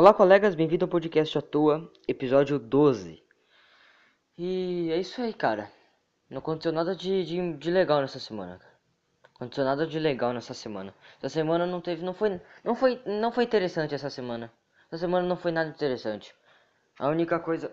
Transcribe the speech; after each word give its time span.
Olá, 0.00 0.14
colegas, 0.14 0.54
bem-vindo 0.54 0.86
ao 0.86 0.88
podcast 0.88 1.36
à 1.36 1.42
toa, 1.42 1.92
episódio 2.08 2.58
12. 2.58 3.22
E 4.38 4.90
é 4.90 4.96
isso 4.96 5.20
aí, 5.20 5.34
cara. 5.34 5.70
Não 6.30 6.38
aconteceu 6.38 6.72
nada 6.72 6.96
de, 6.96 7.22
de, 7.22 7.52
de 7.58 7.70
legal 7.70 8.00
nessa 8.00 8.18
semana. 8.18 8.58
Não 9.22 9.30
aconteceu 9.34 9.62
nada 9.62 9.86
de 9.86 9.98
legal 9.98 10.32
nessa 10.32 10.54
semana. 10.54 10.94
Essa 11.18 11.28
semana 11.28 11.66
não 11.66 11.82
teve, 11.82 12.02
não 12.02 12.14
foi, 12.14 12.40
não 12.64 12.74
foi, 12.74 13.02
não 13.04 13.30
foi 13.30 13.44
interessante 13.44 13.94
essa 13.94 14.08
semana. 14.08 14.50
Essa 14.86 15.00
semana 15.00 15.28
não 15.28 15.36
foi 15.36 15.52
nada 15.52 15.68
interessante. 15.68 16.34
A 16.98 17.08
única 17.08 17.38
coisa, 17.38 17.70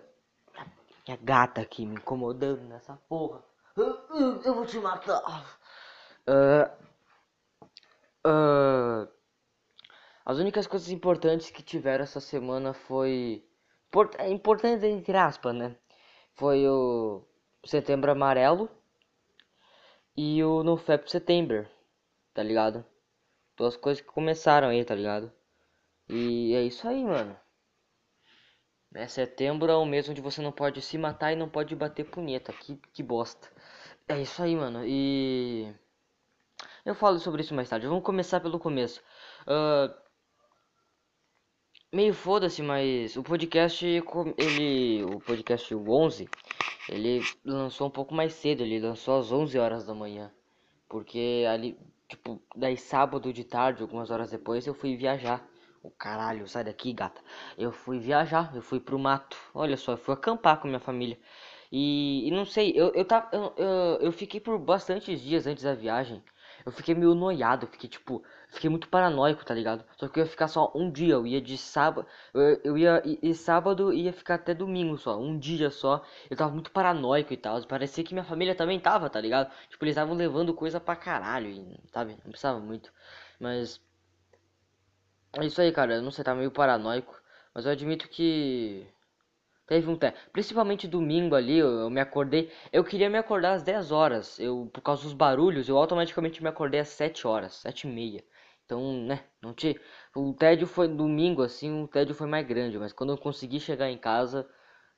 a 1.08 1.16
gata 1.22 1.62
aqui 1.62 1.86
me 1.86 1.94
incomodando 1.94 2.60
nessa 2.64 2.94
porra. 3.08 3.42
Eu 3.74 4.54
vou 4.54 4.66
te 4.66 4.78
matar. 4.78 5.58
Uh, 6.28 6.70
uh, 8.28 9.17
as 10.28 10.36
únicas 10.36 10.66
coisas 10.66 10.90
importantes 10.90 11.50
que 11.50 11.62
tiveram 11.62 12.04
essa 12.04 12.20
semana 12.20 12.74
foi. 12.74 13.42
É 14.18 14.28
importante 14.28 14.84
entre 14.84 15.16
aspas, 15.16 15.54
né? 15.54 15.74
Foi 16.34 16.68
o 16.68 17.24
Setembro 17.64 18.12
Amarelo 18.12 18.68
e 20.14 20.44
o 20.44 20.62
No 20.62 20.76
Feb 20.76 21.10
Setembro, 21.10 21.66
tá 22.34 22.42
ligado? 22.42 22.84
Duas 23.56 23.74
coisas 23.78 24.02
que 24.02 24.12
começaram 24.12 24.68
aí, 24.68 24.84
tá 24.84 24.94
ligado? 24.94 25.32
E 26.10 26.54
é 26.54 26.62
isso 26.62 26.86
aí, 26.86 27.02
mano. 27.02 27.34
É, 28.94 29.06
setembro 29.06 29.72
é 29.72 29.76
o 29.76 29.86
mês 29.86 30.10
onde 30.10 30.20
você 30.20 30.42
não 30.42 30.52
pode 30.52 30.82
se 30.82 30.98
matar 30.98 31.32
e 31.32 31.36
não 31.36 31.48
pode 31.48 31.74
bater 31.74 32.04
punheta. 32.04 32.52
Que, 32.52 32.76
que 32.92 33.02
bosta. 33.02 33.48
É 34.06 34.20
isso 34.20 34.42
aí, 34.42 34.54
mano. 34.54 34.84
E. 34.84 35.74
Eu 36.84 36.94
falo 36.94 37.18
sobre 37.18 37.40
isso 37.40 37.54
mais 37.54 37.68
tarde. 37.70 37.86
Vamos 37.86 38.04
começar 38.04 38.40
pelo 38.40 38.58
começo. 38.58 39.00
Uh, 39.46 40.07
meio 41.92 42.12
foda-se, 42.12 42.62
mas 42.62 43.16
o 43.16 43.22
podcast, 43.22 43.84
ele, 44.36 45.04
o 45.04 45.20
podcast 45.20 45.74
11, 45.74 46.28
ele 46.88 47.20
lançou 47.44 47.88
um 47.88 47.90
pouco 47.90 48.14
mais 48.14 48.34
cedo, 48.34 48.62
ele 48.62 48.78
lançou 48.78 49.18
às 49.18 49.32
11 49.32 49.58
horas 49.58 49.86
da 49.86 49.94
manhã, 49.94 50.30
porque 50.88 51.44
ali, 51.48 51.78
tipo, 52.08 52.40
daí 52.54 52.76
sábado 52.76 53.32
de 53.32 53.44
tarde, 53.44 53.82
algumas 53.82 54.10
horas 54.10 54.30
depois, 54.30 54.66
eu 54.66 54.74
fui 54.74 54.96
viajar. 54.96 55.46
O 55.80 55.90
caralho, 55.90 56.46
sai 56.48 56.64
daqui, 56.64 56.92
gata. 56.92 57.22
Eu 57.56 57.70
fui 57.70 58.00
viajar, 58.00 58.52
eu 58.54 58.60
fui 58.60 58.80
pro 58.80 58.98
mato. 58.98 59.36
Olha 59.54 59.76
só, 59.76 59.92
eu 59.92 59.96
fui 59.96 60.12
acampar 60.12 60.60
com 60.60 60.66
minha 60.66 60.80
família. 60.80 61.16
E, 61.70 62.26
e 62.26 62.30
não 62.32 62.44
sei, 62.44 62.72
eu, 62.74 62.92
eu, 62.94 63.04
tava, 63.04 63.28
eu, 63.32 63.54
eu, 63.56 63.98
eu 64.00 64.12
fiquei 64.12 64.40
por 64.40 64.58
bastantes 64.58 65.20
dias 65.20 65.46
antes 65.46 65.62
da 65.62 65.74
viagem 65.74 66.22
eu 66.64 66.72
fiquei 66.72 66.94
meio 66.94 67.14
noiado, 67.14 67.66
fiquei 67.66 67.88
tipo, 67.88 68.22
fiquei 68.48 68.68
muito 68.70 68.88
paranoico, 68.88 69.44
tá 69.44 69.54
ligado? 69.54 69.84
Só 69.96 70.08
que 70.08 70.20
eu 70.20 70.24
ia 70.24 70.30
ficar 70.30 70.48
só 70.48 70.70
um 70.74 70.90
dia, 70.90 71.14
eu 71.14 71.26
ia 71.26 71.40
de 71.40 71.56
sábado, 71.56 72.06
eu, 72.34 72.60
eu 72.64 72.78
ia 72.78 73.02
e, 73.04 73.34
sábado 73.34 73.92
ia 73.92 74.12
ficar 74.12 74.34
até 74.36 74.54
domingo 74.54 74.96
só, 74.98 75.18
um 75.18 75.38
dia 75.38 75.70
só. 75.70 76.04
Eu 76.30 76.36
tava 76.36 76.52
muito 76.52 76.70
paranoico 76.70 77.32
e 77.32 77.36
tal, 77.36 77.62
parecia 77.66 78.04
que 78.04 78.14
minha 78.14 78.24
família 78.24 78.54
também 78.54 78.78
tava, 78.80 79.08
tá 79.10 79.20
ligado? 79.20 79.50
Tipo, 79.68 79.84
eles 79.84 79.92
estavam 79.92 80.14
levando 80.14 80.54
coisa 80.54 80.80
pra 80.80 80.96
caralho, 80.96 81.48
e, 81.50 81.80
sabe? 81.92 82.12
Não 82.24 82.30
precisava 82.30 82.60
muito. 82.60 82.92
Mas 83.40 83.80
é 85.38 85.46
isso 85.46 85.60
aí, 85.60 85.72
cara, 85.72 85.94
eu 85.96 86.02
não 86.02 86.10
sei, 86.10 86.24
tá 86.24 86.34
meio 86.34 86.50
paranoico, 86.50 87.14
mas 87.54 87.64
eu 87.66 87.72
admito 87.72 88.08
que 88.08 88.86
Teve 89.68 89.90
um 89.90 89.96
tempo. 89.98 90.16
Principalmente 90.32 90.88
domingo 90.88 91.34
ali, 91.34 91.58
eu, 91.58 91.68
eu, 91.80 91.90
me 91.90 92.00
acordei. 92.00 92.50
Eu 92.72 92.82
queria 92.82 93.10
me 93.10 93.18
acordar 93.18 93.52
às 93.52 93.62
10 93.62 93.92
horas. 93.92 94.40
Eu, 94.40 94.70
por 94.72 94.80
causa 94.80 95.02
dos 95.02 95.12
barulhos, 95.12 95.68
eu 95.68 95.76
automaticamente 95.76 96.42
me 96.42 96.48
acordei 96.48 96.80
às 96.80 96.88
7 96.88 97.26
horas, 97.26 97.56
7 97.56 97.86
e 97.86 97.90
meia. 97.90 98.24
Então, 98.64 98.80
né, 99.04 99.24
não 99.42 99.52
tinha. 99.52 99.78
O 100.16 100.32
tédio 100.32 100.66
foi 100.66 100.88
domingo, 100.88 101.42
assim, 101.42 101.82
o 101.82 101.88
tédio 101.88 102.14
foi 102.14 102.26
mais 102.26 102.46
grande. 102.46 102.78
Mas 102.78 102.94
quando 102.94 103.12
eu 103.12 103.18
consegui 103.18 103.60
chegar 103.60 103.90
em 103.90 103.98
casa, 103.98 104.48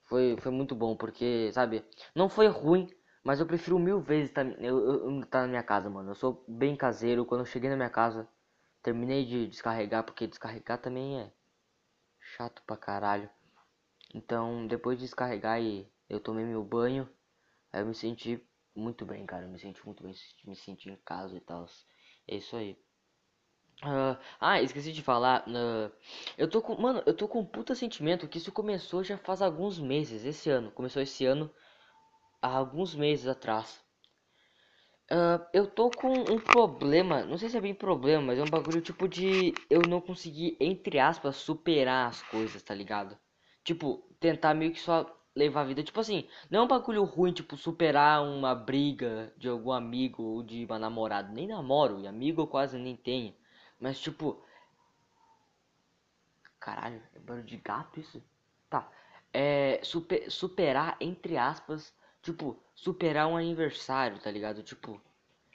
foi, 0.04 0.36
foi 0.40 0.52
muito 0.52 0.74
bom. 0.74 0.96
Porque, 0.96 1.50
sabe, 1.52 1.84
não 2.14 2.28
foi 2.28 2.46
ruim. 2.48 2.88
Mas 3.24 3.40
eu 3.40 3.46
prefiro 3.46 3.78
mil 3.78 4.00
vezes 4.00 4.30
estar 4.30 4.44
tá, 4.44 4.52
eu, 4.60 5.20
tá 5.28 5.42
na 5.42 5.48
minha 5.48 5.62
casa, 5.64 5.90
mano. 5.90 6.12
Eu 6.12 6.14
sou 6.14 6.44
bem 6.48 6.76
caseiro. 6.76 7.26
Quando 7.26 7.40
eu 7.40 7.46
cheguei 7.46 7.68
na 7.70 7.76
minha 7.76 7.90
casa, 7.90 8.28
terminei 8.82 9.24
de 9.26 9.48
descarregar. 9.48 10.04
Porque 10.04 10.26
descarregar 10.28 10.78
também 10.78 11.20
é 11.20 11.32
chato 12.20 12.62
pra 12.66 12.76
caralho. 12.76 13.28
Então, 14.14 14.66
depois 14.66 14.98
de 14.98 15.04
descarregar 15.04 15.60
e 15.60 15.86
eu 16.08 16.20
tomei 16.20 16.44
meu 16.44 16.64
banho, 16.64 17.08
aí 17.72 17.82
eu 17.82 17.86
me 17.86 17.94
senti 17.94 18.44
muito 18.74 19.04
bem, 19.04 19.24
cara. 19.26 19.44
Eu 19.44 19.50
me 19.50 19.58
senti 19.58 19.84
muito 19.84 20.02
bem, 20.02 20.14
me 20.44 20.56
senti 20.56 20.90
em 20.90 20.96
casa 20.96 21.36
e 21.36 21.40
tal. 21.40 21.66
É 22.26 22.36
isso 22.36 22.56
aí. 22.56 22.76
Uh, 23.82 24.18
ah, 24.38 24.60
esqueci 24.60 24.92
de 24.92 25.02
falar. 25.02 25.46
Uh, 25.48 25.90
eu 26.36 26.48
tô 26.48 26.60
com. 26.60 26.76
Mano, 26.76 27.02
eu 27.06 27.14
tô 27.14 27.26
com 27.26 27.40
um 27.40 27.46
puta 27.46 27.74
sentimento 27.74 28.28
que 28.28 28.38
isso 28.38 28.52
começou 28.52 29.02
já 29.02 29.16
faz 29.16 29.40
alguns 29.40 29.78
meses. 29.78 30.24
Esse 30.24 30.50
ano. 30.50 30.70
Começou 30.72 31.00
esse 31.00 31.24
ano. 31.24 31.50
Há 32.42 32.48
alguns 32.56 32.94
meses 32.94 33.26
atrás. 33.26 33.82
Uh, 35.10 35.44
eu 35.52 35.66
tô 35.66 35.90
com 35.90 36.12
um 36.12 36.38
problema. 36.38 37.24
Não 37.24 37.38
sei 37.38 37.48
se 37.48 37.56
é 37.56 37.60
bem 37.60 37.74
problema, 37.74 38.22
mas 38.22 38.38
é 38.38 38.42
um 38.42 38.50
bagulho 38.50 38.82
tipo 38.82 39.08
de. 39.08 39.54
Eu 39.70 39.82
não 39.88 40.00
conseguir, 40.00 40.56
entre 40.60 40.98
aspas, 40.98 41.36
superar 41.36 42.08
as 42.08 42.22
coisas, 42.22 42.62
tá 42.62 42.74
ligado? 42.74 43.18
Tipo, 43.64 44.02
tentar 44.18 44.54
meio 44.54 44.72
que 44.72 44.80
só 44.80 45.06
levar 45.34 45.62
a 45.62 45.64
vida. 45.64 45.82
Tipo 45.82 46.00
assim, 46.00 46.28
não 46.50 46.60
é 46.60 46.62
um 46.62 46.68
bagulho 46.68 47.04
ruim, 47.04 47.32
tipo, 47.32 47.56
superar 47.56 48.22
uma 48.22 48.54
briga 48.54 49.32
de 49.36 49.48
algum 49.48 49.72
amigo 49.72 50.22
ou 50.22 50.42
de 50.42 50.64
uma 50.64 50.78
namorada. 50.78 51.32
Nem 51.32 51.46
namoro, 51.46 52.00
e 52.00 52.06
amigo 52.06 52.42
eu 52.42 52.46
quase 52.46 52.78
nem 52.78 52.96
tenho. 52.96 53.34
Mas 53.78 54.00
tipo. 54.00 54.42
Caralho, 56.58 57.02
é 57.14 57.18
barulho 57.18 57.44
de 57.44 57.56
gato 57.56 58.00
isso? 58.00 58.22
Tá. 58.68 58.90
É. 59.32 59.80
Super, 59.82 60.30
superar, 60.30 60.96
entre 61.00 61.36
aspas. 61.38 61.94
Tipo, 62.22 62.62
superar 62.74 63.26
um 63.28 63.36
aniversário, 63.36 64.18
tá 64.20 64.30
ligado? 64.30 64.62
Tipo. 64.62 65.00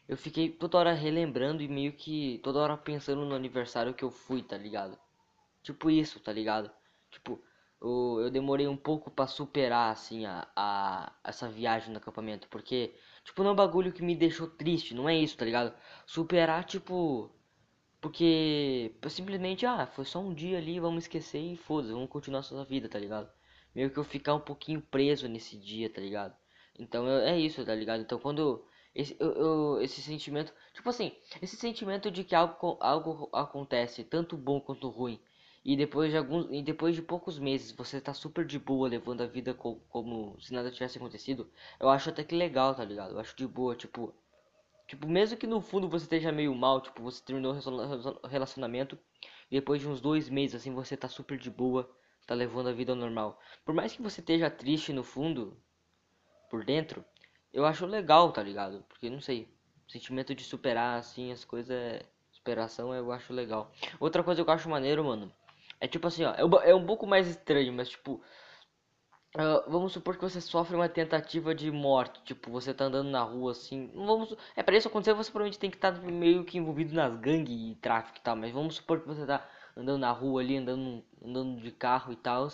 Eu 0.08 0.18
fiquei 0.18 0.50
toda 0.50 0.78
hora 0.78 0.94
relembrando 0.94 1.64
e 1.64 1.68
meio 1.68 1.92
que 1.94 2.40
toda 2.44 2.60
hora 2.60 2.78
pensando 2.78 3.26
no 3.26 3.34
aniversário 3.36 3.94
que 3.94 4.04
eu 4.04 4.12
fui, 4.12 4.44
tá 4.44 4.56
ligado? 4.58 4.98
Tipo 5.64 5.90
isso, 5.90 6.20
tá 6.20 6.32
ligado? 6.32 6.72
Tipo, 7.10 7.42
eu, 7.86 8.22
eu 8.26 8.32
demorei 8.32 8.68
um 8.68 8.78
pouco 8.78 9.12
para 9.12 9.28
superar 9.28 9.92
assim 9.92 10.26
a, 10.26 10.48
a 10.56 11.14
essa 11.24 11.50
viagem 11.50 11.92
no 11.92 11.98
acampamento, 11.98 12.48
porque 12.50 12.94
tipo 13.24 13.44
não 13.44 13.52
é 13.52 13.54
um 13.54 13.56
bagulho 13.56 13.94
que 13.94 14.04
me 14.04 14.16
deixou 14.16 14.48
triste, 14.48 14.94
não 14.94 15.08
é 15.10 15.16
isso, 15.18 15.38
tá 15.38 15.46
ligado? 15.46 15.74
Superar 16.06 16.64
tipo 16.66 17.32
porque 18.02 18.96
simplesmente 19.10 19.66
ah, 19.66 19.88
foi 19.88 20.06
só 20.06 20.20
um 20.20 20.34
dia 20.34 20.58
ali, 20.58 20.80
vamos 20.80 21.06
esquecer 21.06 21.40
e 21.40 21.58
foda-se, 21.58 21.94
vamos 21.94 22.10
continuar 22.10 22.40
a 22.40 22.42
nossa 22.42 22.66
vida, 22.66 22.88
tá 22.90 23.00
ligado? 23.00 23.30
Meio 23.74 23.90
que 23.92 23.98
eu 23.98 24.04
ficar 24.04 24.36
um 24.36 24.40
pouquinho 24.40 24.82
preso 24.82 25.28
nesse 25.28 25.58
dia, 25.58 25.90
tá 25.90 26.02
ligado? 26.02 26.36
Então 26.80 27.08
eu, 27.08 27.20
é 27.28 27.40
isso, 27.40 27.66
tá 27.66 27.74
ligado? 27.76 28.02
Então 28.02 28.20
quando 28.20 28.66
esse, 28.94 29.16
eu, 29.20 29.32
eu, 29.34 29.82
esse 29.82 30.02
sentimento, 30.02 30.54
tipo 30.74 30.90
assim, 30.90 31.12
esse 31.42 31.58
sentimento 31.58 32.10
de 32.10 32.24
que 32.24 32.34
algo, 32.34 32.78
algo 32.80 33.30
acontece, 33.34 34.04
tanto 34.04 34.38
bom 34.38 34.62
quanto 34.62 34.90
ruim, 34.90 35.20
e 35.66 35.76
depois 35.76 36.12
de 36.12 36.18
alguns 36.18 36.48
e 36.52 36.62
depois 36.62 36.96
de 36.96 37.02
poucos 37.02 37.40
meses 37.40 37.72
você 37.72 38.00
tá 38.00 38.14
super 38.14 38.46
de 38.46 38.60
boa 38.60 38.88
levando 38.88 39.22
a 39.22 39.26
vida 39.26 39.52
co 39.52 39.78
como 39.90 40.40
se 40.40 40.54
nada 40.54 40.70
tivesse 40.70 41.00
acontecido 41.00 41.50
eu 41.80 41.90
acho 41.90 42.10
até 42.12 42.24
que 42.24 42.36
legal 42.36 42.76
tá 42.76 42.86
ligado? 42.86 43.16
Eu 43.16 43.20
acho 43.20 43.36
de 43.36 43.48
boa 43.48 43.76
tipo 43.76 44.14
tipo 44.88 45.08
mesmo 45.08 45.38
que 45.38 45.48
no 45.48 45.60
fundo 45.60 45.90
você 45.90 46.06
esteja 46.06 46.32
meio 46.32 46.54
mal 46.54 46.82
tipo 46.82 47.02
você 47.02 47.24
terminou 47.24 47.56
o 47.56 48.28
relacionamento 48.28 48.98
e 49.50 49.56
depois 49.56 49.82
de 49.82 49.88
uns 49.88 50.00
dois 50.00 50.30
meses 50.30 50.56
assim 50.56 50.72
você 50.72 50.96
tá 50.96 51.10
super 51.10 51.38
de 51.40 51.50
boa 51.50 51.90
tá 52.28 52.36
levando 52.36 52.70
a 52.70 52.74
vida 52.74 52.96
normal. 52.96 53.40
Por 53.64 53.74
mais 53.74 53.94
que 53.94 54.02
você 54.02 54.20
esteja 54.22 54.50
triste 54.52 54.94
no 54.94 55.04
fundo 55.04 55.58
por 56.50 56.64
dentro 56.64 57.04
eu 57.52 57.66
acho 57.66 57.88
legal 57.88 58.32
tá 58.32 58.44
ligado? 58.44 58.86
Porque 58.88 59.10
não 59.10 59.20
sei 59.20 59.50
sentimento 59.90 60.36
de 60.36 60.44
superar 60.44 61.00
assim 61.00 61.32
as 61.32 61.44
coisas 61.44 62.04
superação 62.32 62.94
eu 62.94 63.12
acho 63.12 63.34
legal. 63.34 63.72
Outra 64.00 64.24
coisa 64.24 64.44
que 64.44 64.50
eu 64.50 64.54
acho 64.54 64.70
maneiro 64.70 65.04
mano 65.04 65.32
é 65.80 65.88
tipo 65.88 66.08
assim, 66.08 66.24
ó, 66.24 66.34
é, 66.34 66.70
é 66.70 66.76
um 66.76 66.86
pouco 66.86 67.06
mais 67.06 67.28
estranho, 67.28 67.74
mas 67.74 67.90
tipo. 67.90 68.22
Uh, 69.36 69.70
vamos 69.70 69.92
supor 69.92 70.16
que 70.16 70.22
você 70.22 70.40
sofre 70.40 70.78
uma 70.78 70.88
tentativa 70.88 71.54
de 71.54 71.70
morte, 71.70 72.24
tipo, 72.24 72.50
você 72.50 72.74
tá 72.74 72.86
andando 72.86 73.10
na 73.10 73.22
rua 73.22 73.52
assim. 73.52 73.92
Vamos, 73.94 74.34
é 74.56 74.64
para 74.64 74.78
isso 74.78 74.88
acontecer, 74.88 75.14
você 75.14 75.30
provavelmente 75.30 75.60
tem 75.60 75.70
que 75.70 75.76
estar 75.76 75.92
tá 75.92 76.00
meio 76.00 76.46
que 76.46 76.58
envolvido 76.58 76.96
nas 76.96 77.14
gangues 77.20 77.54
e 77.72 77.76
tráfico 77.76 78.18
e 78.18 78.22
tal, 78.22 78.38
mas 78.38 78.54
vamos 78.54 78.76
supor 78.76 79.02
que 79.02 79.08
você 79.08 79.26
tá 79.26 79.46
andando 79.76 80.00
na 80.00 80.12
rua 80.12 80.42
ali, 80.42 80.56
andando, 80.56 81.04
andando 81.22 81.60
de 81.62 81.72
carro 81.72 82.14
e 82.14 82.16
tal, 82.16 82.48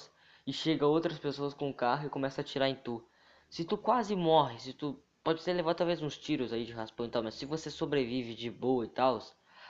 e 0.46 0.52
chega 0.52 0.88
outras 0.88 1.20
pessoas 1.20 1.54
com 1.54 1.70
o 1.70 1.74
carro 1.74 2.08
e 2.08 2.10
começa 2.10 2.42
a 2.42 2.44
atirar 2.44 2.68
em 2.68 2.76
tu. 2.76 3.06
Se 3.48 3.64
tu 3.64 3.78
quase 3.78 4.16
morre, 4.16 4.58
se 4.60 4.74
tu 4.74 5.00
pode 5.24 5.42
ser 5.44 5.54
levar 5.54 5.76
talvez 5.76 6.02
uns 6.02 6.18
tiros 6.18 6.52
aí 6.52 6.66
de 6.66 6.74
raspão 6.74 7.06
e 7.06 7.10
tal, 7.10 7.22
mas 7.22 7.36
se 7.36 7.46
você 7.46 7.70
sobrevive 7.70 8.34
de 8.34 8.50
boa 8.50 8.86
e 8.86 8.90
tal, 8.90 9.20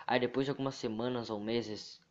aí 0.08 0.20
depois 0.20 0.46
de 0.46 0.52
algumas 0.52 0.76
semanas 0.76 1.30
ou 1.30 1.40
meses 1.40 2.02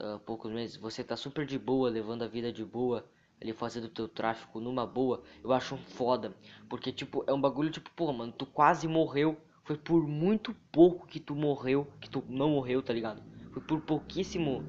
uh, 0.00 0.18
poucos 0.20 0.50
meses, 0.52 0.76
você 0.76 1.02
tá 1.04 1.16
super 1.16 1.46
de 1.46 1.58
boa, 1.58 1.90
levando 1.90 2.22
a 2.22 2.28
vida 2.28 2.52
de 2.52 2.64
boa, 2.64 3.08
ali 3.40 3.52
fazendo 3.52 3.88
teu 3.88 4.08
tráfico 4.08 4.60
numa 4.60 4.86
boa, 4.86 5.22
eu 5.42 5.52
acho 5.52 5.76
foda. 5.76 6.34
Porque, 6.68 6.92
tipo, 6.92 7.24
é 7.26 7.32
um 7.32 7.40
bagulho 7.40 7.70
tipo, 7.70 7.90
pô, 7.90 8.12
mano, 8.12 8.32
tu 8.32 8.46
quase 8.46 8.86
morreu. 8.88 9.36
Foi 9.64 9.76
por 9.78 10.06
muito 10.06 10.54
pouco 10.70 11.06
que 11.06 11.18
tu 11.18 11.34
morreu, 11.34 11.86
que 12.00 12.08
tu 12.10 12.22
não 12.28 12.50
morreu, 12.50 12.82
tá 12.82 12.92
ligado? 12.92 13.22
Foi 13.50 13.62
por 13.62 13.80
pouquíssimo 13.80 14.62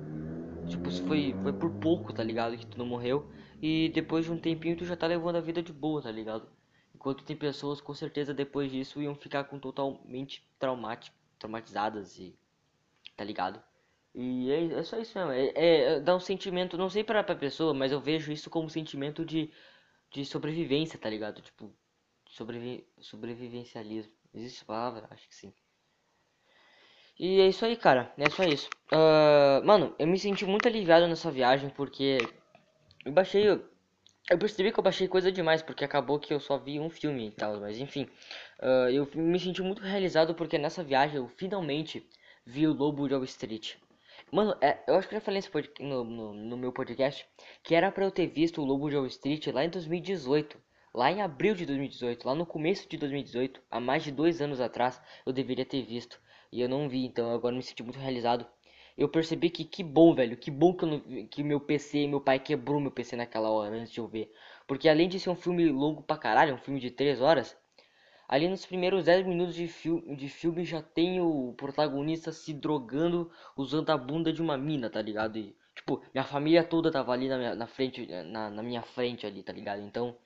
tipo, 0.67 0.89
foi, 0.91 1.33
foi 1.41 1.53
por 1.53 1.71
pouco, 1.71 2.13
tá 2.13 2.23
ligado? 2.23 2.57
Que 2.57 2.65
tu 2.65 2.77
não 2.77 2.85
morreu. 2.85 3.29
E 3.61 3.89
depois 3.93 4.25
de 4.25 4.31
um 4.31 4.37
tempinho 4.39 4.77
tu 4.77 4.85
já 4.85 4.95
tá 4.95 5.07
levando 5.07 5.37
a 5.37 5.41
vida 5.41 5.61
de 5.61 5.73
boa, 5.73 6.01
tá 6.01 6.11
ligado? 6.11 6.47
Enquanto 6.93 7.23
tem 7.23 7.35
pessoas 7.35 7.81
com 7.81 7.93
certeza 7.93 8.33
depois 8.33 8.71
disso 8.71 9.01
iam 9.01 9.15
ficar 9.15 9.45
com 9.45 9.59
totalmente 9.59 10.47
traumático, 10.59 11.15
traumatizadas 11.39 12.17
e. 12.19 12.35
tá 13.17 13.23
ligado? 13.23 13.61
E 14.15 14.49
é, 14.49 14.79
é 14.79 14.83
só 14.83 14.97
isso 14.97 15.17
mesmo. 15.17 15.33
É, 15.33 15.51
é, 15.55 15.99
dá 15.99 16.15
um 16.15 16.19
sentimento, 16.19 16.77
não 16.77 16.89
sei 16.89 17.03
pra, 17.03 17.21
pra 17.23 17.35
pessoa, 17.35 17.73
mas 17.73 17.91
eu 17.91 17.99
vejo 17.99 18.31
isso 18.31 18.49
como 18.49 18.65
um 18.65 18.69
sentimento 18.69 19.25
de, 19.25 19.51
de 20.11 20.25
sobrevivência, 20.25 20.97
tá 20.97 21.09
ligado? 21.09 21.41
Tipo, 21.41 21.69
sobrevi 22.29 22.87
sobrevivencialismo. 23.01 24.13
Existe 24.33 24.57
essa 24.57 24.65
palavra? 24.65 25.07
Acho 25.11 25.27
que 25.27 25.35
sim. 25.35 25.53
E 27.19 27.41
é 27.41 27.47
isso 27.47 27.65
aí, 27.65 27.75
cara. 27.75 28.13
É 28.17 28.29
só 28.29 28.43
isso. 28.45 28.69
Uh, 28.91 29.65
mano, 29.65 29.93
eu 29.99 30.07
me 30.07 30.17
senti 30.17 30.45
muito 30.45 30.67
aliviado 30.67 31.07
nessa 31.07 31.29
viagem 31.31 31.69
porque 31.69 32.17
eu 33.05 33.11
baixei. 33.11 33.49
Eu 34.29 34.37
percebi 34.39 34.71
que 34.71 34.79
eu 34.79 34.83
baixei 34.83 35.07
coisa 35.07 35.31
demais 35.31 35.61
porque 35.61 35.85
acabou 35.85 36.19
que 36.19 36.33
eu 36.33 36.39
só 36.39 36.57
vi 36.57 36.79
um 36.79 36.89
filme 36.89 37.27
e 37.27 37.31
tal. 37.31 37.59
Mas 37.59 37.79
enfim, 37.79 38.07
uh, 38.61 38.89
eu 38.89 39.09
me 39.15 39.39
senti 39.39 39.61
muito 39.61 39.81
realizado 39.81 40.33
porque 40.35 40.57
nessa 40.57 40.83
viagem 40.83 41.17
eu 41.17 41.27
finalmente 41.27 42.07
vi 42.45 42.67
o 42.67 42.73
Lobo 42.73 43.07
de 43.07 43.13
Wall 43.13 43.23
Street. 43.25 43.75
Mano, 44.31 44.55
é, 44.59 44.83
eu 44.87 44.95
acho 44.95 45.07
que 45.07 45.15
eu 45.15 45.19
já 45.19 45.25
falei 45.25 45.41
no, 45.79 46.03
no, 46.03 46.33
no, 46.33 46.57
meu 46.57 46.73
podcast 46.73 47.25
que 47.63 47.75
era 47.75 47.91
pra 47.91 48.05
eu 48.05 48.11
ter 48.11 48.27
visto 48.27 48.61
o 48.61 48.65
Lobo 48.65 48.89
de 48.89 48.95
Wall 48.95 49.05
Street 49.05 49.47
lá 49.47 49.63
em 49.63 49.69
2018. 49.69 50.57
Lá 50.93 51.11
em 51.11 51.21
abril 51.21 51.53
de 51.53 51.65
2018, 51.65 52.25
lá 52.25 52.33
no 52.33 52.45
começo 52.45 52.87
de 52.87 52.97
2018, 52.97 53.61
há 53.69 53.79
mais 53.81 54.03
de 54.03 54.11
dois 54.11 54.41
anos 54.41 54.61
atrás, 54.61 55.01
eu 55.25 55.33
deveria 55.33 55.65
ter 55.65 55.83
visto. 55.83 56.19
E 56.51 56.61
eu 56.61 56.69
não 56.69 56.87
vi, 56.87 57.05
então 57.05 57.31
agora 57.31 57.55
me 57.55 57.61
senti 57.61 57.83
muito 57.83 57.99
realizado. 57.99 58.47
Eu 58.97 59.09
percebi 59.09 59.49
que 59.49 59.65
que 59.65 59.83
bom, 59.83 60.15
velho, 60.15 60.37
que 60.37 60.49
bom 60.49 60.73
que, 60.73 60.85
eu 60.85 60.89
não, 60.89 61.27
que 61.27 61.43
meu 61.43 61.59
PC, 61.59 62.07
meu 62.07 62.21
pai 62.21 62.39
quebrou 62.39 62.79
meu 62.79 62.91
PC 62.91 63.17
naquela 63.17 63.49
hora 63.49 63.75
antes 63.75 63.91
de 63.91 63.99
eu 63.99 64.07
ver. 64.07 64.31
Porque 64.65 64.87
além 64.87 65.09
de 65.09 65.19
ser 65.19 65.29
um 65.29 65.35
filme 65.35 65.69
longo 65.69 66.01
pra 66.01 66.17
caralho, 66.17 66.55
um 66.55 66.57
filme 66.57 66.79
de 66.79 66.89
3 66.89 67.21
horas, 67.21 67.57
Ali 68.27 68.47
nos 68.47 68.65
primeiros 68.65 69.05
10 69.05 69.23
minutos 69.25 69.53
de, 69.53 69.67
fil 69.67 70.01
de 70.15 70.27
filme 70.27 70.65
já 70.65 70.81
tem 70.81 71.21
o 71.21 71.53
protagonista 71.55 72.31
se 72.31 72.53
drogando 72.53 73.31
usando 73.55 73.91
a 73.91 73.97
bunda 73.97 74.33
de 74.33 74.41
uma 74.41 74.57
mina, 74.57 74.89
tá 74.89 74.99
ligado? 74.99 75.37
E, 75.37 75.55
tipo, 75.75 76.01
minha 76.11 76.23
família 76.23 76.63
toda 76.63 76.91
tava 76.91 77.13
ali 77.13 77.29
na, 77.29 77.37
minha, 77.37 77.55
na 77.55 77.67
frente, 77.67 78.07
na, 78.07 78.49
na, 78.49 78.63
minha 78.63 78.81
frente 78.81 79.27
ali, 79.27 79.43
tá 79.43 79.53
ligado? 79.53 79.81
Então, 79.83 80.17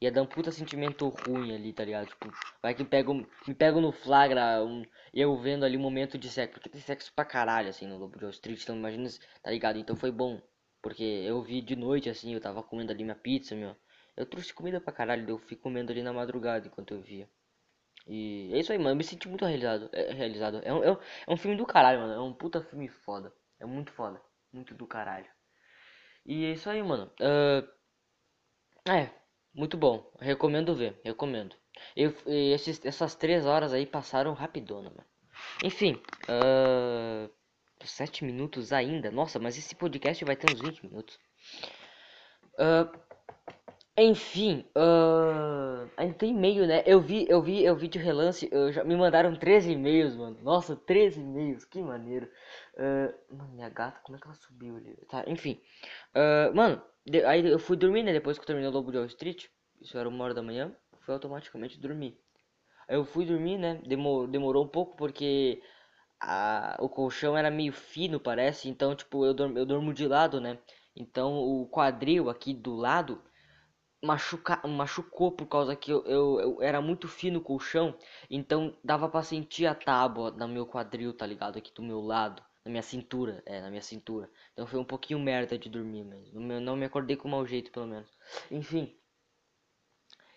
ia 0.00 0.12
dar 0.12 0.22
um 0.22 0.26
puta 0.26 0.52
sentimento 0.52 1.08
ruim 1.08 1.52
ali, 1.52 1.72
tá 1.72 1.84
ligado? 1.84 2.06
Tipo, 2.06 2.32
vai 2.62 2.74
que 2.74 2.84
pego, 2.84 3.14
me 3.14 3.54
pego 3.54 3.80
no 3.80 3.90
flagra, 3.90 4.62
um, 4.64 4.84
eu 5.12 5.36
vendo 5.36 5.64
ali 5.64 5.76
um 5.76 5.80
momento 5.80 6.16
de 6.16 6.28
sexo, 6.30 6.54
porque 6.54 6.68
tem 6.68 6.80
sexo 6.80 7.12
pra 7.12 7.24
caralho, 7.24 7.70
assim, 7.70 7.88
no 7.88 7.98
Lobo 7.98 8.16
de 8.16 8.24
Wall 8.24 8.30
Street, 8.30 8.62
então 8.62 8.76
imagina, 8.76 9.08
tá 9.42 9.50
ligado? 9.50 9.78
Então 9.80 9.96
foi 9.96 10.12
bom, 10.12 10.40
porque 10.80 11.02
eu 11.02 11.42
vi 11.42 11.60
de 11.60 11.74
noite, 11.74 12.08
assim, 12.08 12.32
eu 12.34 12.40
tava 12.40 12.62
comendo 12.62 12.92
ali 12.92 13.02
minha 13.02 13.16
pizza, 13.16 13.56
meu. 13.56 13.74
Eu 14.16 14.26
trouxe 14.26 14.54
comida 14.54 14.80
pra 14.80 14.92
caralho, 14.92 15.28
eu 15.28 15.38
fui 15.38 15.56
comendo 15.56 15.90
ali 15.90 16.02
na 16.02 16.12
madrugada 16.12 16.66
enquanto 16.68 16.94
eu 16.94 17.00
via. 17.00 17.28
E 18.08 18.50
é 18.54 18.58
isso 18.58 18.72
aí, 18.72 18.78
mano. 18.78 18.90
Eu 18.90 18.96
me 18.96 19.04
senti 19.04 19.28
muito 19.28 19.44
realizado. 19.44 19.90
É, 19.92 20.12
realizado. 20.12 20.60
É, 20.64 20.72
um, 20.72 20.82
é, 20.82 20.90
um, 20.90 20.96
é 21.26 21.32
um 21.32 21.36
filme 21.36 21.56
do 21.56 21.66
caralho, 21.66 22.00
mano. 22.00 22.14
É 22.14 22.20
um 22.20 22.32
puta 22.32 22.62
filme 22.62 22.88
foda. 22.88 23.32
É 23.60 23.66
muito 23.66 23.92
foda. 23.92 24.20
Muito 24.52 24.74
do 24.74 24.86
caralho. 24.86 25.26
E 26.24 26.46
é 26.46 26.52
isso 26.52 26.70
aí, 26.70 26.82
mano. 26.82 27.12
Uh, 27.20 27.68
é, 28.90 29.10
muito 29.54 29.76
bom. 29.76 30.10
Recomendo 30.20 30.74
ver. 30.74 30.98
Recomendo. 31.04 31.54
Eu, 31.94 32.14
esses, 32.26 32.84
essas 32.84 33.14
três 33.14 33.44
horas 33.46 33.72
aí 33.72 33.86
passaram 33.86 34.32
rapidona, 34.32 34.90
mano. 34.90 35.06
Enfim. 35.62 36.00
Uh, 36.24 37.30
sete 37.84 38.24
minutos 38.24 38.72
ainda. 38.72 39.10
Nossa, 39.10 39.38
mas 39.38 39.56
esse 39.56 39.74
podcast 39.74 40.24
vai 40.24 40.36
ter 40.36 40.52
uns 40.52 40.60
20 40.60 40.86
minutos. 40.86 41.18
Uh, 42.54 43.07
enfim, 44.02 44.64
uh, 44.76 45.90
ainda 45.96 46.14
tem 46.14 46.30
e-mail, 46.30 46.66
né? 46.66 46.82
Eu 46.86 47.00
vi, 47.00 47.26
eu 47.28 47.42
vi, 47.42 47.64
eu 47.64 47.76
vi 47.76 47.88
de 47.88 47.98
relance, 47.98 48.48
eu 48.52 48.72
já 48.72 48.84
me 48.84 48.94
mandaram 48.96 49.34
13 49.34 49.72
e-mails, 49.72 50.14
mano. 50.16 50.38
Nossa, 50.42 50.76
13 50.76 51.20
e-mails, 51.20 51.64
que 51.64 51.80
maneiro. 51.80 52.28
Uh, 52.74 53.36
mano, 53.36 53.52
minha 53.54 53.68
gata, 53.68 54.00
como 54.02 54.16
é 54.16 54.20
que 54.20 54.26
ela 54.26 54.36
subiu 54.36 54.76
ali? 54.76 54.96
Tá, 55.08 55.24
enfim. 55.26 55.60
Uh, 56.14 56.54
mano, 56.54 56.82
de, 57.04 57.24
aí 57.24 57.46
eu 57.46 57.58
fui 57.58 57.76
dormir, 57.76 58.02
né? 58.02 58.12
Depois 58.12 58.38
que 58.38 58.42
eu 58.42 58.46
terminei 58.46 58.70
o 58.70 58.72
Lobo 58.72 58.90
de 58.90 58.98
Wall 58.98 59.06
Street, 59.06 59.46
isso 59.80 59.98
era 59.98 60.08
uma 60.08 60.24
hora 60.24 60.34
da 60.34 60.42
manhã, 60.42 60.74
fui 61.00 61.14
automaticamente 61.14 61.80
dormir. 61.80 62.18
Aí 62.88 62.96
eu 62.96 63.04
fui 63.04 63.26
dormir, 63.26 63.58
né? 63.58 63.80
Demor, 63.86 64.28
demorou 64.28 64.64
um 64.64 64.68
pouco 64.68 64.96
porque 64.96 65.62
a, 66.20 66.76
o 66.80 66.88
colchão 66.88 67.36
era 67.36 67.50
meio 67.50 67.72
fino, 67.72 68.20
parece. 68.20 68.68
Então, 68.68 68.94
tipo, 68.94 69.24
eu, 69.24 69.34
dormo, 69.34 69.58
eu 69.58 69.66
dormo 69.66 69.94
de 69.94 70.06
lado, 70.06 70.40
né? 70.40 70.58
Então 70.96 71.34
o 71.34 71.66
quadril 71.68 72.28
aqui 72.28 72.52
do 72.54 72.74
lado 72.74 73.22
machuca, 74.02 74.60
machucou 74.66 75.32
por 75.32 75.46
causa 75.46 75.74
que 75.74 75.90
eu, 75.90 76.04
eu, 76.04 76.40
eu, 76.40 76.62
era 76.62 76.80
muito 76.80 77.08
fino 77.08 77.38
o 77.38 77.42
colchão, 77.42 77.96
então 78.30 78.76
dava 78.82 79.08
pra 79.08 79.22
sentir 79.22 79.66
a 79.66 79.74
tábua 79.74 80.30
no 80.30 80.48
meu 80.48 80.66
quadril, 80.66 81.12
tá 81.12 81.26
ligado? 81.26 81.58
Aqui 81.58 81.72
do 81.74 81.82
meu 81.82 82.00
lado, 82.00 82.42
na 82.64 82.70
minha 82.70 82.82
cintura, 82.82 83.42
é, 83.46 83.60
na 83.60 83.70
minha 83.70 83.82
cintura. 83.82 84.30
Então 84.52 84.66
foi 84.66 84.78
um 84.78 84.84
pouquinho 84.84 85.18
merda 85.18 85.58
de 85.58 85.68
dormir 85.68 86.04
mesmo. 86.04 86.40
Não, 86.40 86.60
não 86.60 86.76
me 86.76 86.84
acordei 86.84 87.16
com 87.16 87.28
mau 87.28 87.44
jeito, 87.46 87.70
pelo 87.72 87.86
menos. 87.86 88.10
Enfim. 88.50 88.94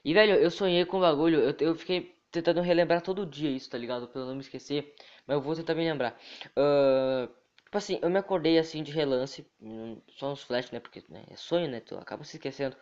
E, 0.04 0.14
velho, 0.14 0.34
eu 0.34 0.50
sonhei 0.50 0.86
com 0.86 0.98
o 0.98 1.02
bagulho, 1.02 1.40
eu, 1.40 1.56
eu 1.60 1.76
fiquei 1.76 2.16
tentando 2.32 2.62
relembrar 2.62 3.02
todo 3.02 3.26
dia 3.26 3.52
isso, 3.52 3.70
tá 3.70 3.78
ligado? 3.78 4.08
Pra 4.08 4.22
eu 4.22 4.26
não 4.26 4.36
me 4.36 4.42
esquecer, 4.42 4.96
mas 5.28 5.36
eu 5.36 5.42
vou 5.42 5.56
tentar 5.56 5.76
me 5.76 5.84
lembrar. 5.88 6.20
Uh, 6.58 7.28
tipo 7.64 7.78
assim, 7.78 8.00
eu 8.02 8.10
me 8.10 8.18
acordei 8.18 8.58
assim 8.58 8.82
de 8.82 8.92
relance, 8.92 9.46
hum, 9.62 10.02
só 10.18 10.32
uns 10.32 10.42
flash, 10.42 10.72
né? 10.72 10.80
Porque 10.80 11.04
né, 11.10 11.24
é 11.30 11.36
sonho, 11.36 11.68
né? 11.70 11.80
Tu 11.82 11.96
acaba 11.98 12.24
se 12.24 12.38
esquecendo 12.38 12.76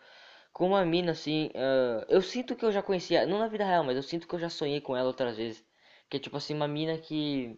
com 0.52 0.66
uma 0.68 0.84
mina 0.84 1.12
assim. 1.12 1.46
Uh, 1.48 2.04
eu 2.08 2.22
sinto 2.22 2.56
que 2.56 2.64
eu 2.64 2.72
já 2.72 2.82
conhecia, 2.82 3.26
não 3.26 3.38
na 3.38 3.48
vida 3.48 3.64
real, 3.64 3.84
mas 3.84 3.96
eu 3.96 4.02
sinto 4.02 4.26
que 4.28 4.34
eu 4.34 4.38
já 4.38 4.48
sonhei 4.50 4.80
com 4.80 4.96
ela 4.96 5.08
outras 5.08 5.36
vezes. 5.36 5.64
Que 6.08 6.16
é 6.18 6.20
tipo 6.20 6.36
assim, 6.36 6.54
uma 6.54 6.68
mina 6.68 6.98
que. 6.98 7.56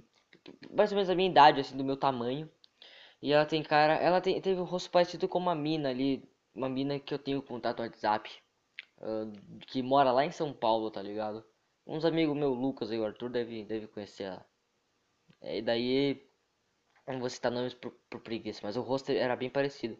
Mais 0.70 0.92
ou 0.92 0.96
menos 0.96 1.10
a 1.10 1.14
minha 1.14 1.30
idade, 1.30 1.60
assim, 1.60 1.76
do 1.76 1.84
meu 1.84 1.96
tamanho. 1.96 2.50
E 3.22 3.32
ela 3.32 3.46
tem 3.46 3.62
cara. 3.62 3.94
Ela 3.94 4.20
tem, 4.20 4.40
teve 4.40 4.60
um 4.60 4.64
rosto 4.64 4.90
parecido 4.90 5.28
com 5.28 5.38
uma 5.38 5.54
mina 5.54 5.90
ali. 5.90 6.24
Uma 6.54 6.68
mina 6.68 6.98
que 7.00 7.14
eu 7.14 7.18
tenho 7.18 7.42
contato 7.42 7.78
no 7.78 7.84
WhatsApp. 7.86 8.30
Uh, 8.98 9.32
que 9.66 9.82
mora 9.82 10.12
lá 10.12 10.24
em 10.24 10.30
São 10.30 10.52
Paulo, 10.52 10.90
tá 10.90 11.02
ligado? 11.02 11.44
Uns 11.86 12.04
amigos 12.04 12.36
meu, 12.36 12.52
Lucas 12.54 12.92
e 12.92 12.98
o 12.98 13.04
Arthur, 13.04 13.30
deve, 13.30 13.64
deve 13.64 13.88
conhecer 13.88 14.24
ela. 14.24 14.46
É, 15.40 15.58
e 15.58 15.62
daí. 15.62 16.22
Não 17.06 17.18
vou 17.20 17.28
citar 17.28 17.50
nomes 17.50 17.74
por, 17.74 17.92
por 18.08 18.20
preguiça, 18.20 18.60
mas 18.62 18.76
o 18.76 18.82
rosto 18.82 19.10
era 19.12 19.34
bem 19.36 19.50
parecido. 19.50 19.98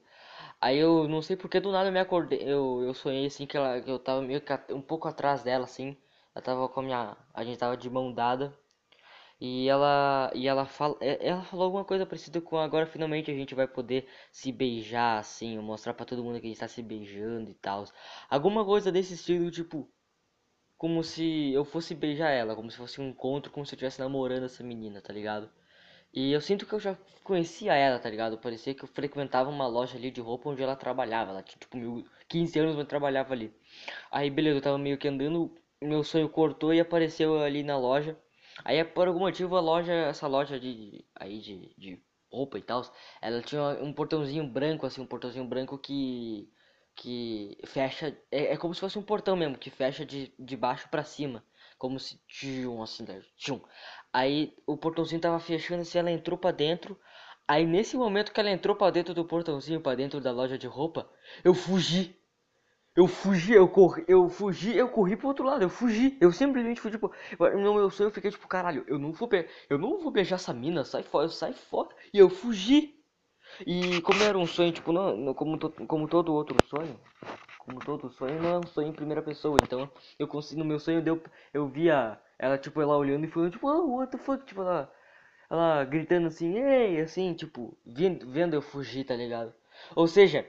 Aí 0.61 0.79
eu 0.79 1.09
não 1.09 1.23
sei 1.23 1.37
porque 1.37 1.61
do 1.61 1.73
nada 1.73 1.89
eu 1.89 1.93
me 1.93 2.01
acordei, 2.01 2.41
eu, 2.43 2.83
eu 2.83 2.95
sonhei 2.95 3.27
assim 3.27 3.47
que, 3.47 3.57
ela, 3.57 3.81
que 3.81 3.91
eu 3.91 3.99
tava 3.99 4.23
meio 4.23 4.41
que 4.41 4.53
um 4.73 4.81
pouco 4.83 5.09
atrás 5.09 5.43
dela 5.43 5.65
assim. 5.65 5.97
Ela 6.35 6.43
tava 6.45 6.69
com 6.69 6.81
a 6.81 6.83
minha, 6.83 7.17
a 7.35 7.45
gente 7.45 7.59
tava 7.59 7.77
de 7.77 7.91
mão 7.91 8.13
dada. 8.13 8.57
E 9.41 9.69
ela 9.69 10.31
e 10.35 10.47
ela 10.49 10.65
fala, 10.67 10.97
ela 11.01 11.43
falou 11.45 11.65
alguma 11.67 11.85
coisa 11.85 12.07
parecida 12.07 12.41
com 12.41 12.57
agora 12.59 12.87
finalmente 12.87 13.31
a 13.31 13.35
gente 13.35 13.55
vai 13.55 13.67
poder 13.67 14.09
se 14.31 14.53
beijar 14.53 15.19
assim, 15.19 15.59
mostrar 15.59 15.95
para 15.95 16.07
todo 16.07 16.23
mundo 16.25 16.41
que 16.41 16.47
a 16.47 16.49
gente 16.51 16.61
tá 16.61 16.69
se 16.69 16.83
beijando 16.83 17.51
e 17.51 17.55
tal. 17.55 17.85
Alguma 18.31 18.65
coisa 18.65 18.93
desse 18.93 19.15
estilo, 19.15 19.51
tipo, 19.51 19.89
como 20.77 21.03
se 21.05 21.53
eu 21.53 21.65
fosse 21.65 21.95
beijar 21.95 22.31
ela, 22.31 22.55
como 22.57 22.71
se 22.71 22.77
fosse 22.77 23.01
um 23.01 23.09
encontro, 23.09 23.51
como 23.53 23.65
se 23.67 23.75
eu 23.75 23.77
estivesse 23.77 24.01
namorando 24.01 24.45
essa 24.45 24.63
menina, 24.65 25.01
tá 25.01 25.13
ligado? 25.13 25.51
E 26.12 26.33
eu 26.33 26.40
sinto 26.40 26.66
que 26.66 26.73
eu 26.75 26.81
já 26.81 26.97
conhecia 27.25 27.75
ela, 27.75 27.99
tá 27.99 28.09
ligado? 28.11 28.38
Parecia 28.38 28.75
que 28.75 28.85
eu 28.85 28.88
frequentava 28.88 29.49
uma 29.50 29.66
loja 29.66 29.97
ali 29.97 30.11
de 30.11 30.21
roupa 30.21 30.50
onde 30.50 30.62
ela 30.62 30.76
trabalhava. 30.76 31.31
Ela 31.31 31.42
tinha 31.42 31.59
tipo 31.59 31.76
mil, 31.76 32.07
15 32.28 32.59
anos, 32.59 32.76
mas 32.76 32.87
trabalhava 32.87 33.33
ali. 33.33 33.52
Aí 34.11 34.31
beleza, 34.31 34.59
eu 34.59 34.62
tava 34.62 34.78
meio 34.78 34.99
que 34.99 35.09
andando, 35.09 35.54
meu 35.81 36.04
sonho 36.04 36.28
cortou 36.28 36.75
e 36.75 36.81
apareceu 36.81 37.40
ali 37.40 37.62
na 37.62 37.78
loja. 37.78 38.16
Aí 38.64 38.83
por 38.85 39.09
algum 39.09 39.21
motivo 39.21 39.57
a 39.57 39.61
loja, 39.61 39.92
essa 39.92 40.26
loja 40.26 40.59
de 40.61 41.04
aí 41.14 41.40
de, 41.40 41.75
de 41.78 42.02
roupa 42.31 42.59
e 42.59 42.62
tal, 42.62 42.83
ela 43.21 43.42
tinha 43.42 43.62
um 43.83 43.92
portãozinho 43.92 44.47
branco 44.47 44.87
assim, 44.87 45.00
um 45.02 45.07
portãozinho 45.07 45.45
branco 45.47 45.78
que 45.78 46.49
que 46.95 47.57
fecha, 47.66 48.16
é, 48.31 48.52
é 48.52 48.57
como 48.57 48.75
se 48.75 48.81
fosse 48.81 48.99
um 48.99 49.02
portão 49.02 49.35
mesmo, 49.35 49.57
que 49.59 49.71
fecha 49.71 50.04
de, 50.04 50.33
de 50.38 50.57
baixo 50.57 50.88
para 50.90 51.02
cima, 51.02 51.42
como 51.78 51.99
se 51.99 52.19
tchum 52.28 52.83
assim, 52.83 53.04
tchum. 53.37 53.61
Aí 54.12 54.54
o 54.66 54.76
portãozinho 54.76 55.21
tava 55.21 55.40
fechando 55.40 55.83
assim, 55.83 55.99
ela 55.99 56.11
entrou 56.11 56.38
para 56.38 56.54
dentro. 56.54 56.99
Aí 57.49 57.66
nesse 57.66 57.97
momento 57.97 58.33
que 58.33 58.40
ela 58.40 58.50
entrou 58.50 58.76
para 58.76 58.92
dentro 58.92 59.14
do 59.14 59.25
portãozinho, 59.25 59.81
para 59.81 59.97
dentro 59.97 60.21
da 60.21 60.31
loja 60.33 60.59
de 60.59 60.66
roupa, 60.66 61.09
eu 61.45 61.54
fugi. 61.54 62.16
Eu 62.95 63.09
fugi, 63.09 63.54
eu 63.54 63.66
corri, 63.69 64.04
eu 64.07 64.28
fugi, 64.28 64.76
eu 64.76 64.87
corri 64.88 65.16
pro 65.16 65.28
outro 65.28 65.47
lado, 65.47 65.62
eu 65.62 65.71
fugi, 65.71 66.19
eu 66.21 66.31
simplesmente 66.31 66.78
fugi 66.78 66.99
pro... 66.99 67.11
No 67.40 67.75
meu 67.75 67.88
sonho 67.90 68.09
eu 68.09 68.11
fiquei 68.11 68.31
tipo, 68.31 68.47
caralho, 68.47 68.85
eu 68.87 68.99
não 68.99 69.12
vou 69.12 69.26
be... 69.26 69.49
eu 69.71 69.78
não 69.78 69.99
vou 69.99 70.11
beijar 70.11 70.37
essa 70.37 70.52
mina, 70.52 70.85
sai 70.85 71.02
fora, 71.02 71.25
eu 71.25 71.31
saio 71.31 71.54
fora. 71.54 71.88
E 72.12 72.19
eu 72.19 72.28
fugi. 72.28 72.95
E 73.66 74.00
como 74.02 74.23
era 74.23 74.38
um 74.38 74.47
sonho, 74.47 74.73
tipo, 74.73 74.92
não, 74.92 75.33
como, 75.35 75.59
to, 75.59 75.71
como 75.87 76.07
todo 76.09 76.35
outro 76.35 76.57
sonho, 76.69 76.99
como 77.64 77.78
todo 77.78 78.11
sonho, 78.11 78.42
não 78.42 78.50
é 78.50 78.59
um 78.59 78.66
sonho 78.66 78.88
em 78.88 78.92
primeira 78.92 79.23
pessoa. 79.23 79.57
Então, 79.62 79.90
eu 80.19 80.26
consegui, 80.26 80.59
no 80.59 80.64
meu 80.64 80.78
sonho, 80.78 81.02
deu, 81.02 81.23
eu 81.54 81.69
via 81.69 82.19
ela, 82.38 82.59
tipo, 82.59 82.81
ela 82.81 82.97
olhando 82.97 83.25
e 83.25 83.28
falando, 83.28 83.52
tipo, 83.52 83.69
oh, 83.69 83.97
what 83.97 84.11
the 84.11 84.19
fuck, 84.19 84.45
tipo, 84.45 84.62
ela, 84.62 84.92
ela 85.49 85.85
gritando 85.85 86.26
assim, 86.26 86.59
ei, 86.59 87.00
assim, 87.00 87.35
tipo, 87.35 87.76
vendo, 87.87 88.28
vendo 88.31 88.54
eu 88.54 88.62
fugir, 88.62 89.04
tá 89.04 89.14
ligado? 89.14 89.54
Ou 89.95 90.09
seja, 90.09 90.45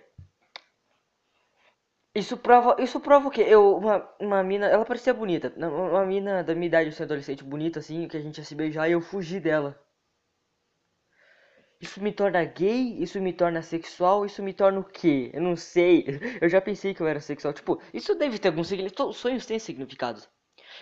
isso 2.16 2.36
prova, 2.38 2.76
isso 2.80 3.00
prova 3.00 3.28
o 3.28 3.32
quê? 3.32 3.44
Eu, 3.48 3.78
uma, 3.78 4.10
uma 4.20 4.44
mina, 4.44 4.68
ela 4.68 4.86
parecia 4.86 5.14
bonita, 5.14 5.54
uma 5.58 6.06
mina 6.06 6.44
da 6.44 6.56
minha 6.56 6.68
idade, 6.68 6.90
assim, 6.90 7.04
adolescente, 7.04 7.44
bonita, 7.44 7.80
assim, 7.80 8.08
que 8.08 8.18
a 8.18 8.22
gente 8.22 8.40
ia 8.40 8.44
se 8.44 8.56
beijar 8.56 8.90
e 8.90 8.94
eu 8.94 9.02
fugi 9.02 9.40
dela. 9.40 9.80
Isso 11.84 12.02
me 12.02 12.14
torna 12.14 12.46
gay? 12.46 12.96
Isso 13.04 13.20
me 13.20 13.34
torna 13.34 13.62
sexual? 13.62 14.26
Isso 14.26 14.42
me 14.42 14.54
torna 14.54 14.80
o 14.80 14.86
quê? 14.86 15.30
Eu 15.34 15.42
não 15.42 15.58
sei. 15.58 16.06
Eu 16.42 16.48
já 16.48 16.62
pensei 16.62 16.94
que 16.94 17.02
eu 17.02 17.08
era 17.08 17.20
sexual. 17.20 17.54
Tipo, 17.54 17.82
isso 17.94 18.16
deve 18.16 18.40
ter 18.40 18.48
algum 18.48 18.64
significado. 18.64 19.12
Sonhos 19.12 19.46
têm 19.46 19.60
significado. 19.60 20.22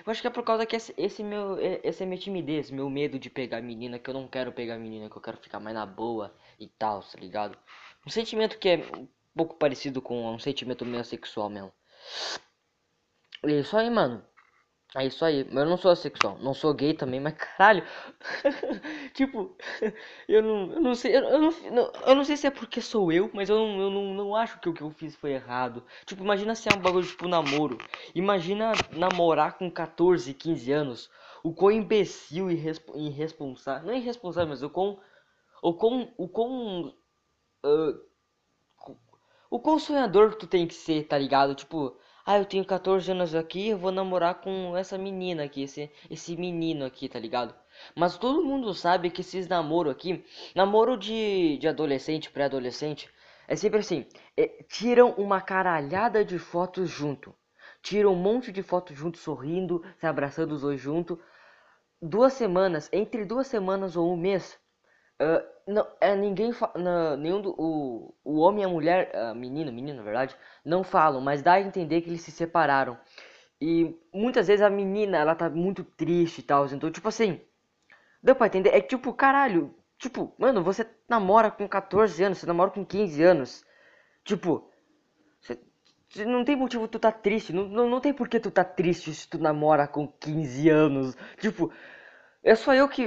Eu 0.05 0.11
acho 0.11 0.21
que 0.21 0.27
é 0.27 0.29
por 0.29 0.43
causa 0.43 0.63
que 0.63 0.75
esse, 0.75 0.93
esse 0.95 1.23
meu, 1.23 1.57
essa 1.83 2.03
é 2.03 2.05
minha 2.05 2.19
timidez, 2.19 2.69
meu 2.69 2.87
medo 2.87 3.17
de 3.17 3.31
pegar 3.31 3.61
menina, 3.61 3.97
que 3.97 4.09
eu 4.09 4.13
não 4.13 4.27
quero 4.27 4.51
pegar 4.51 4.77
menina, 4.77 5.09
que 5.09 5.17
eu 5.17 5.21
quero 5.21 5.37
ficar 5.37 5.59
mais 5.59 5.75
na 5.75 5.87
boa 5.87 6.31
e 6.59 6.67
tal, 6.67 7.01
tá 7.01 7.19
ligado? 7.19 7.57
Um 8.05 8.11
sentimento 8.11 8.59
que 8.59 8.69
é 8.69 8.77
um 8.95 9.07
pouco 9.35 9.55
parecido 9.55 10.01
com 10.03 10.31
um 10.31 10.39
sentimento 10.39 10.85
meio 10.85 11.03
sexual 11.03 11.49
mesmo. 11.49 11.73
E 13.43 13.59
isso 13.59 13.75
aí, 13.75 13.89
mano. 13.89 14.23
É 14.93 15.05
isso 15.05 15.23
aí, 15.23 15.47
eu 15.49 15.65
não 15.65 15.77
sou 15.77 15.89
assexual, 15.89 16.37
não 16.39 16.53
sou 16.53 16.73
gay 16.73 16.93
também, 16.93 17.17
mas 17.21 17.33
caralho, 17.35 17.81
tipo, 19.15 19.55
eu 20.27 20.43
não, 20.43 20.73
eu 20.73 20.81
não 20.81 20.93
sei, 20.95 21.15
eu, 21.15 21.39
não, 21.71 21.91
eu 22.05 22.13
não 22.15 22.25
sei 22.25 22.35
se 22.35 22.45
é 22.45 22.51
porque 22.51 22.81
sou 22.81 23.09
eu, 23.09 23.29
mas 23.33 23.47
eu 23.47 23.55
não, 23.55 23.79
eu 23.79 23.89
não, 23.89 24.13
não 24.13 24.35
acho 24.35 24.59
que 24.59 24.67
o 24.67 24.73
que 24.73 24.81
eu 24.81 24.89
fiz 24.91 25.15
foi 25.15 25.31
errado. 25.31 25.81
Tipo, 26.05 26.23
imagina 26.23 26.55
se 26.55 26.67
é 26.67 26.75
um 26.77 26.81
bagulho 26.81 27.07
tipo 27.07 27.25
namoro, 27.25 27.77
imagina 28.13 28.73
namorar 28.91 29.57
com 29.57 29.71
14, 29.71 30.33
15 30.33 30.71
anos, 30.73 31.09
o 31.41 31.53
quão 31.53 31.71
imbecil 31.71 32.51
e 32.51 32.61
irresponsável, 33.07 33.87
não 33.87 33.93
é 33.93 33.97
irresponsável, 33.97 34.49
mas 34.49 34.61
o 34.61 34.69
quão, 34.69 34.99
o 35.63 35.73
quão, 35.73 36.13
o 36.17 36.27
quão, 36.27 36.93
uh, 37.65 38.11
o 39.49 39.57
quão 39.57 39.79
sonhador 39.79 40.35
tu 40.35 40.47
tem 40.47 40.67
que 40.67 40.73
ser, 40.73 41.07
tá 41.07 41.17
ligado? 41.17 41.55
Tipo, 41.55 41.97
ah, 42.25 42.37
eu 42.37 42.45
tenho 42.45 42.63
14 42.65 43.11
anos 43.11 43.33
aqui, 43.33 43.69
eu 43.69 43.77
vou 43.77 43.91
namorar 43.91 44.35
com 44.41 44.75
essa 44.77 44.97
menina 44.97 45.43
aqui, 45.43 45.63
esse, 45.63 45.89
esse 46.09 46.35
menino 46.37 46.85
aqui, 46.85 47.09
tá 47.09 47.19
ligado? 47.19 47.53
Mas 47.95 48.17
todo 48.17 48.43
mundo 48.43 48.73
sabe 48.73 49.09
que 49.09 49.21
esses 49.21 49.47
namoro 49.47 49.89
aqui, 49.89 50.23
namoro 50.55 50.97
de, 50.97 51.57
de 51.57 51.67
adolescente, 51.67 52.29
pré-adolescente, 52.29 53.09
é 53.47 53.55
sempre 53.55 53.79
assim, 53.79 54.05
é, 54.37 54.47
tiram 54.69 55.11
uma 55.11 55.41
caralhada 55.41 56.23
de 56.23 56.37
fotos 56.39 56.89
junto. 56.89 57.35
Tiram 57.81 58.13
um 58.13 58.15
monte 58.15 58.51
de 58.51 58.61
fotos 58.61 58.95
junto, 58.95 59.17
sorrindo, 59.17 59.83
se 59.97 60.05
abraçando 60.05 60.53
os 60.53 60.61
dois 60.61 60.79
junto. 60.79 61.19
Duas 62.01 62.33
semanas, 62.33 62.89
entre 62.93 63.25
duas 63.25 63.47
semanas 63.47 63.95
ou 63.95 64.13
um 64.13 64.17
mês, 64.17 64.59
uh, 65.21 65.43
não, 65.67 65.87
é, 65.99 66.15
ninguém 66.15 66.51
nenhum 67.19 67.41
do, 67.41 67.55
o, 67.57 68.13
o 68.23 68.39
homem 68.39 68.63
e 68.63 68.65
a 68.65 68.69
mulher, 68.69 69.15
a 69.15 69.33
menina, 69.33 69.71
menina 69.71 69.97
na 69.97 70.03
verdade, 70.03 70.35
não 70.65 70.83
falam, 70.83 71.21
mas 71.21 71.41
dá 71.41 71.53
a 71.53 71.61
entender 71.61 72.01
que 72.01 72.09
eles 72.09 72.21
se 72.21 72.31
separaram. 72.31 72.97
E 73.59 73.95
muitas 74.13 74.47
vezes 74.47 74.63
a 74.65 74.69
menina, 74.69 75.17
ela 75.17 75.35
tá 75.35 75.49
muito 75.49 75.83
triste 75.83 76.39
e 76.39 76.43
tal, 76.43 76.65
então 76.67 76.91
tipo 76.91 77.07
assim, 77.07 77.39
deu 78.21 78.35
pra 78.35 78.47
entender, 78.47 78.69
é 78.69 78.81
tipo, 78.81 79.13
caralho, 79.13 79.73
tipo, 79.97 80.33
mano, 80.37 80.63
você 80.63 80.87
namora 81.07 81.51
com 81.51 81.67
14 81.67 82.23
anos, 82.23 82.39
você 82.39 82.45
namora 82.45 82.71
com 82.71 82.85
15 82.85 83.23
anos, 83.23 83.65
tipo, 84.23 84.69
não 86.25 86.43
tem 86.43 86.55
motivo 86.55 86.87
tu 86.87 86.99
tá 86.99 87.11
triste, 87.11 87.53
não, 87.53 87.67
não, 87.67 87.89
não 87.89 88.01
tem 88.01 88.13
por 88.13 88.27
que 88.27 88.39
tu 88.39 88.51
tá 88.51 88.63
triste 88.63 89.13
se 89.13 89.27
tu 89.27 89.37
namora 89.37 89.87
com 89.87 90.07
15 90.07 90.69
anos, 90.69 91.15
tipo, 91.39 91.71
é 92.43 92.55
só 92.55 92.73
eu 92.73 92.87
que. 92.89 93.03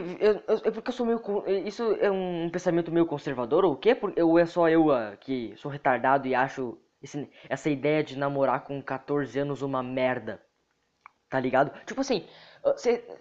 É 0.65 0.71
porque 0.71 0.91
eu 0.91 0.93
sou 0.93 1.07
meio. 1.07 1.21
Isso 1.67 1.97
é 2.01 2.11
um 2.11 2.49
pensamento 2.51 2.93
meio 2.93 3.07
conservador 3.07 3.65
ou 3.65 3.73
o 3.73 3.77
quê? 3.77 3.97
Ou 4.23 4.39
é 4.39 4.47
só 4.47 4.69
eu 4.69 4.89
uh, 4.89 5.17
que 5.21 5.55
sou 5.57 5.71
retardado 5.71 6.27
e 6.29 6.35
acho 6.35 6.79
esse, 7.03 7.29
essa 7.49 7.69
ideia 7.71 8.03
de 8.03 8.17
namorar 8.19 8.65
com 8.65 8.81
14 8.83 9.39
anos 9.39 9.63
uma 9.63 9.83
merda? 9.83 10.41
Tá 11.29 11.41
ligado? 11.41 11.73
Tipo 11.85 12.01
assim, 12.01 12.25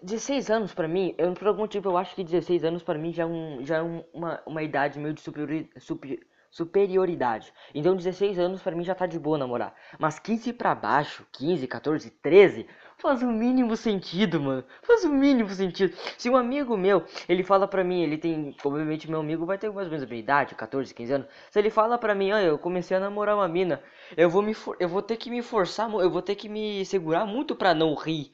16 0.01 0.49
anos 0.49 0.73
pra 0.73 0.87
mim, 0.87 1.15
eu, 1.17 1.33
por 1.33 1.47
algum 1.47 1.61
motivo 1.61 1.89
eu 1.89 1.97
acho 1.97 2.15
que 2.15 2.23
16 2.23 2.63
anos 2.63 2.83
pra 2.83 2.97
mim 2.97 3.11
já 3.11 3.23
é, 3.23 3.25
um, 3.25 3.65
já 3.65 3.77
é 3.77 3.83
um, 3.83 4.03
uma, 4.13 4.41
uma 4.45 4.63
idade 4.63 4.99
meio 4.99 5.13
de 5.13 5.21
superior, 5.21 5.67
super, 5.79 6.19
superioridade. 6.53 7.51
Então 7.73 7.95
16 7.95 8.37
anos 8.37 8.61
para 8.61 8.75
mim 8.75 8.83
já 8.83 8.93
tá 8.93 9.07
de 9.07 9.17
boa 9.17 9.39
namorar. 9.39 9.73
Mas 9.97 10.19
15 10.19 10.53
para 10.53 10.75
baixo, 10.75 11.25
15, 11.31 11.65
14, 11.67 12.11
13, 12.11 12.67
faz 12.95 13.23
o 13.23 13.27
mínimo 13.27 13.75
sentido, 13.75 14.39
mano. 14.39 14.63
Faz 14.83 15.03
o 15.03 15.09
mínimo 15.09 15.49
sentido. 15.49 15.97
Se 16.15 16.29
um 16.29 16.37
amigo 16.37 16.77
meu, 16.77 17.03
ele 17.27 17.43
fala 17.43 17.67
pra 17.67 17.83
mim, 17.83 18.03
ele 18.03 18.19
tem, 18.19 18.55
obviamente 18.63 19.09
meu 19.09 19.19
amigo 19.19 19.47
vai 19.47 19.57
ter 19.57 19.71
mais 19.71 19.87
ou 19.87 19.91
menos 19.91 20.03
a 20.03 20.07
minha 20.07 20.19
idade, 20.19 20.53
14, 20.53 20.93
15 20.93 21.13
anos. 21.13 21.27
Se 21.49 21.57
ele 21.57 21.71
fala 21.71 21.97
pra 21.97 22.13
mim, 22.13 22.31
olha, 22.31 22.45
eu 22.45 22.59
comecei 22.59 22.95
a 22.95 22.99
namorar 22.99 23.35
uma 23.35 23.47
mina, 23.47 23.81
eu 24.15 24.29
vou 24.29 24.43
me 24.43 24.55
eu 24.79 24.87
vou 24.87 25.01
ter 25.01 25.17
que 25.17 25.31
me 25.31 25.41
forçar, 25.41 25.91
eu 25.91 26.09
vou 26.11 26.21
ter 26.21 26.35
que 26.35 26.47
me 26.47 26.85
segurar 26.85 27.25
muito 27.25 27.55
pra 27.55 27.73
não 27.73 27.95
rir 27.95 28.31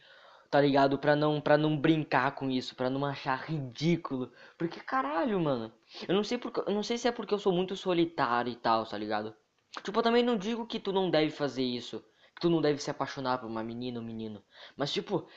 tá 0.50 0.60
ligado? 0.60 0.98
Pra 0.98 1.16
não, 1.16 1.40
pra 1.40 1.58
não 1.58 1.78
brincar 1.78 2.32
com 2.36 2.50
isso, 2.50 2.76
pra 2.76 2.90
não 2.90 3.06
achar 3.06 3.46
ridículo. 3.46 4.32
Porque 4.58 4.80
caralho, 4.80 5.40
mano. 5.40 5.72
Eu 6.08 6.16
não 6.16 6.24
sei 6.24 6.38
porque, 6.38 6.62
eu 6.62 6.74
não 6.74 6.84
sei 6.84 6.98
se 6.98 7.08
é 7.08 7.12
porque 7.12 7.34
eu 7.34 7.40
sou 7.40 7.54
muito 7.54 7.76
solitário 7.76 8.52
e 8.52 8.56
tal, 8.56 8.86
tá 8.86 8.98
ligado? 8.98 9.36
Tipo, 9.84 10.00
eu 10.00 10.04
também 10.04 10.24
não 10.24 10.38
digo 10.38 10.66
que 10.66 10.80
tu 10.80 10.92
não 10.92 11.10
deve 11.10 11.32
fazer 11.32 11.64
isso. 11.64 12.04
Que 12.36 12.42
tu 12.42 12.50
não 12.50 12.62
deve 12.62 12.82
se 12.82 12.90
apaixonar 12.90 13.38
por 13.38 13.48
uma 13.48 13.64
menina 13.64 14.00
ou 14.00 14.06
menino. 14.06 14.44
Mas, 14.76 14.92
tipo, 14.92 15.28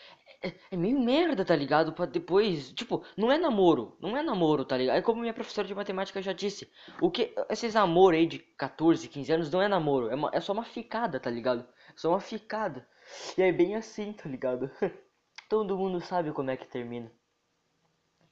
é, 0.42 0.52
é, 0.70 0.76
meio 0.76 0.98
merda, 0.98 1.44
tá 1.44 1.54
ligado? 1.54 1.92
Pra 1.92 2.06
depois. 2.06 2.72
Tipo, 2.72 3.04
não 3.16 3.30
é 3.30 3.38
namoro. 3.38 3.96
Não 4.00 4.16
é 4.16 4.22
namoro, 4.22 4.64
tá 4.64 4.76
ligado? 4.76 4.96
É 4.96 5.02
como 5.02 5.20
minha 5.20 5.34
professora 5.34 5.68
de 5.68 5.74
matemática 5.74 6.22
já 6.22 6.32
disse. 6.32 6.70
O 7.00 7.10
que. 7.10 7.34
Esses 7.50 7.74
namoro 7.74 8.16
aí 8.16 8.26
de 8.26 8.38
14, 8.38 9.08
15 9.08 9.32
anos 9.32 9.50
não 9.50 9.62
é 9.62 9.68
namoro. 9.68 10.10
É, 10.10 10.14
uma, 10.14 10.30
é 10.32 10.40
só 10.40 10.52
uma 10.52 10.64
ficada, 10.64 11.20
tá 11.20 11.30
ligado? 11.30 11.66
É 11.88 11.92
só 11.96 12.10
uma 12.10 12.20
ficada. 12.20 12.86
E 13.36 13.42
é 13.42 13.52
bem 13.52 13.76
assim, 13.76 14.12
tá 14.12 14.28
ligado? 14.28 14.70
Todo 15.48 15.76
mundo 15.76 16.00
sabe 16.00 16.32
como 16.32 16.50
é 16.50 16.56
que 16.56 16.66
termina. 16.66 17.10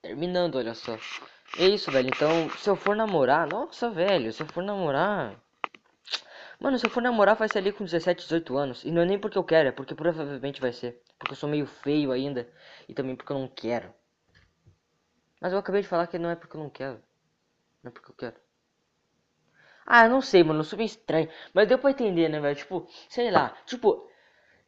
Terminando, 0.02 0.56
olha 0.56 0.74
só. 0.74 0.98
É 1.58 1.66
isso, 1.66 1.90
velho. 1.90 2.08
Então, 2.08 2.48
se 2.50 2.70
eu 2.70 2.76
for 2.76 2.96
namorar, 2.96 3.46
nossa, 3.46 3.90
velho, 3.90 4.32
se 4.32 4.42
eu 4.42 4.46
for 4.46 4.62
namorar. 4.62 5.38
Mano, 6.58 6.78
se 6.78 6.86
eu 6.86 6.90
for 6.90 7.02
namorar, 7.02 7.36
vai 7.36 7.48
ser 7.48 7.58
ali 7.58 7.72
com 7.72 7.84
17, 7.84 8.22
18 8.22 8.56
anos. 8.56 8.84
E 8.84 8.90
não 8.90 9.02
é 9.02 9.04
nem 9.04 9.18
porque 9.18 9.38
eu 9.38 9.44
quero, 9.44 9.68
é 9.68 9.72
porque 9.72 9.94
provavelmente 9.94 10.60
vai 10.60 10.72
ser. 10.72 11.02
Porque 11.18 11.32
eu 11.32 11.36
sou 11.36 11.48
meio 11.48 11.66
feio 11.66 12.12
ainda. 12.12 12.48
E 12.88 12.94
também 12.94 13.16
porque 13.16 13.32
eu 13.32 13.38
não 13.38 13.48
quero. 13.48 13.92
Mas 15.40 15.52
eu 15.52 15.58
acabei 15.58 15.82
de 15.82 15.88
falar 15.88 16.06
que 16.06 16.18
não 16.18 16.30
é 16.30 16.36
porque 16.36 16.56
eu 16.56 16.60
não 16.62 16.70
quero. 16.70 17.02
Não 17.82 17.90
é 17.90 17.92
porque 17.92 18.10
eu 18.10 18.14
quero. 18.14 18.36
Ah, 19.86 20.04
eu 20.04 20.10
não 20.10 20.20
sei, 20.20 20.44
mano. 20.44 20.60
Eu 20.60 20.64
sou 20.64 20.76
bem 20.76 20.86
estranho. 20.86 21.28
Mas 21.52 21.66
deu 21.66 21.78
pra 21.78 21.90
entender, 21.90 22.28
né, 22.28 22.40
velho? 22.40 22.56
Tipo, 22.56 22.86
sei 23.08 23.30
lá. 23.30 23.56
Tipo, 23.66 24.09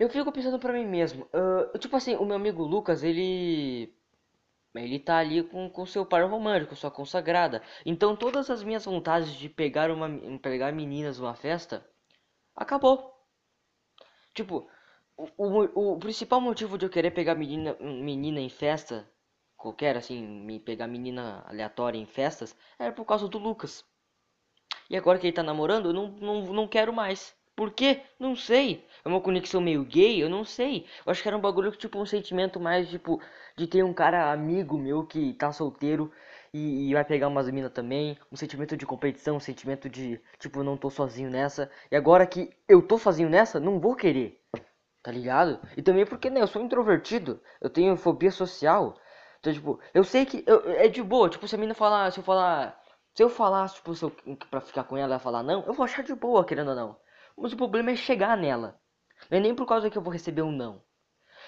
eu 0.03 0.09
fico 0.09 0.33
pensando 0.33 0.59
pra 0.59 0.73
mim 0.73 0.85
mesmo. 0.87 1.29
Uh, 1.33 1.79
tipo 1.79 1.97
assim, 1.97 2.17
o 2.17 2.25
meu 2.25 2.37
amigo 2.37 2.65
Lucas, 2.65 3.03
ele. 3.05 3.95
Ele 4.75 4.99
tá 4.99 5.19
ali 5.19 5.43
com, 5.45 5.69
com 5.71 5.87
seu 5.87 6.05
par 6.07 6.25
romântico, 6.29 6.75
sua 6.75 6.91
consagrada. 6.91 7.63
Então 7.85 8.17
todas 8.17 8.51
as 8.51 8.63
minhas 8.65 8.85
vontades 8.87 9.35
de 9.35 9.49
pegar 9.49 9.91
uma 9.91 10.09
pegar 10.41 10.73
meninas 10.73 11.19
numa 11.19 11.35
festa 11.35 11.87
acabou. 12.57 13.13
Tipo, 14.35 14.67
o, 15.17 15.27
o, 15.37 15.93
o 15.95 15.99
principal 15.99 16.41
motivo 16.41 16.79
de 16.79 16.87
eu 16.87 16.91
querer 16.91 17.11
pegar 17.13 17.35
menina, 17.35 17.77
menina 17.81 18.41
em 18.41 18.49
festa, 18.49 19.09
qualquer 19.57 19.97
assim, 19.97 20.23
me 20.27 20.59
pegar 20.59 20.87
menina 20.89 21.45
aleatória 21.47 21.99
em 21.99 22.07
festas, 22.07 22.57
era 22.79 22.93
por 22.93 23.05
causa 23.05 23.29
do 23.29 23.39
Lucas. 23.39 23.85
E 24.91 24.97
agora 24.97 25.19
que 25.19 25.27
ele 25.27 25.37
tá 25.37 25.43
namorando, 25.43 25.91
eu 25.91 25.93
não, 25.93 26.09
não, 26.13 26.43
não 26.53 26.69
quero 26.69 26.93
mais. 26.93 27.37
Por 27.63 27.71
quê? 27.71 28.03
Não 28.19 28.35
sei. 28.35 28.85
É 29.05 29.09
uma 29.09 29.21
conexão 29.21 29.61
meio 29.61 29.85
gay? 29.85 30.21
Eu 30.21 30.29
não 30.29 30.45
sei. 30.45 30.85
Eu 31.07 31.13
acho 31.13 31.23
que 31.23 31.29
era 31.29 31.37
um 31.37 31.41
bagulho 31.41 31.71
que, 31.71 31.79
tipo, 31.79 31.97
um 31.97 32.05
sentimento 32.05 32.59
mais, 32.59 32.91
tipo, 32.91 33.21
de 33.57 33.69
ter 33.69 33.85
um 33.85 33.95
cara 33.95 34.33
amigo 34.33 34.77
meu 34.77 35.07
que 35.07 35.33
tá 35.35 35.53
solteiro 35.53 36.11
e, 36.53 36.89
e 36.91 36.93
vai 36.93 37.05
pegar 37.05 37.29
umas 37.29 37.49
minas 37.51 37.71
também. 37.71 38.19
Um 38.33 38.37
sentimento 38.37 38.77
de 38.77 38.85
competição, 38.85 39.37
um 39.37 39.41
sentimento 39.41 39.89
de, 39.89 40.21
tipo, 40.41 40.65
não 40.65 40.77
tô 40.77 40.91
sozinho 40.91 41.31
nessa. 41.31 41.71
E 41.89 41.95
agora 41.95 42.27
que 42.27 42.51
eu 42.69 42.83
tô 42.83 42.99
sozinho 42.99 43.31
nessa, 43.31 43.61
não 43.61 43.79
vou 43.79 43.95
querer. 43.95 44.41
Tá 45.05 45.13
ligado? 45.13 45.61
E 45.77 45.83
também 45.83 46.05
porque, 46.05 46.31
né, 46.31 46.43
eu 46.43 46.49
sou 46.49 46.63
introvertido. 46.63 47.41
Eu 47.61 47.71
tenho 47.71 47.97
fobia 47.97 48.33
social. 48.33 48.97
Então, 49.39 49.53
tipo, 49.53 49.79
eu 49.95 50.03
sei 50.03 50.27
que 50.27 50.43
eu, 50.49 50.69
é 50.73 50.89
de 50.89 51.01
boa. 51.01 51.29
Tipo, 51.31 51.47
se 51.47 51.55
a 51.55 51.59
menina 51.59 51.75
falar, 51.77 52.11
se 52.11 52.19
eu 52.19 52.25
falar. 52.25 52.77
Se 53.15 53.23
eu 53.23 53.29
falar, 53.31 53.69
tipo, 53.69 53.95
se 53.95 54.05
eu, 54.05 54.11
pra 54.51 54.61
ficar 54.61 54.83
com 54.85 54.97
ela, 54.97 55.15
ela 55.15 55.19
falar 55.21 55.43
não, 55.45 55.63
eu 55.67 55.73
vou 55.75 55.85
achar 55.85 56.03
de 56.03 56.15
boa, 56.15 56.45
querendo 56.45 56.71
ou 56.71 56.75
não. 56.75 56.97
Mas 57.37 57.53
o 57.53 57.57
problema 57.57 57.91
é 57.91 57.97
chegar 57.97 58.37
nela. 58.37 58.79
Não 59.31 59.39
é 59.39 59.41
nem 59.41 59.55
por 59.55 59.67
causa 59.67 59.91
que 59.91 59.97
eu 59.97 60.03
vou 60.03 60.13
receber 60.13 60.43
um 60.43 60.53
não. 60.53 60.83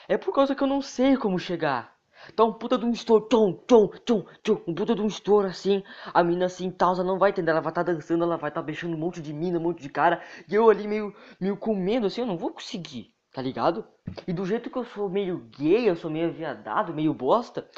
É 0.09 0.17
por 0.17 0.35
causa 0.35 0.55
que 0.55 0.63
eu 0.63 0.67
não 0.67 0.81
sei 0.81 1.17
como 1.17 1.39
chegar. 1.39 1.95
Tá 2.35 2.45
um 2.45 2.53
puta 2.53 2.79
de 2.79 2.85
um 2.87 2.91
estouro, 2.91 3.27
tchum, 3.29 3.53
tchum, 3.67 3.89
tchum, 4.05 4.25
tchum, 4.43 4.61
um 4.67 4.75
puta 4.75 4.95
de 4.95 5.03
um 5.03 5.07
estouro 5.07 5.47
assim. 5.47 5.83
A 6.13 6.23
mina 6.23 6.47
assim, 6.47 6.71
tal, 6.71 6.97
não 7.05 7.19
vai 7.19 7.31
entender. 7.31 7.51
Ela 7.51 7.61
vai 7.61 7.71
estar 7.71 7.85
tá 7.85 7.93
dançando, 7.93 8.25
ela 8.25 8.37
vai 8.37 8.51
estar 8.51 8.61
tá 8.61 8.65
beijando 8.67 8.97
um 8.97 8.99
monte 8.99 9.21
de 9.21 9.33
mina, 9.33 9.59
um 9.59 9.63
monte 9.63 9.83
de 9.83 9.89
cara. 9.89 10.23
E 10.49 10.55
eu 10.55 10.71
ali 10.71 10.87
meio, 10.89 11.15
meio 11.41 11.57
com 11.57 11.75
medo 11.75 12.07
assim, 12.07 12.23
eu 12.23 12.27
não 12.27 12.39
vou 12.39 12.51
conseguir, 12.51 13.15
tá 13.33 13.43
ligado? 13.43 13.87
E 14.27 14.33
do 14.33 14.47
jeito 14.47 14.71
que 14.71 14.79
eu 14.79 14.85
sou 14.85 15.09
meio 15.09 15.39
gay, 15.57 15.89
eu 15.89 15.97
sou 15.97 16.11
meio 16.11 16.33
viadado, 16.33 16.95
meio 16.95 17.13
bosta. 17.13 17.69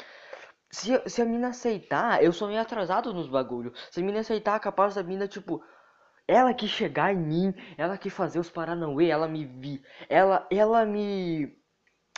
Se, 0.69 1.01
se 1.09 1.21
a 1.21 1.25
mina 1.25 1.49
aceitar, 1.49 2.23
eu 2.23 2.31
sou 2.31 2.47
meio 2.47 2.61
atrasado 2.61 3.13
nos 3.13 3.27
bagulho. 3.27 3.73
Se 3.91 3.99
a 3.99 4.03
mina 4.03 4.19
aceitar, 4.19 4.59
capaz 4.59 4.95
da 4.95 5.03
mina, 5.03 5.27
tipo, 5.27 5.61
ela 6.27 6.53
que 6.53 6.67
chegar 6.67 7.13
em 7.13 7.17
mim, 7.17 7.53
ela 7.77 7.97
que 7.97 8.09
fazer 8.09 8.39
os 8.39 8.49
paranauê, 8.49 9.07
ela 9.09 9.27
me 9.27 9.45
vir, 9.45 9.81
ela, 10.09 10.45
ela 10.51 10.85
me, 10.85 11.57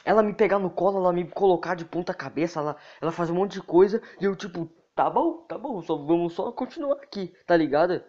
ela 0.03 0.23
me 0.23 0.33
pegar 0.33 0.59
no 0.59 0.69
colo, 0.69 0.97
ela 0.97 1.13
me 1.13 1.29
colocar 1.29 1.75
de 1.75 1.85
ponta 1.85 2.13
cabeça, 2.13 2.59
ela, 2.59 2.77
ela 3.01 3.11
fazer 3.11 3.31
um 3.31 3.35
monte 3.35 3.53
de 3.53 3.61
coisa 3.61 4.01
e 4.19 4.25
eu 4.25 4.35
tipo, 4.35 4.65
tá 4.95 5.09
bom, 5.09 5.43
tá 5.47 5.57
bom, 5.57 5.81
só 5.81 5.95
vamos 5.95 6.33
só 6.33 6.51
continuar 6.51 6.97
aqui, 7.03 7.33
tá 7.45 7.55
ligado? 7.55 8.03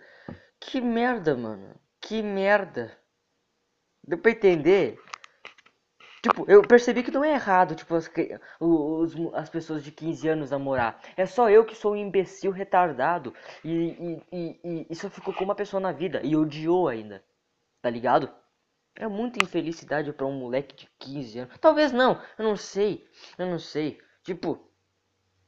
Que 0.59 0.81
merda, 0.81 1.37
mano, 1.37 1.75
que 2.01 2.23
merda. 2.23 2.97
Deu 4.03 4.19
pra 4.19 4.31
entender? 4.31 4.99
Tipo, 6.23 6.45
eu 6.49 6.61
percebi 6.63 7.03
que 7.03 7.11
não 7.11 7.25
é 7.25 7.33
errado, 7.33 7.75
tipo, 7.75 7.95
as, 7.95 8.11
os, 8.61 9.15
as 9.35 9.49
pessoas 9.49 9.83
de 9.83 9.91
15 9.91 10.29
anos 10.29 10.51
namorar. 10.51 11.01
É 11.17 11.25
só 11.25 11.49
eu 11.49 11.65
que 11.65 11.75
sou 11.75 11.93
um 11.93 11.97
imbecil 11.97 12.51
retardado. 12.51 13.35
E, 13.65 13.71
e, 13.71 14.23
e, 14.33 14.61
e 14.63 14.87
isso 14.91 15.09
ficou 15.09 15.33
com 15.33 15.45
uma 15.45 15.55
pessoa 15.55 15.81
na 15.81 15.93
vida. 15.93 16.21
E 16.23 16.37
odiou 16.37 16.89
ainda. 16.89 17.25
Tá 17.81 17.89
ligado? 17.89 18.31
É 18.95 19.09
muita 19.09 19.43
infelicidade 19.43 20.13
para 20.13 20.27
um 20.27 20.39
moleque 20.39 20.77
de 20.77 20.89
15 20.99 21.39
anos. 21.39 21.59
Talvez 21.59 21.91
não, 21.91 22.21
eu 22.39 22.45
não 22.45 22.57
sei. 22.57 23.07
Eu 23.39 23.47
não 23.47 23.59
sei. 23.59 23.99
Tipo, 24.23 24.61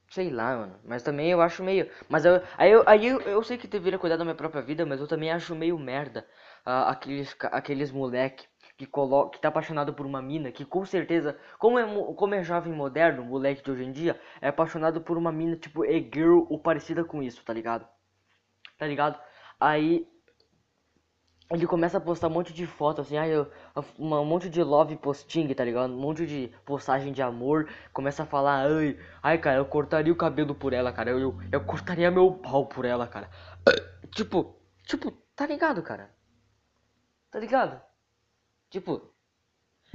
sei 0.09 0.31
lá, 0.31 0.57
mano. 0.57 0.81
Mas 0.85 1.03
também 1.03 1.31
eu 1.31 1.43
acho 1.43 1.63
meio. 1.63 1.91
Mas 2.09 2.25
eu, 2.25 2.43
aí, 2.57 2.71
eu, 2.71 2.83
aí 2.87 3.07
eu, 3.07 3.21
eu 3.21 3.43
sei 3.43 3.59
que 3.59 3.67
deveria 3.67 3.99
cuidar 3.99 4.17
da 4.17 4.25
minha 4.25 4.35
própria 4.35 4.63
vida, 4.63 4.87
mas 4.87 5.01
eu 5.01 5.07
também 5.07 5.31
acho 5.31 5.55
meio 5.55 5.79
merda. 5.79 6.27
Uh, 6.67 6.89
aqueles, 6.89 7.37
aqueles 7.41 7.91
moleque 7.91 8.47
que, 8.83 8.87
coloca, 8.87 9.31
que 9.31 9.41
tá 9.41 9.49
apaixonado 9.49 9.95
por 9.95 10.05
uma 10.05 10.21
mina, 10.21 10.51
que 10.51 10.65
com 10.65 10.85
certeza, 10.85 11.39
como 11.57 11.79
é, 11.79 11.85
como 12.15 12.35
é 12.35 12.43
jovem 12.43 12.73
moderno, 12.73 13.25
moleque 13.25 13.63
de 13.63 13.71
hoje 13.71 13.85
em 13.85 13.93
dia, 13.93 14.21
é 14.41 14.49
apaixonado 14.49 15.01
por 15.01 15.17
uma 15.17 15.31
mina 15.31 15.57
tipo 15.57 15.85
e-girl 15.85 16.47
ou 16.51 16.59
parecida 16.59 17.05
com 17.05 17.23
isso, 17.23 17.45
tá 17.45 17.53
ligado? 17.53 17.87
Tá 18.77 18.87
ligado? 18.87 19.21
Aí 19.61 20.09
ele 21.49 21.65
começa 21.65 21.99
a 21.99 22.01
postar 22.01 22.27
um 22.27 22.31
monte 22.31 22.53
de 22.53 22.67
fotos 22.67 23.07
assim, 23.07 23.17
aí 23.17 23.33
um 23.99 24.25
monte 24.25 24.51
de 24.51 24.63
love 24.63 24.97
posting, 24.97 25.55
tá 25.55 25.65
ligado? 25.65 25.93
Um 25.93 26.01
monte 26.01 26.27
de 26.27 26.53
postagem 26.65 27.13
de 27.13 27.23
amor, 27.23 27.69
começa 27.93 28.25
a 28.25 28.27
falar, 28.27 28.67
ai, 28.67 28.99
ai 29.23 29.39
cara, 29.39 29.59
eu 29.59 29.67
cortaria 29.67 30.13
o 30.13 30.17
cabelo 30.17 30.57
por 30.57 30.73
ela, 30.73 30.93
cara, 30.93 31.11
eu, 31.11 31.21
eu, 31.21 31.39
eu 31.53 31.65
cortaria 31.65 32.11
meu 32.11 32.33
pau 32.33 32.67
por 32.67 32.85
ela, 32.85 33.07
cara. 33.07 33.31
Tipo, 34.11 34.61
tipo, 34.85 35.13
tá 35.37 35.47
ligado, 35.47 35.83
cara? 35.83 36.11
Tá 37.31 37.39
ligado? 37.39 37.81
Tipo, 38.73 39.03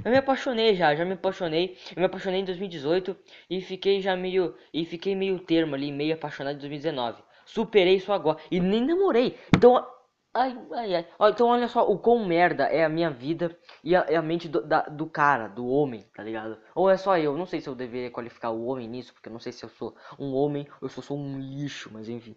eu 0.04 0.12
me 0.12 0.18
apaixonei 0.18 0.76
já, 0.76 0.94
já 0.94 1.04
me 1.04 1.14
apaixonei. 1.14 1.76
Eu 1.96 2.00
me 2.00 2.06
apaixonei 2.06 2.40
em 2.40 2.44
2018 2.44 3.16
e 3.50 3.60
fiquei 3.60 4.00
já 4.00 4.14
meio 4.14 4.54
e 4.72 4.84
fiquei 4.86 5.16
meio 5.16 5.36
termo 5.40 5.74
ali, 5.74 5.90
meio 5.90 6.14
apaixonado 6.14 6.54
em 6.54 6.58
2019. 6.60 7.20
Superei 7.44 7.96
isso 7.96 8.12
agora 8.12 8.38
e 8.52 8.60
nem 8.60 8.84
namorei. 8.86 9.36
Então, 9.56 9.84
ai, 10.32 10.56
ai, 10.72 10.94
ai. 10.94 11.06
Então 11.32 11.48
olha 11.48 11.66
só 11.66 11.90
o 11.90 11.98
quão 11.98 12.24
merda 12.24 12.66
é 12.66 12.84
a 12.84 12.88
minha 12.88 13.10
vida 13.10 13.58
e 13.82 13.96
a, 13.96 14.02
a 14.02 14.22
mente 14.22 14.48
do, 14.48 14.62
da, 14.62 14.82
do 14.82 15.06
cara, 15.10 15.48
do 15.48 15.66
homem, 15.66 16.06
tá 16.14 16.22
ligado? 16.22 16.56
Ou 16.76 16.88
é 16.88 16.96
só 16.96 17.18
eu, 17.18 17.36
não 17.36 17.46
sei 17.46 17.60
se 17.60 17.68
eu 17.68 17.74
deveria 17.74 18.12
qualificar 18.12 18.50
o 18.50 18.66
homem 18.66 18.86
nisso, 18.86 19.12
porque 19.12 19.28
eu 19.28 19.32
não 19.32 19.40
sei 19.40 19.50
se 19.50 19.64
eu 19.64 19.68
sou 19.70 19.96
um 20.20 20.32
homem 20.34 20.68
ou 20.80 20.88
se 20.88 20.98
eu 20.98 21.02
sou 21.02 21.18
um 21.18 21.40
lixo, 21.40 21.90
mas 21.92 22.08
enfim. 22.08 22.36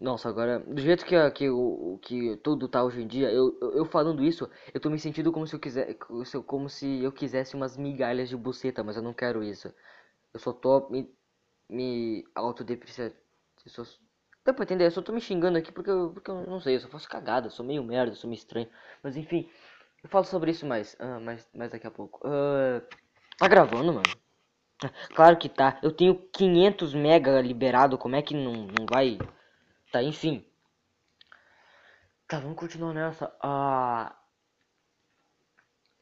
Nossa, 0.00 0.30
agora, 0.30 0.60
do 0.60 0.80
jeito 0.80 1.04
que, 1.04 1.30
que, 1.32 1.50
o, 1.50 1.98
que 2.00 2.36
tudo 2.38 2.66
tá 2.66 2.82
hoje 2.82 3.02
em 3.02 3.06
dia, 3.06 3.30
eu, 3.30 3.58
eu, 3.60 3.72
eu, 3.72 3.84
falando 3.84 4.24
isso, 4.24 4.48
eu 4.72 4.80
tô 4.80 4.88
me 4.88 4.98
sentindo 4.98 5.30
como 5.30 5.46
se 5.46 5.54
eu 5.54 5.60
quiser, 5.60 5.94
como 6.46 6.70
se 6.70 7.02
eu 7.02 7.12
quisesse 7.12 7.54
umas 7.54 7.76
migalhas 7.76 8.30
de 8.30 8.36
buceta, 8.36 8.82
mas 8.82 8.96
eu 8.96 9.02
não 9.02 9.12
quero 9.12 9.44
isso. 9.44 9.72
Eu 10.32 10.40
só 10.40 10.52
tô 10.54 10.88
me, 10.88 11.14
me 11.68 12.24
autodepreciando. 12.34 13.14
Só... 13.66 13.82
Dá 14.44 14.54
pra 14.54 14.64
entender? 14.64 14.86
Eu 14.86 14.90
só 14.90 15.02
tô 15.02 15.12
me 15.12 15.20
xingando 15.20 15.58
aqui 15.58 15.70
porque 15.70 15.90
eu, 15.90 16.12
porque 16.14 16.30
eu 16.30 16.46
não 16.46 16.60
sei, 16.60 16.76
eu 16.76 16.80
só 16.80 16.88
faço 16.88 17.08
cagada, 17.08 17.48
eu 17.48 17.50
sou 17.50 17.64
meio 17.66 17.84
merda, 17.84 18.12
eu 18.12 18.16
sou 18.16 18.28
meio 18.28 18.38
estranho. 18.38 18.68
Mas 19.02 19.16
enfim, 19.18 19.50
eu 20.02 20.08
falo 20.08 20.24
sobre 20.24 20.50
isso 20.50 20.66
mais, 20.66 20.94
uh, 20.94 21.20
mais, 21.20 21.46
mais 21.54 21.70
daqui 21.72 21.86
a 21.86 21.90
pouco. 21.90 22.26
Uh, 22.26 22.80
tá 23.36 23.46
gravando, 23.48 23.92
mano? 23.92 24.02
Claro 25.14 25.36
que 25.36 25.48
tá. 25.48 25.78
Eu 25.82 25.92
tenho 25.92 26.14
500 26.32 26.94
mega 26.94 27.38
liberado, 27.42 27.98
como 27.98 28.16
é 28.16 28.22
que 28.22 28.34
não, 28.34 28.66
não 28.66 28.86
vai... 28.90 29.18
Tá, 29.92 30.02
enfim. 30.02 30.44
Tá, 32.28 32.38
vamos 32.38 32.56
continuar 32.56 32.94
nessa. 32.94 33.34
Ah. 33.42 34.16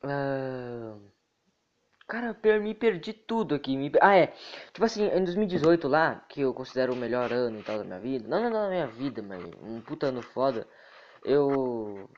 Uh... 0.04 1.10
Cara, 2.06 2.34
eu 2.42 2.62
me 2.62 2.74
perdi 2.74 3.12
tudo 3.12 3.54
aqui. 3.54 3.76
Me... 3.76 3.92
Ah, 4.00 4.16
é. 4.16 4.28
Tipo 4.72 4.84
assim, 4.84 5.04
em 5.06 5.24
2018 5.24 5.88
lá, 5.88 6.16
que 6.28 6.40
eu 6.40 6.54
considero 6.54 6.92
o 6.94 6.96
melhor 6.96 7.32
ano 7.32 7.60
e 7.60 7.62
tal 7.62 7.78
da 7.78 7.84
minha 7.84 7.98
vida. 7.98 8.28
Não, 8.28 8.42
não, 8.42 8.50
não 8.50 8.62
da 8.62 8.68
minha 8.70 8.86
vida, 8.86 9.22
mas 9.22 9.44
um 9.62 9.80
puta 9.82 10.06
ano 10.06 10.22
foda. 10.22 10.66
Eu. 11.24 12.08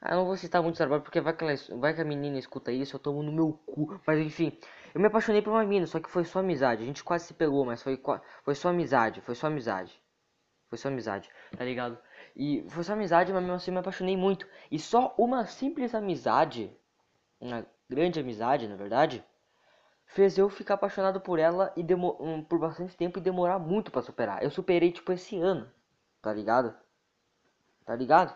Ah, 0.00 0.14
não 0.16 0.24
vou 0.26 0.36
citar 0.36 0.62
muito 0.62 0.76
trabalho 0.76 1.02
porque 1.02 1.20
vai 1.20 1.32
que, 1.36 1.44
ela, 1.44 1.54
vai 1.78 1.94
que 1.94 2.00
a 2.00 2.04
menina 2.04 2.38
escuta 2.38 2.72
isso, 2.72 2.96
eu 2.96 3.00
tomo 3.00 3.22
no 3.22 3.32
meu 3.32 3.52
cu. 3.66 4.00
Mas 4.06 4.18
enfim, 4.20 4.56
eu 4.94 5.00
me 5.00 5.08
apaixonei 5.08 5.42
por 5.42 5.50
uma 5.50 5.64
menina, 5.64 5.86
só 5.86 6.00
que 6.00 6.10
foi 6.10 6.24
só 6.24 6.40
amizade. 6.40 6.82
A 6.82 6.86
gente 6.86 7.04
quase 7.04 7.26
se 7.26 7.34
pegou, 7.34 7.64
mas 7.64 7.82
foi, 7.82 8.00
foi 8.44 8.54
só 8.54 8.70
amizade, 8.70 9.20
foi 9.20 9.34
só 9.34 9.48
amizade. 9.48 10.00
Foi 10.70 10.78
só 10.78 10.88
amizade, 10.88 11.28
tá 11.56 11.64
ligado? 11.64 11.98
E 12.34 12.64
foi 12.70 12.84
só 12.84 12.92
amizade, 12.92 13.32
mas 13.32 13.42
mesmo 13.42 13.56
assim 13.56 13.72
me 13.72 13.78
apaixonei 13.78 14.16
muito. 14.16 14.46
E 14.70 14.78
só 14.78 15.12
uma 15.18 15.44
simples 15.44 15.94
amizade, 15.94 16.72
uma 17.40 17.66
grande 17.88 18.20
amizade, 18.20 18.68
na 18.68 18.76
verdade, 18.76 19.24
fez 20.06 20.38
eu 20.38 20.48
ficar 20.48 20.74
apaixonado 20.74 21.20
por 21.20 21.40
ela 21.40 21.72
e 21.76 21.84
um, 21.94 22.42
por 22.44 22.60
bastante 22.60 22.96
tempo 22.96 23.18
e 23.18 23.22
demorar 23.22 23.58
muito 23.58 23.90
para 23.90 24.00
superar. 24.00 24.42
Eu 24.44 24.50
superei 24.50 24.92
tipo 24.92 25.12
esse 25.12 25.36
ano, 25.36 25.68
tá 26.22 26.32
ligado? 26.32 26.72
Tá 27.84 27.96
ligado? 27.96 28.32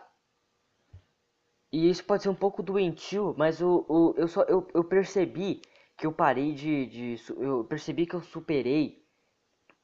E 1.70 1.88
isso 1.88 2.04
pode 2.04 2.24
ser 2.24 2.28
um 2.30 2.34
pouco 2.34 2.64
doentio, 2.64 3.32
mas 3.38 3.60
o, 3.60 3.84
o, 3.88 4.14
eu 4.16 4.26
só 4.26 4.42
eu, 4.42 4.66
eu 4.74 4.82
percebi 4.82 5.62
que 5.96 6.06
eu 6.06 6.12
parei 6.12 6.52
de, 6.52 6.86
de 6.86 7.16
eu 7.38 7.64
percebi 7.64 8.06
que 8.06 8.14
eu 8.14 8.22
superei 8.22 9.03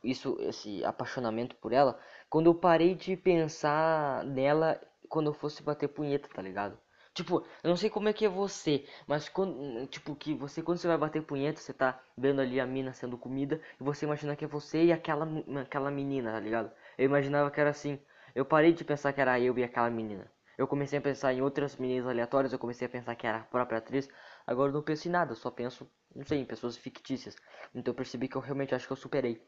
isso 0.02 0.36
esse 0.40 0.84
apaixonamento 0.84 1.56
por 1.56 1.72
ela 1.72 1.98
quando 2.28 2.46
eu 2.46 2.54
parei 2.54 2.94
de 2.94 3.16
pensar 3.16 4.24
nela 4.24 4.80
quando 5.08 5.26
eu 5.28 5.34
fosse 5.34 5.62
bater 5.62 5.88
punheta, 5.88 6.28
tá 6.32 6.40
ligado? 6.40 6.78
Tipo, 7.12 7.44
eu 7.62 7.68
não 7.68 7.76
sei 7.76 7.90
como 7.90 8.08
é 8.08 8.12
que 8.12 8.24
é 8.24 8.28
você, 8.28 8.86
mas 9.06 9.28
quando, 9.28 9.86
tipo, 9.88 10.14
que 10.14 10.32
você 10.34 10.62
quando 10.62 10.78
você 10.78 10.86
vai 10.86 10.96
bater 10.96 11.22
punheta, 11.22 11.60
você 11.60 11.72
tá 11.72 12.00
vendo 12.16 12.40
ali 12.40 12.60
a 12.60 12.66
mina 12.66 12.92
sendo 12.92 13.18
comida 13.18 13.60
e 13.80 13.82
você 13.82 14.04
imagina 14.06 14.36
que 14.36 14.44
é 14.44 14.48
você 14.48 14.84
e 14.84 14.92
aquela 14.92 15.26
aquela 15.60 15.90
menina, 15.90 16.32
tá 16.32 16.40
ligado? 16.40 16.70
Eu 16.96 17.06
imaginava 17.06 17.50
que 17.50 17.60
era 17.60 17.70
assim. 17.70 17.98
Eu 18.34 18.44
parei 18.44 18.72
de 18.72 18.84
pensar 18.84 19.12
que 19.12 19.20
era 19.20 19.40
eu 19.40 19.58
e 19.58 19.64
aquela 19.64 19.90
menina. 19.90 20.30
Eu 20.56 20.68
comecei 20.68 20.98
a 20.98 21.02
pensar 21.02 21.32
em 21.32 21.42
outras 21.42 21.76
meninas 21.76 22.06
aleatórias, 22.06 22.52
eu 22.52 22.58
comecei 22.58 22.86
a 22.86 22.90
pensar 22.90 23.16
que 23.16 23.26
era 23.26 23.38
a 23.38 23.44
própria 23.44 23.78
atriz. 23.78 24.08
Agora 24.46 24.70
eu 24.70 24.74
não 24.74 24.82
penso 24.82 25.08
em 25.08 25.10
nada, 25.10 25.32
eu 25.32 25.36
só 25.36 25.50
penso, 25.50 25.90
não 26.14 26.24
sei, 26.24 26.38
em 26.40 26.44
pessoas 26.44 26.76
fictícias. 26.76 27.34
Então 27.74 27.92
eu 27.92 27.96
percebi 27.96 28.28
que 28.28 28.36
eu 28.36 28.40
realmente 28.40 28.74
acho 28.74 28.86
que 28.86 28.92
eu 28.92 28.96
superei. 28.96 29.42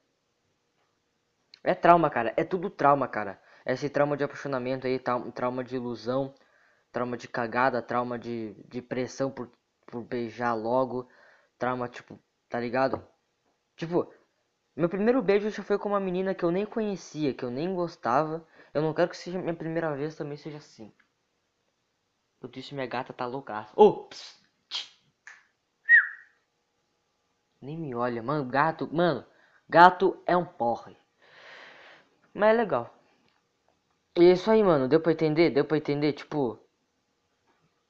É 1.65 1.75
trauma, 1.75 2.11
cara. 2.11 2.33
É 2.37 2.45
tudo 2.45 2.71
trauma, 2.71 3.09
cara. 3.09 3.41
Esse 3.65 3.89
trauma 3.89 4.17
de 4.17 4.25
apaixonamento 4.25 4.87
aí, 4.87 5.01
trauma 5.35 5.63
de 5.65 5.77
ilusão, 5.77 6.35
trauma 6.93 7.17
de 7.17 7.29
cagada, 7.29 7.81
trauma 7.83 8.19
de, 8.19 8.55
de 8.69 8.83
pressão 8.83 9.31
por, 9.31 9.51
por 9.87 10.03
beijar 10.03 10.55
logo, 10.55 11.09
trauma, 11.59 11.89
tipo, 11.89 12.19
tá 12.49 12.59
ligado? 12.61 13.05
Tipo, 13.77 14.13
meu 14.77 14.89
primeiro 14.89 15.23
beijo 15.23 15.51
já 15.51 15.63
foi 15.63 15.79
com 15.79 15.91
uma 15.91 16.01
menina 16.01 16.35
que 16.35 16.45
eu 16.45 16.51
nem 16.51 16.67
conhecia, 16.67 17.35
que 17.35 17.45
eu 17.45 17.51
nem 17.51 17.75
gostava. 17.75 18.47
Eu 18.75 18.83
não 18.83 18.95
quero 18.95 19.11
que 19.11 19.17
seja 19.17 19.39
minha 19.39 19.55
primeira 19.55 19.95
vez 19.97 20.17
também 20.17 20.37
seja 20.37 20.59
assim. 20.59 20.93
Eu 22.43 22.49
disse 22.49 22.75
minha 22.75 22.87
gata 22.87 23.13
tá 23.13 23.25
louca. 23.27 23.69
Ops! 23.77 24.43
Nem 27.63 27.79
me 27.79 27.95
olha, 27.95 28.23
mano. 28.23 28.45
Gato, 28.51 28.89
mano. 28.93 29.25
Gato 29.69 30.23
é 30.27 30.37
um 30.37 30.45
porre. 30.45 30.97
Mas 32.35 32.51
é 32.51 32.53
legal. 32.53 32.95
E 34.17 34.25
é 34.25 34.33
isso 34.33 34.51
aí, 34.51 34.63
mano. 34.63 34.89
Deu 34.89 35.01
pra 35.01 35.13
entender? 35.13 35.51
Deu 35.51 35.65
pra 35.65 35.77
entender? 35.79 36.13
Tipo. 36.13 36.59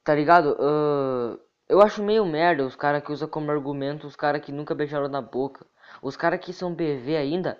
Tá 0.03 0.13
ligado? 0.15 0.57
Uh, 0.59 1.39
eu 1.67 1.81
acho 1.81 2.03
meio 2.03 2.25
merda 2.25 2.65
os 2.65 2.75
caras 2.75 3.03
que 3.03 3.11
usam 3.11 3.27
como 3.27 3.51
argumento 3.51 4.05
os 4.07 4.15
caras 4.15 4.41
que 4.43 4.51
nunca 4.51 4.75
beijaram 4.75 5.07
na 5.07 5.21
boca. 5.21 5.65
Os 6.01 6.17
caras 6.17 6.39
que 6.39 6.53
são 6.53 6.73
BV 6.73 7.15
ainda. 7.17 7.59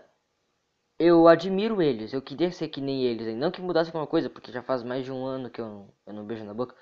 Eu 0.99 1.27
admiro 1.27 1.81
eles. 1.81 2.13
Eu 2.13 2.21
queria 2.21 2.51
ser 2.51 2.69
que 2.69 2.81
nem 2.81 3.03
eles. 3.03 3.35
Não 3.35 3.51
que 3.51 3.61
mudasse 3.61 3.89
alguma 3.89 4.07
coisa, 4.07 4.29
porque 4.29 4.51
já 4.51 4.61
faz 4.63 4.83
mais 4.83 5.05
de 5.05 5.11
um 5.11 5.25
ano 5.25 5.49
que 5.49 5.61
eu 5.61 5.93
eu 6.05 6.13
não 6.13 6.25
beijo 6.25 6.45
na 6.45 6.53
boca. 6.53 6.75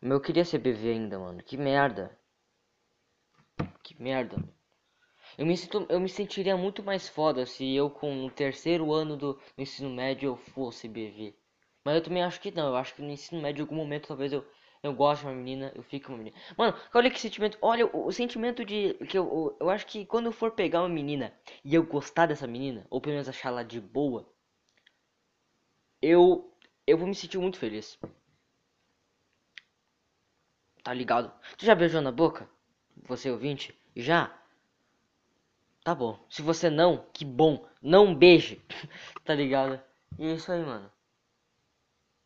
Mas 0.00 0.12
eu 0.12 0.20
queria 0.20 0.44
ser 0.44 0.58
BV 0.58 0.90
ainda, 0.90 1.18
mano. 1.18 1.42
Que 1.42 1.56
merda. 1.56 2.16
Que 3.82 4.00
merda. 4.02 4.36
Eu 5.38 5.46
me, 5.46 5.56
sinto, 5.56 5.86
eu 5.88 6.00
me 6.00 6.08
sentiria 6.08 6.56
muito 6.56 6.82
mais 6.82 7.08
foda 7.08 7.46
se 7.46 7.74
eu 7.74 7.88
com 7.90 8.26
o 8.26 8.30
terceiro 8.30 8.92
ano 8.92 9.16
do, 9.16 9.38
ensino 9.56 9.88
médio 9.90 10.30
eu 10.30 10.36
fosse 10.36 10.88
BV. 10.88 11.34
Mas 11.84 11.94
eu 11.96 12.02
também 12.02 12.22
acho 12.22 12.40
que 12.40 12.50
não. 12.50 12.68
Eu 12.68 12.76
acho 12.76 12.94
que 12.94 13.02
no 13.02 13.10
ensino 13.10 13.40
médio 13.40 13.60
em 13.60 13.64
algum 13.64 13.76
momento 13.76 14.08
talvez 14.08 14.32
eu, 14.32 14.44
Eu 14.82 14.92
gosto 14.94 15.22
de 15.22 15.28
uma 15.28 15.34
menina, 15.34 15.72
eu 15.74 15.82
fico 15.82 16.06
com 16.06 16.12
uma 16.12 16.18
menina. 16.18 16.36
Mano, 16.56 16.76
olha 16.94 17.10
que 17.10 17.20
sentimento. 17.20 17.58
Olha 17.62 17.86
o, 17.86 18.06
o 18.06 18.12
sentimento 18.12 18.64
de. 18.64 18.94
que 19.08 19.16
eu, 19.18 19.24
eu, 19.24 19.56
eu 19.60 19.70
acho 19.70 19.86
que 19.86 20.04
quando 20.06 20.26
eu 20.26 20.32
for 20.32 20.50
pegar 20.52 20.80
uma 20.82 20.88
menina 20.88 21.32
e 21.64 21.74
eu 21.74 21.84
gostar 21.84 22.26
dessa 22.26 22.46
menina, 22.46 22.86
ou 22.90 23.00
pelo 23.00 23.14
menos 23.14 23.28
achar 23.28 23.48
ela 23.50 23.64
de 23.64 23.80
boa, 23.80 24.26
eu. 26.00 26.50
Eu 26.86 26.96
vou 26.98 27.06
me 27.08 27.14
sentir 27.14 27.38
muito 27.38 27.58
feliz. 27.58 27.98
Tá 30.82 30.94
ligado? 30.94 31.30
Tu 31.58 31.66
já 31.66 31.74
beijou 31.74 32.00
na 32.00 32.10
boca? 32.12 32.48
Você 33.08 33.30
ouvinte? 33.30 33.78
Já? 33.94 34.32
Tá 35.86 35.94
bom. 35.94 36.18
Se 36.28 36.42
você 36.42 36.68
não, 36.68 37.06
que 37.12 37.24
bom. 37.24 37.64
Não 37.80 38.12
beije. 38.12 38.60
tá 39.24 39.32
ligado? 39.32 39.80
E 40.18 40.26
é 40.26 40.34
isso 40.34 40.50
aí, 40.50 40.60
mano. 40.60 40.90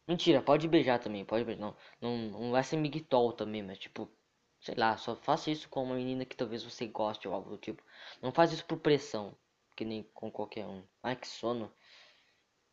Mentira, 0.09 0.41
pode 0.41 0.67
beijar 0.67 0.99
também, 0.99 1.27
pode 1.27 1.45
beijar. 1.45 1.61
Não, 1.61 1.77
não, 2.01 2.17
não 2.41 2.51
vai 2.53 2.65
ser 2.65 2.79
migtol 2.79 3.35
também, 3.35 3.63
mas 3.63 3.79
tipo, 3.79 4.11
sei 4.61 4.75
lá, 4.77 4.97
só 4.97 5.15
faça 5.15 5.51
isso 5.51 5.69
com 5.69 5.85
uma 5.85 5.95
menina 5.97 6.25
que 6.25 6.35
talvez 6.35 6.63
você 6.65 6.87
goste 6.87 7.29
ou 7.29 7.35
algo 7.35 7.51
do 7.51 7.59
tipo. 7.59 7.83
Não 8.23 8.33
faz 8.33 8.51
isso 8.51 8.65
por 8.65 8.79
pressão, 8.79 9.37
que 9.77 9.85
nem 9.85 10.05
com 10.15 10.31
qualquer 10.31 10.67
um. 10.67 10.83
Ai, 11.03 11.15
que 11.15 11.29
sono. 11.29 11.71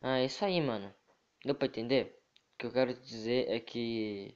Ah, 0.00 0.18
é 0.18 0.24
isso 0.24 0.42
aí, 0.44 0.60
mano. 0.60 0.92
Deu 1.44 1.54
pra 1.54 1.66
entender? 1.68 2.18
O 2.54 2.58
que 2.58 2.66
eu 2.66 2.72
quero 2.72 2.94
dizer 2.94 3.48
é 3.50 3.60
que 3.60 4.34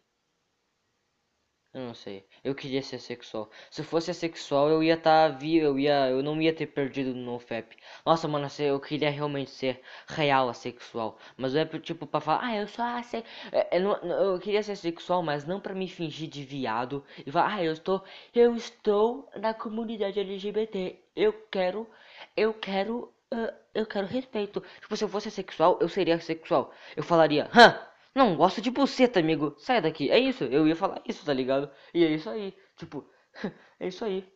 eu 1.75 1.81
não 1.81 1.95
sei. 1.95 2.27
Eu 2.45 2.55
queria 2.55 2.83
ser 2.83 2.99
sexual. 2.99 3.51
Se 3.71 3.83
fosse 3.83 4.13
sexual, 4.13 4.69
eu 4.69 4.83
ia 4.83 4.93
estar 4.95 5.31
tá 5.33 5.37
vivo. 5.39 5.65
Eu 5.65 5.79
ia, 5.79 6.11
eu 6.11 6.23
não 6.23 6.41
ia 6.41 6.53
ter 6.53 6.67
perdido 6.67 7.15
no 7.15 7.39
FAP. 7.39 7.73
Nossa, 8.05 8.29
mano, 8.29 8.47
eu 8.59 8.79
queria 8.79 9.11
realmente 9.11 9.51
ser 9.51 9.81
real 10.07 10.51
assexual. 10.51 11.19
Mas 11.35 11.55
não 11.55 11.63
é 11.63 11.65
tipo 11.65 12.07
pra 12.07 12.21
falar, 12.21 12.45
ah, 12.45 12.57
eu 12.57 12.69
sou 12.69 12.85
asse... 12.85 13.25
É, 13.51 13.79
eu, 13.79 13.91
eu 13.91 14.39
queria 14.39 14.63
ser 14.63 14.77
sexual, 14.77 15.23
mas 15.23 15.47
não 15.47 15.61
pra 15.61 15.75
me 15.75 15.89
fingir 15.89 16.29
de 16.29 16.45
viado 16.45 17.05
e 17.27 17.31
falar, 17.31 17.55
ah, 17.55 17.65
eu 17.65 17.73
estou, 17.73 18.05
eu 18.35 18.55
estou 18.55 19.29
na 19.37 19.55
comunidade 19.55 20.21
LGBT. 20.21 20.99
Eu 21.17 21.33
quero, 21.51 21.89
eu 22.37 22.53
quero, 22.53 23.13
uh, 23.33 23.53
eu 23.75 23.87
quero 23.87 24.07
respeito. 24.07 24.63
Tipo, 24.81 24.97
se 24.97 25.05
eu 25.05 25.09
fosse 25.09 25.31
sexual, 25.31 25.79
eu 25.81 25.89
seria 25.89 26.21
sexual. 26.21 26.73
Eu 26.95 27.03
falaria, 27.03 27.49
hã? 27.55 27.92
Não 28.15 28.37
gosto 28.37 28.61
de 28.61 28.71
buceta, 28.71 29.21
amigo. 29.21 29.55
Sai 29.59 29.81
daqui. 29.81 30.11
É 30.11 30.19
isso. 30.19 30.45
Eu 30.45 30.67
ia 30.69 30.77
falar 30.77 31.03
isso, 31.07 31.25
tá 31.25 31.33
ligado? 31.33 31.71
E 31.95 32.05
é 32.05 32.11
isso 32.11 32.29
aí. 32.29 32.55
Tipo, 32.77 33.09
é 33.81 33.89
isso 33.89 34.05
aí. 34.05 34.31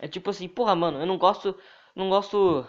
É 0.00 0.08
tipo 0.08 0.30
assim, 0.30 0.48
porra, 0.48 0.74
mano, 0.74 0.98
eu 0.98 1.06
não 1.06 1.18
gosto. 1.18 1.58
Não 1.94 2.08
gosto. 2.08 2.66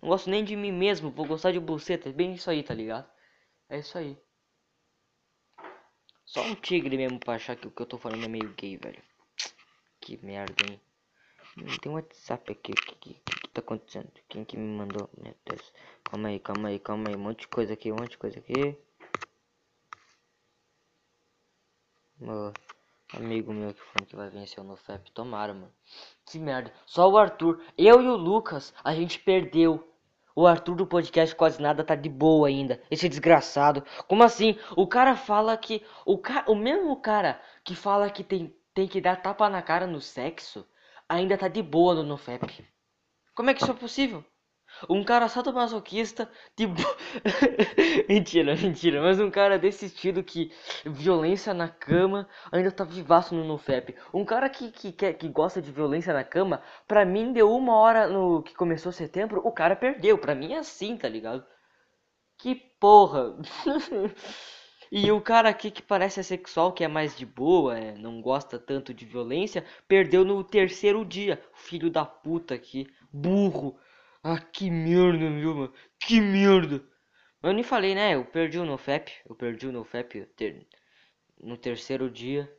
Não 0.00 0.08
gosto 0.08 0.28
nem 0.28 0.44
de 0.44 0.56
mim 0.56 0.72
mesmo. 0.72 1.10
Vou 1.10 1.26
gostar 1.26 1.52
de 1.52 1.60
buceta. 1.60 2.08
É 2.08 2.12
bem 2.12 2.34
isso 2.34 2.50
aí, 2.50 2.62
tá 2.62 2.74
ligado? 2.74 3.08
É 3.68 3.78
isso 3.78 3.96
aí. 3.96 4.18
Só 6.24 6.42
um 6.42 6.54
tigre 6.54 6.96
mesmo 6.96 7.20
pra 7.20 7.34
achar 7.34 7.56
que 7.56 7.66
o 7.66 7.70
que 7.70 7.82
eu 7.82 7.86
tô 7.86 7.98
falando 7.98 8.24
é 8.24 8.28
meio 8.28 8.52
gay, 8.54 8.76
velho. 8.76 9.02
Que 10.00 10.18
merda, 10.24 10.64
hein? 10.68 10.80
Tem 11.80 11.92
um 11.92 11.96
WhatsApp 11.96 12.50
aqui. 12.50 12.72
O 12.72 12.74
que, 12.74 12.94
que, 12.96 13.14
que, 13.14 13.48
tá 13.48 13.60
acontecendo? 13.60 14.10
Quem 14.28 14.44
que 14.44 14.56
me 14.56 14.66
mandou? 14.76 15.10
Meu 15.22 15.34
Deus. 15.44 15.72
Calma 16.02 16.30
aí, 16.30 16.40
calma 16.40 16.68
aí, 16.70 16.78
calma 16.78 17.10
aí. 17.10 17.16
Um 17.16 17.20
monte 17.20 17.40
de 17.40 17.48
coisa 17.48 17.74
aqui, 17.74 17.92
um 17.92 17.96
monte 17.96 18.12
de 18.12 18.18
coisa 18.18 18.38
aqui. 18.38 18.76
Meu 22.22 22.52
amigo 23.14 23.52
meu 23.52 23.74
que 23.74 23.80
falou 23.80 24.06
que 24.06 24.14
vai 24.14 24.30
vencer 24.30 24.60
o 24.60 24.64
NoFap. 24.64 25.10
Tomara, 25.10 25.52
mano. 25.52 25.72
Que 26.24 26.38
merda. 26.38 26.72
Só 26.86 27.10
o 27.10 27.18
Arthur. 27.18 27.60
Eu 27.76 28.00
e 28.00 28.06
o 28.06 28.16
Lucas, 28.16 28.72
a 28.84 28.94
gente 28.94 29.18
perdeu. 29.18 29.88
O 30.34 30.46
Arthur 30.46 30.76
do 30.76 30.86
podcast 30.86 31.34
quase 31.34 31.60
nada 31.60 31.82
tá 31.82 31.96
de 31.96 32.08
boa 32.08 32.46
ainda. 32.46 32.80
Esse 32.88 33.08
desgraçado. 33.08 33.84
Como 34.06 34.22
assim? 34.22 34.56
O 34.76 34.86
cara 34.86 35.16
fala 35.16 35.56
que. 35.56 35.84
O, 36.06 36.16
ca... 36.16 36.44
o 36.46 36.54
mesmo 36.54 36.96
cara 37.02 37.40
que 37.64 37.74
fala 37.74 38.08
que 38.08 38.22
tem, 38.22 38.56
tem 38.72 38.86
que 38.86 39.00
dar 39.00 39.20
tapa 39.20 39.50
na 39.50 39.60
cara 39.60 39.86
no 39.86 40.00
sexo 40.00 40.64
ainda 41.08 41.36
tá 41.36 41.48
de 41.48 41.60
boa 41.60 41.94
no 41.96 42.04
NoFap. 42.04 42.64
Como 43.34 43.50
é 43.50 43.54
que 43.54 43.62
isso 43.62 43.72
é 43.72 43.74
possível? 43.74 44.24
Um 44.88 45.04
cara 45.04 45.28
sadomasoquista, 45.28 46.30
tipo. 46.56 46.74
mentira, 48.08 48.56
mentira. 48.56 49.00
Mas 49.00 49.20
um 49.20 49.30
cara 49.30 49.58
desse 49.58 49.86
estilo 49.86 50.22
que 50.22 50.52
violência 50.84 51.54
na 51.54 51.68
cama 51.68 52.28
ainda 52.50 52.70
tá 52.70 52.84
vivaço 52.84 53.34
no 53.34 53.44
NoFap. 53.44 53.94
Um 54.12 54.24
cara 54.24 54.48
que, 54.48 54.70
que, 54.70 54.92
que, 54.92 55.28
gosta 55.28 55.62
de 55.62 55.70
violência 55.70 56.12
na 56.12 56.24
cama, 56.24 56.62
pra 56.86 57.04
mim 57.04 57.32
deu 57.32 57.52
uma 57.54 57.76
hora 57.76 58.08
no 58.08 58.42
que 58.42 58.54
começou 58.54 58.92
setembro, 58.92 59.40
o 59.44 59.52
cara 59.52 59.76
perdeu. 59.76 60.18
Pra 60.18 60.34
mim 60.34 60.52
é 60.52 60.58
assim, 60.58 60.96
tá 60.96 61.08
ligado? 61.08 61.44
Que 62.38 62.54
porra. 62.80 63.36
E 64.94 65.10
o 65.10 65.22
cara 65.22 65.48
aqui 65.48 65.70
que 65.70 65.80
parece 65.80 66.22
sexual, 66.22 66.70
que 66.70 66.84
é 66.84 66.88
mais 66.88 67.16
de 67.16 67.24
boa, 67.24 67.78
é, 67.78 67.96
não 67.96 68.20
gosta 68.20 68.58
tanto 68.58 68.92
de 68.92 69.06
violência, 69.06 69.64
perdeu 69.88 70.22
no 70.22 70.44
terceiro 70.44 71.02
dia. 71.02 71.42
Filho 71.54 71.88
da 71.88 72.04
puta 72.04 72.52
aqui, 72.54 72.86
burro. 73.10 73.78
Ah, 74.24 74.38
que 74.40 74.68
merda, 74.70 75.30
viu, 75.30 75.54
mano? 75.54 75.72
Que 76.00 76.20
merda. 76.20 76.82
Eu 77.42 77.52
nem 77.52 77.62
falei, 77.64 77.94
né? 77.94 78.14
Eu 78.14 78.24
perdi 78.24 78.58
o 78.58 78.64
NoFap. 78.64 79.12
Eu 79.28 79.34
perdi 79.34 79.66
o 79.66 79.72
NoFap 79.72 80.24
ter... 80.36 80.66
no 81.42 81.56
terceiro 81.56 82.10
dia. 82.10 82.50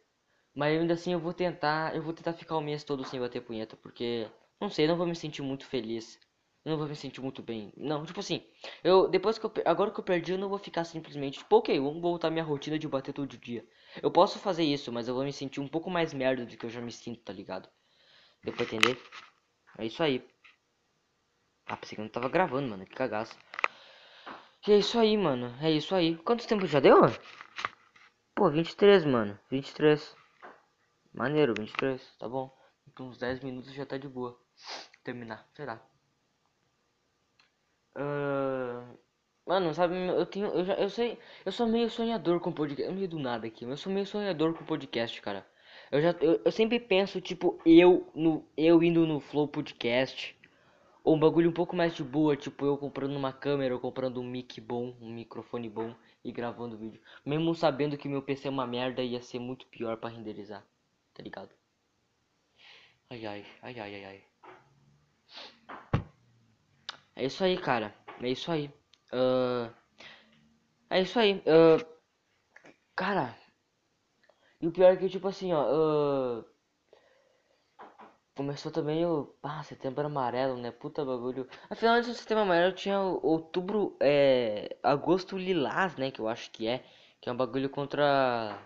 Mas 0.56 0.80
ainda 0.80 0.94
assim 0.96 1.14
eu 1.14 1.20
vou 1.20 1.34
tentar. 1.34 1.96
Eu 1.96 2.04
vou 2.04 2.14
tentar 2.14 2.34
ficar 2.34 2.58
o 2.58 2.62
mês 2.62 2.84
todo 2.84 3.06
sem 3.06 3.20
bater 3.20 3.42
punheta. 3.42 3.78
Porque, 3.78 4.28
não 4.62 4.70
sei, 4.70 4.88
não 4.88 4.98
vou 4.98 5.08
me 5.08 5.16
sentir 5.16 5.42
muito 5.44 5.66
feliz. 5.66 6.20
Não 6.66 6.78
vou 6.78 6.88
me 6.88 6.96
sentir 6.96 7.22
muito 7.22 7.42
bem. 7.44 7.74
Não, 7.78 8.06
tipo 8.06 8.20
assim, 8.22 8.44
eu 8.84 9.08
depois 9.10 9.38
que 9.40 9.46
eu 9.46 9.54
agora 9.66 9.92
que 9.92 10.00
eu 10.00 10.04
perdi, 10.04 10.34
eu 10.34 10.38
não 10.38 10.50
vou 10.50 10.58
ficar 10.60 10.86
simplesmente, 10.86 11.40
tipo, 11.40 11.58
OK, 11.58 11.80
vamos 11.80 12.02
voltar 12.02 12.30
minha 12.32 12.44
rotina 12.44 12.80
de 12.80 12.88
bater 12.88 13.14
todo 13.14 13.38
dia. 13.38 13.66
Eu 14.02 14.12
posso 14.12 14.40
fazer 14.40 14.64
isso, 14.64 14.92
mas 14.92 15.08
eu 15.08 15.16
vou 15.16 15.24
me 15.26 15.34
sentir 15.34 15.60
um 15.62 15.68
pouco 15.68 15.90
mais 15.92 16.14
merda 16.14 16.46
do 16.46 16.58
que 16.58 16.66
eu 16.66 16.70
já 16.70 16.82
me 16.82 16.92
sinto, 16.92 17.22
tá 17.22 17.34
ligado? 17.34 17.70
Deu 18.44 18.54
pra 18.54 18.64
entender? 18.66 18.98
É 19.78 19.86
isso 19.86 20.04
aí. 20.04 20.24
Ah, 21.68 21.78
pensei 21.78 21.96
que 21.96 22.02
não 22.02 22.10
tava 22.10 22.30
gravando, 22.30 22.70
mano. 22.70 22.86
Que 22.86 22.96
cagaço. 22.96 23.38
E 24.68 24.72
é 24.72 24.78
isso 24.78 25.00
aí, 25.00 25.18
mano. 25.18 25.54
É 25.62 25.72
isso 25.72 25.96
aí. 25.96 26.18
Quanto 26.18 26.48
tempo 26.48 26.66
já 26.68 26.80
deu? 26.80 27.02
Pô, 28.36 28.50
23, 28.50 29.06
mano. 29.06 29.40
23. 29.50 30.16
Maneiro, 31.14 31.54
23. 31.58 32.18
Tá 32.18 32.28
bom. 32.28 32.52
Por 32.96 33.04
uns 33.04 33.18
10 33.18 33.42
minutos 33.42 33.74
já 33.74 33.86
tá 33.86 33.98
de 33.98 34.08
boa. 34.08 34.40
Terminar, 35.04 35.48
sei 35.54 35.66
lá. 35.66 35.82
Uh... 37.96 38.98
Mano, 39.46 39.74
sabe, 39.74 39.96
eu 40.08 40.26
tenho. 40.26 40.48
Eu, 40.48 40.64
já, 40.64 40.74
eu 40.76 40.90
sei. 40.90 41.20
Eu 41.46 41.52
sou 41.52 41.68
meio 41.68 41.90
sonhador 41.90 42.40
com 42.40 42.52
podcast. 42.52 42.90
Eu 42.90 42.96
meio 42.96 43.10
do 43.10 43.20
nada 43.20 43.46
aqui, 43.46 43.66
mas 43.66 43.72
eu 43.72 43.78
sou 43.78 43.92
meio 43.92 44.06
sonhador 44.06 44.54
com 44.54 44.64
podcast, 44.64 45.22
cara. 45.22 45.46
Eu 45.92 46.02
já. 46.02 46.12
Eu, 46.22 46.42
eu 46.46 46.52
sempre 46.52 46.80
penso, 46.80 47.20
tipo, 47.20 47.60
eu 47.66 48.10
no. 48.16 48.48
Eu 48.56 48.82
indo 48.82 49.06
no 49.06 49.20
Flow 49.20 49.48
Podcast 49.48 50.36
um 51.06 51.20
bagulho 51.20 51.50
um 51.50 51.54
pouco 51.54 51.76
mais 51.76 51.94
de 51.94 52.04
boa, 52.04 52.36
tipo 52.38 52.66
eu 52.66 52.78
comprando 52.78 53.16
uma 53.16 53.34
câmera 53.34 53.74
ou 53.74 53.80
comprando 53.80 54.22
um 54.22 54.24
mic 54.24 54.62
bom, 54.62 54.96
um 55.02 55.14
microfone 55.14 55.70
bom 55.70 55.94
e 56.24 56.32
gravando 56.32 56.78
vídeo. 56.78 57.02
Mesmo 57.26 57.54
sabendo 57.54 57.98
que 57.98 58.08
meu 58.08 58.22
PC 58.22 58.48
é 58.48 58.52
uma 58.52 58.66
merda 58.66 59.04
ia 59.04 59.22
ser 59.22 59.40
muito 59.40 59.68
pior 59.68 59.98
para 59.98 60.16
renderizar. 60.16 60.66
Tá 61.14 61.22
ligado? 61.22 61.50
Ai 63.10 63.26
ai, 63.26 63.46
ai 63.62 63.80
ai 63.80 63.96
ai 63.96 64.06
ai. 64.06 64.24
É 67.16 67.26
isso 67.26 67.44
aí, 67.44 67.58
cara. 67.58 67.94
É 68.22 68.30
isso 68.30 68.52
aí. 68.52 68.68
Uh... 69.12 69.72
É 70.90 71.02
isso 71.02 71.20
aí. 71.20 71.36
Uh... 71.40 71.86
Cara. 72.96 73.38
E 74.62 74.68
o 74.68 74.72
pior 74.72 74.94
é 74.94 74.96
que, 74.96 75.10
tipo 75.10 75.28
assim, 75.28 75.54
ó. 75.54 75.64
Uh... 75.64 76.53
Começou 78.36 78.72
também 78.72 79.06
o. 79.06 79.32
Ah, 79.44 79.62
setembro 79.64 80.06
amarelo, 80.06 80.58
né? 80.58 80.72
Puta 80.72 81.06
bagulho. 81.06 81.48
Afinal, 81.70 81.96
antes 81.96 82.10
do 82.10 82.16
setembro 82.16 82.44
amarelo 82.44 82.74
tinha 82.74 83.00
outubro. 83.00 83.96
É. 84.00 84.76
Agosto 84.82 85.38
lilás, 85.38 85.96
né? 85.98 86.10
Que 86.12 86.20
eu 86.20 86.28
acho 86.28 86.50
que 86.52 86.68
é. 86.68 86.84
Que 87.22 87.30
é 87.30 87.32
um 87.32 87.38
bagulho 87.38 87.70
contra. 87.70 88.58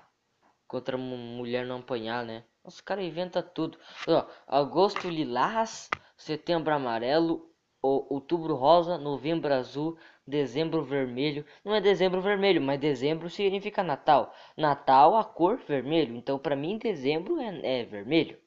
Contra 0.67 0.97
mulher 0.97 1.65
não 1.65 1.79
apanhar, 1.79 2.23
né? 2.25 2.43
Os 2.63 2.81
caras 2.81 3.05
inventam 3.05 3.41
tudo. 3.41 3.77
Ó, 4.07 4.25
agosto 4.47 5.09
lilás, 5.09 5.89
setembro 6.17 6.73
amarelo, 6.73 7.49
outubro 7.81 8.55
rosa, 8.55 8.97
novembro 8.97 9.53
azul, 9.53 9.97
dezembro 10.25 10.83
vermelho. 10.83 11.45
Não 11.63 11.75
é 11.75 11.81
dezembro 11.81 12.21
vermelho, 12.21 12.61
mas 12.61 12.79
dezembro 12.79 13.29
significa 13.29 13.83
Natal. 13.83 14.33
Natal, 14.55 15.15
a 15.17 15.23
cor 15.25 15.57
vermelho. 15.57 16.15
Então, 16.15 16.39
pra 16.39 16.55
mim, 16.55 16.77
dezembro 16.77 17.39
é, 17.39 17.81
é 17.81 17.85
vermelho. 17.85 18.37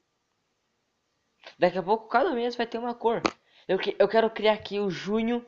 Daqui 1.58 1.78
a 1.78 1.82
pouco 1.82 2.08
cada 2.08 2.32
mês 2.32 2.56
vai 2.56 2.66
ter 2.66 2.78
uma 2.78 2.94
cor. 2.94 3.22
Eu, 3.68 3.78
que, 3.78 3.94
eu 3.98 4.08
quero 4.08 4.30
criar 4.30 4.54
aqui 4.54 4.78
o 4.80 4.90
junho. 4.90 5.44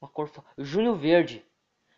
Uma 0.00 0.08
cor. 0.08 0.30
Junho 0.58 0.94
verde. 0.94 1.44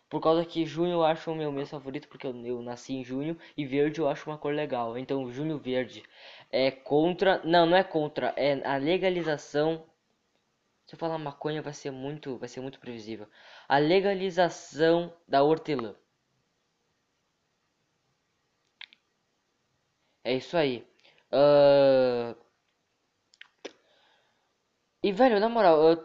Por 0.09 0.21
causa 0.21 0.45
que 0.45 0.65
junho 0.65 0.93
eu 0.93 1.03
acho 1.03 1.31
o 1.31 1.35
meu 1.35 1.51
mês 1.51 1.69
favorito, 1.69 2.07
porque 2.07 2.25
eu, 2.25 2.33
eu, 2.45 2.61
nasci 2.61 2.93
em 2.93 3.03
junho, 3.03 3.37
e 3.57 3.65
verde 3.65 3.99
eu 3.99 4.07
acho 4.07 4.29
uma 4.29 4.37
cor 4.37 4.53
legal. 4.53 4.97
Então, 4.97 5.29
junho 5.31 5.57
verde 5.59 6.03
é 6.49 6.71
contra. 6.71 7.41
Não, 7.43 7.65
não 7.65 7.77
é 7.77 7.83
contra, 7.83 8.33
é 8.37 8.65
a 8.65 8.77
legalização. 8.77 9.85
Se 10.85 10.95
eu 10.95 10.99
falar 10.99 11.17
maconha 11.17 11.61
vai 11.61 11.73
ser 11.73 11.91
muito. 11.91 12.37
Vai 12.37 12.47
ser 12.49 12.61
muito 12.61 12.79
previsível. 12.79 13.27
A 13.67 13.77
legalização 13.77 15.13
da 15.27 15.43
hortelã. 15.43 15.95
É 20.23 20.35
isso 20.35 20.55
aí. 20.57 20.85
Uh... 21.31 22.46
E, 25.07 25.11
velho, 25.13 25.39
na 25.39 25.47
moral, 25.47 25.93
uh, 25.93 26.03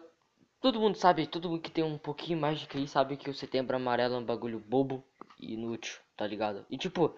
todo 0.60 0.78
mundo 0.78 0.96
sabe, 0.96 1.26
todo 1.26 1.50
mundo 1.50 1.60
que 1.60 1.72
tem 1.72 1.82
um 1.82 1.98
pouquinho 1.98 2.38
mais 2.38 2.60
de 2.60 2.68
QI 2.68 2.86
sabe 2.86 3.16
que 3.16 3.28
o 3.28 3.34
setembro 3.34 3.74
amarelo 3.74 4.14
é 4.14 4.18
um 4.18 4.24
bagulho 4.24 4.60
bobo 4.60 5.04
e 5.40 5.54
inútil, 5.54 5.98
tá 6.16 6.24
ligado? 6.24 6.64
E, 6.70 6.78
tipo, 6.78 7.12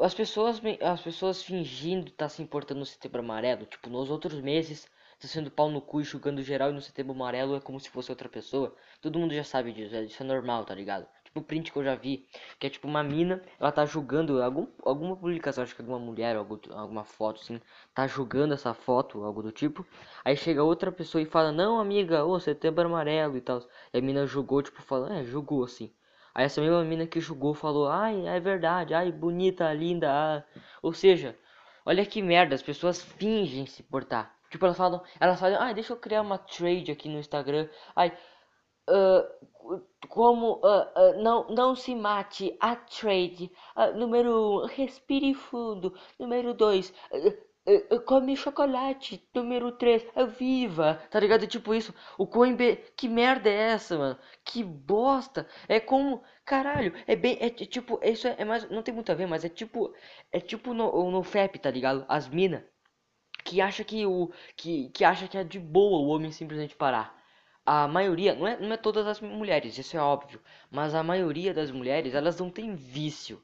as 0.00 0.12
pessoas, 0.12 0.60
as 0.80 1.00
pessoas 1.00 1.40
fingindo 1.40 2.10
tá 2.10 2.28
se 2.28 2.42
importando 2.42 2.80
no 2.80 2.84
setembro 2.84 3.20
amarelo, 3.20 3.64
tipo, 3.64 3.88
nos 3.88 4.10
outros 4.10 4.40
meses 4.40 4.88
tá 5.20 5.28
sendo 5.28 5.52
pau 5.52 5.70
no 5.70 5.80
cu 5.80 6.00
e 6.00 6.04
julgando 6.04 6.42
geral 6.42 6.70
e 6.70 6.74
no 6.74 6.82
setembro 6.82 7.12
amarelo 7.12 7.54
é 7.54 7.60
como 7.60 7.78
se 7.78 7.88
fosse 7.90 8.10
outra 8.10 8.28
pessoa. 8.28 8.74
Todo 9.00 9.20
mundo 9.20 9.32
já 9.32 9.44
sabe 9.44 9.72
disso, 9.72 9.94
é, 9.94 10.02
isso 10.02 10.20
é 10.20 10.26
normal, 10.26 10.64
tá 10.64 10.74
ligado? 10.74 11.06
Tipo 11.30 11.42
print 11.42 11.70
que 11.70 11.78
eu 11.78 11.84
já 11.84 11.94
vi, 11.94 12.26
que 12.58 12.66
é 12.66 12.70
tipo 12.70 12.88
uma 12.88 13.04
mina, 13.04 13.40
ela 13.60 13.70
tá 13.70 13.86
julgando 13.86 14.42
algum, 14.42 14.66
alguma 14.84 15.16
publicação, 15.16 15.62
acho 15.62 15.76
que 15.76 15.80
alguma 15.80 15.98
mulher, 15.98 16.34
algum, 16.34 16.58
alguma 16.72 17.04
foto 17.04 17.40
assim, 17.40 17.60
tá 17.94 18.04
julgando 18.04 18.52
essa 18.52 18.74
foto, 18.74 19.22
algo 19.22 19.40
do 19.40 19.52
tipo. 19.52 19.86
Aí 20.24 20.36
chega 20.36 20.64
outra 20.64 20.90
pessoa 20.90 21.22
e 21.22 21.26
fala, 21.26 21.52
não 21.52 21.78
amiga, 21.78 22.24
ô, 22.24 22.40
setembro 22.40 22.84
amarelo 22.84 23.36
e 23.36 23.40
tal. 23.40 23.60
E 23.94 23.98
a 23.98 24.00
mina 24.02 24.26
julgou, 24.26 24.60
tipo, 24.60 24.82
falando, 24.82 25.12
é, 25.12 25.22
julgou 25.22 25.62
assim. 25.62 25.94
Aí 26.34 26.44
essa 26.46 26.60
mesma 26.60 26.82
mina 26.82 27.06
que 27.06 27.20
julgou 27.20 27.54
falou, 27.54 27.86
ai, 27.88 28.26
é 28.26 28.40
verdade, 28.40 28.92
ai, 28.92 29.12
bonita, 29.12 29.72
linda, 29.72 30.10
ah. 30.10 30.42
Ou 30.82 30.92
seja, 30.92 31.38
olha 31.86 32.04
que 32.04 32.20
merda, 32.20 32.56
as 32.56 32.62
pessoas 32.62 33.00
fingem 33.00 33.66
se 33.66 33.84
portar. 33.84 34.34
Tipo, 34.50 34.66
elas 34.66 34.76
falam, 34.76 35.00
elas 35.20 35.38
falam, 35.38 35.62
ah, 35.62 35.72
deixa 35.72 35.92
eu 35.92 35.96
criar 35.96 36.22
uma 36.22 36.38
trade 36.38 36.90
aqui 36.90 37.08
no 37.08 37.20
Instagram. 37.20 37.68
Ai, 37.94 38.12
uh, 38.88 39.48
como 40.08 40.54
uh, 40.56 40.82
uh, 40.96 41.22
não, 41.22 41.48
não 41.48 41.74
se 41.74 41.94
mate, 41.94 42.56
a 42.60 42.76
trade. 42.76 43.50
número 43.96 44.62
um, 44.62 44.66
respire 44.66 45.34
fundo. 45.34 45.94
Número 46.18 46.54
dois, 46.54 46.92
come 48.06 48.36
chocolate. 48.36 49.22
Número 49.34 49.72
três, 49.72 50.04
viva. 50.38 51.00
Tá 51.10 51.20
ligado? 51.20 51.46
Tipo 51.46 51.74
isso. 51.74 51.94
O 52.18 52.26
Coimbe, 52.26 52.76
que 52.96 53.08
merda 53.08 53.48
é 53.50 53.72
essa, 53.72 53.96
mano? 53.98 54.18
Que 54.44 54.62
bosta. 54.64 55.46
É 55.68 55.78
como, 55.80 56.22
caralho, 56.44 56.92
é 57.06 57.16
bem, 57.16 57.36
é, 57.40 57.46
é 57.46 57.50
tipo, 57.50 58.00
isso 58.02 58.26
é, 58.28 58.36
é 58.38 58.44
mais, 58.44 58.68
não 58.70 58.82
tem 58.82 58.94
muito 58.94 59.12
a 59.12 59.14
ver, 59.14 59.26
mas 59.26 59.44
é 59.44 59.48
tipo, 59.48 59.94
é 60.32 60.40
tipo 60.40 60.74
no, 60.74 61.10
no 61.10 61.22
FEP, 61.22 61.58
tá 61.58 61.70
ligado? 61.70 62.04
As 62.08 62.28
minas 62.28 62.62
que 63.44 63.60
acha 63.60 63.84
que 63.84 64.06
o 64.06 64.30
que, 64.56 64.90
que 64.90 65.04
acha 65.04 65.28
que 65.28 65.36
é 65.38 65.44
de 65.44 65.58
boa 65.58 66.00
o 66.00 66.08
homem 66.08 66.30
simplesmente 66.32 66.76
parar. 66.76 67.19
A 67.64 67.86
maioria, 67.86 68.34
não 68.34 68.46
é, 68.46 68.58
não 68.58 68.72
é 68.72 68.76
todas 68.76 69.06
as 69.06 69.20
mulheres, 69.20 69.78
isso 69.78 69.96
é 69.96 70.00
óbvio, 70.00 70.40
mas 70.70 70.94
a 70.94 71.02
maioria 71.02 71.54
das 71.54 71.70
mulheres, 71.70 72.14
elas 72.14 72.38
não 72.40 72.50
tem 72.50 72.74
vício 72.74 73.40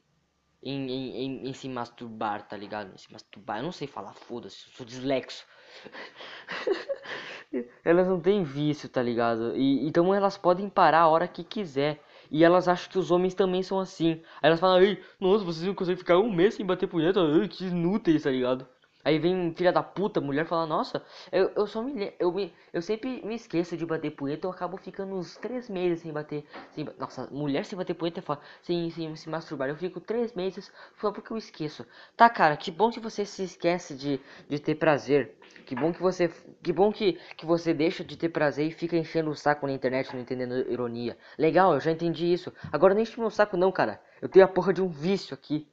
em, 0.62 0.90
em, 0.90 1.16
em, 1.16 1.48
em 1.48 1.52
se 1.52 1.68
masturbar, 1.68 2.46
tá 2.48 2.56
ligado? 2.56 2.92
Em 2.92 2.98
se 2.98 3.12
masturbar, 3.12 3.58
eu 3.58 3.64
não 3.64 3.72
sei 3.72 3.86
falar, 3.86 4.14
foda-se, 4.14 4.66
eu 4.66 4.72
sou 4.72 4.86
dislexo. 4.86 5.46
elas 7.84 8.08
não 8.08 8.20
têm 8.20 8.42
vício, 8.42 8.88
tá 8.88 9.02
ligado? 9.02 9.56
E, 9.56 9.86
então 9.86 10.12
elas 10.14 10.36
podem 10.36 10.68
parar 10.68 11.02
a 11.02 11.08
hora 11.08 11.28
que 11.28 11.44
quiser. 11.44 12.02
E 12.30 12.44
elas 12.44 12.66
acham 12.66 12.90
que 12.90 12.98
os 12.98 13.10
homens 13.12 13.34
também 13.34 13.62
são 13.62 13.78
assim. 13.78 14.14
Aí 14.42 14.48
elas 14.48 14.58
falam, 14.58 14.82
ei, 14.82 15.00
nossa, 15.20 15.44
vocês 15.44 15.64
não 15.64 15.74
conseguem 15.74 15.98
ficar 15.98 16.18
um 16.18 16.32
mês 16.32 16.54
sem 16.54 16.66
bater 16.66 16.88
punheta? 16.88 17.20
Ai, 17.20 17.46
que 17.48 17.66
inúteis, 17.66 18.24
tá 18.24 18.30
ligado? 18.30 18.66
Aí 19.06 19.20
vem 19.20 19.54
filha 19.54 19.72
da 19.72 19.84
puta, 19.84 20.20
mulher, 20.20 20.44
fala, 20.46 20.66
nossa, 20.66 21.00
eu, 21.30 21.52
eu 21.54 21.64
só 21.64 21.80
me, 21.80 22.12
eu 22.18 22.32
me. 22.32 22.52
Eu 22.72 22.82
sempre 22.82 23.24
me 23.24 23.36
esqueço 23.36 23.76
de 23.76 23.86
bater 23.86 24.10
punheta, 24.10 24.48
eu 24.48 24.50
acabo 24.50 24.76
ficando 24.76 25.14
uns 25.14 25.36
três 25.36 25.70
meses 25.70 26.00
sem 26.00 26.12
bater. 26.12 26.44
Sem, 26.72 26.84
nossa, 26.98 27.28
mulher 27.30 27.64
sem 27.64 27.78
bater 27.78 27.94
punheta 27.94 28.18
é 28.18 28.22
foda, 28.22 28.40
sem, 28.62 28.90
sem 28.90 29.14
se 29.14 29.28
masturbar. 29.28 29.68
Eu 29.68 29.76
fico 29.76 30.00
três 30.00 30.34
meses 30.34 30.72
só 31.00 31.12
porque 31.12 31.32
eu 31.32 31.36
esqueço. 31.36 31.86
Tá, 32.16 32.28
cara, 32.28 32.56
que 32.56 32.68
bom 32.68 32.90
que 32.90 32.98
você 32.98 33.24
se 33.24 33.44
esquece 33.44 33.94
de, 33.94 34.20
de 34.48 34.58
ter 34.58 34.74
prazer. 34.74 35.38
Que 35.66 35.76
bom 35.76 35.92
que 35.92 36.02
você. 36.02 36.28
Que 36.60 36.72
bom 36.72 36.90
que, 36.90 37.12
que 37.36 37.46
você 37.46 37.72
deixa 37.72 38.02
de 38.02 38.16
ter 38.16 38.30
prazer 38.30 38.66
e 38.66 38.72
fica 38.72 38.96
enchendo 38.96 39.30
o 39.30 39.36
saco 39.36 39.68
na 39.68 39.72
internet, 39.72 40.12
não 40.12 40.20
entendendo 40.20 40.68
ironia. 40.68 41.16
Legal, 41.38 41.74
eu 41.74 41.80
já 41.80 41.92
entendi 41.92 42.32
isso. 42.32 42.52
Agora 42.72 42.92
nem 42.92 43.04
enche 43.04 43.20
meu 43.20 43.30
saco 43.30 43.56
não, 43.56 43.70
cara. 43.70 44.00
Eu 44.20 44.28
tenho 44.28 44.44
a 44.44 44.48
porra 44.48 44.72
de 44.72 44.82
um 44.82 44.88
vício 44.88 45.32
aqui. 45.32 45.68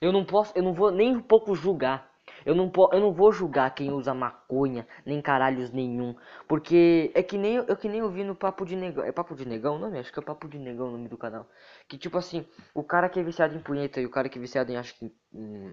Eu 0.00 0.10
não 0.10 0.24
posso, 0.24 0.52
eu 0.56 0.64
não 0.64 0.74
vou 0.74 0.90
nem 0.90 1.14
um 1.14 1.22
pouco 1.22 1.54
julgar. 1.54 2.09
Eu 2.44 2.54
não, 2.54 2.70
eu 2.92 3.00
não 3.00 3.12
vou 3.12 3.32
julgar 3.32 3.74
quem 3.74 3.92
usa 3.92 4.14
maconha, 4.14 4.86
nem 5.04 5.20
caralhos 5.20 5.70
nenhum. 5.70 6.14
Porque 6.48 7.10
é 7.14 7.22
que 7.22 7.36
nem 7.38 7.56
eu 7.56 7.76
que 7.76 7.88
nem 7.88 8.00
eu 8.00 8.10
vi 8.10 8.24
no 8.24 8.34
Papo 8.34 8.64
de 8.64 8.76
Negão. 8.76 9.04
É 9.04 9.12
Papo 9.12 9.34
de 9.34 9.46
Negão 9.46 9.76
o 9.76 9.78
nome? 9.78 9.98
Acho 9.98 10.12
que 10.12 10.18
é 10.18 10.22
Papo 10.22 10.48
de 10.48 10.58
Negão 10.58 10.88
o 10.88 10.90
nome 10.92 11.08
do 11.08 11.16
canal. 11.18 11.48
Que 11.88 11.98
tipo 11.98 12.18
assim, 12.18 12.46
o 12.74 12.82
cara 12.82 13.08
que 13.08 13.20
é 13.20 13.22
viciado 13.22 13.54
em 13.54 13.60
punheta 13.60 14.00
e 14.00 14.06
o 14.06 14.10
cara 14.10 14.28
que 14.28 14.38
é 14.38 14.40
viciado 14.40 14.72
em 14.72 14.76
acho 14.76 14.94
que 14.98 15.12
em 15.32 15.72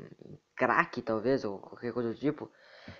crack, 0.55 1.01
talvez, 1.01 1.45
ou 1.45 1.59
qualquer 1.59 1.93
coisa 1.93 2.09
do 2.09 2.19
tipo. 2.19 2.49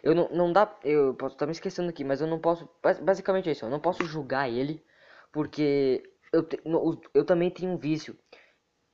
Eu 0.04 0.14
não, 0.16 0.30
não 0.30 0.54
dá. 0.54 0.74
Eu 0.84 1.14
posso 1.16 1.36
estar 1.36 1.46
me 1.46 1.52
esquecendo 1.52 1.90
aqui, 1.90 2.04
mas 2.04 2.22
eu 2.22 2.28
não 2.28 2.40
posso. 2.40 2.70
Basicamente 3.02 3.50
é 3.50 3.52
isso, 3.52 3.66
eu 3.66 3.70
não 3.70 3.80
posso 3.80 4.06
julgar 4.06 4.50
ele. 4.50 4.84
Porque 5.32 6.04
eu, 6.32 6.44
te, 6.44 6.62
eu 7.14 7.26
também 7.26 7.50
tenho 7.50 7.72
um 7.72 7.78
vício. 7.78 8.18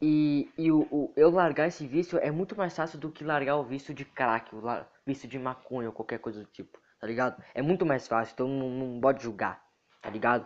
E, 0.05 0.51
e 0.57 0.69
o, 0.69 0.81
o, 0.91 1.13
eu 1.15 1.29
largar 1.29 1.69
esse 1.69 1.87
vício 1.87 2.19
é 2.19 2.29
muito 2.29 2.57
mais 2.57 2.75
fácil 2.75 2.99
do 2.99 3.09
que 3.09 3.23
largar 3.23 3.55
o 3.55 3.63
vício 3.63 3.93
de 3.93 4.03
crack, 4.03 4.53
o 4.53 4.61
vício 5.07 5.29
de 5.29 5.39
maconha 5.39 5.87
ou 5.87 5.93
qualquer 5.93 6.19
coisa 6.19 6.41
do 6.41 6.45
tipo, 6.45 6.77
tá 6.99 7.07
ligado? 7.07 7.41
É 7.55 7.61
muito 7.61 7.85
mais 7.85 8.05
fácil, 8.05 8.33
então 8.33 8.47
não, 8.49 8.69
não 8.69 8.99
pode 8.99 9.23
julgar, 9.23 9.63
tá 10.01 10.09
ligado? 10.09 10.45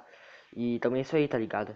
E 0.55 0.77
também 0.77 0.99
é 0.99 1.01
isso 1.01 1.15
aí, 1.15 1.27
tá 1.27 1.39
ligado? 1.39 1.75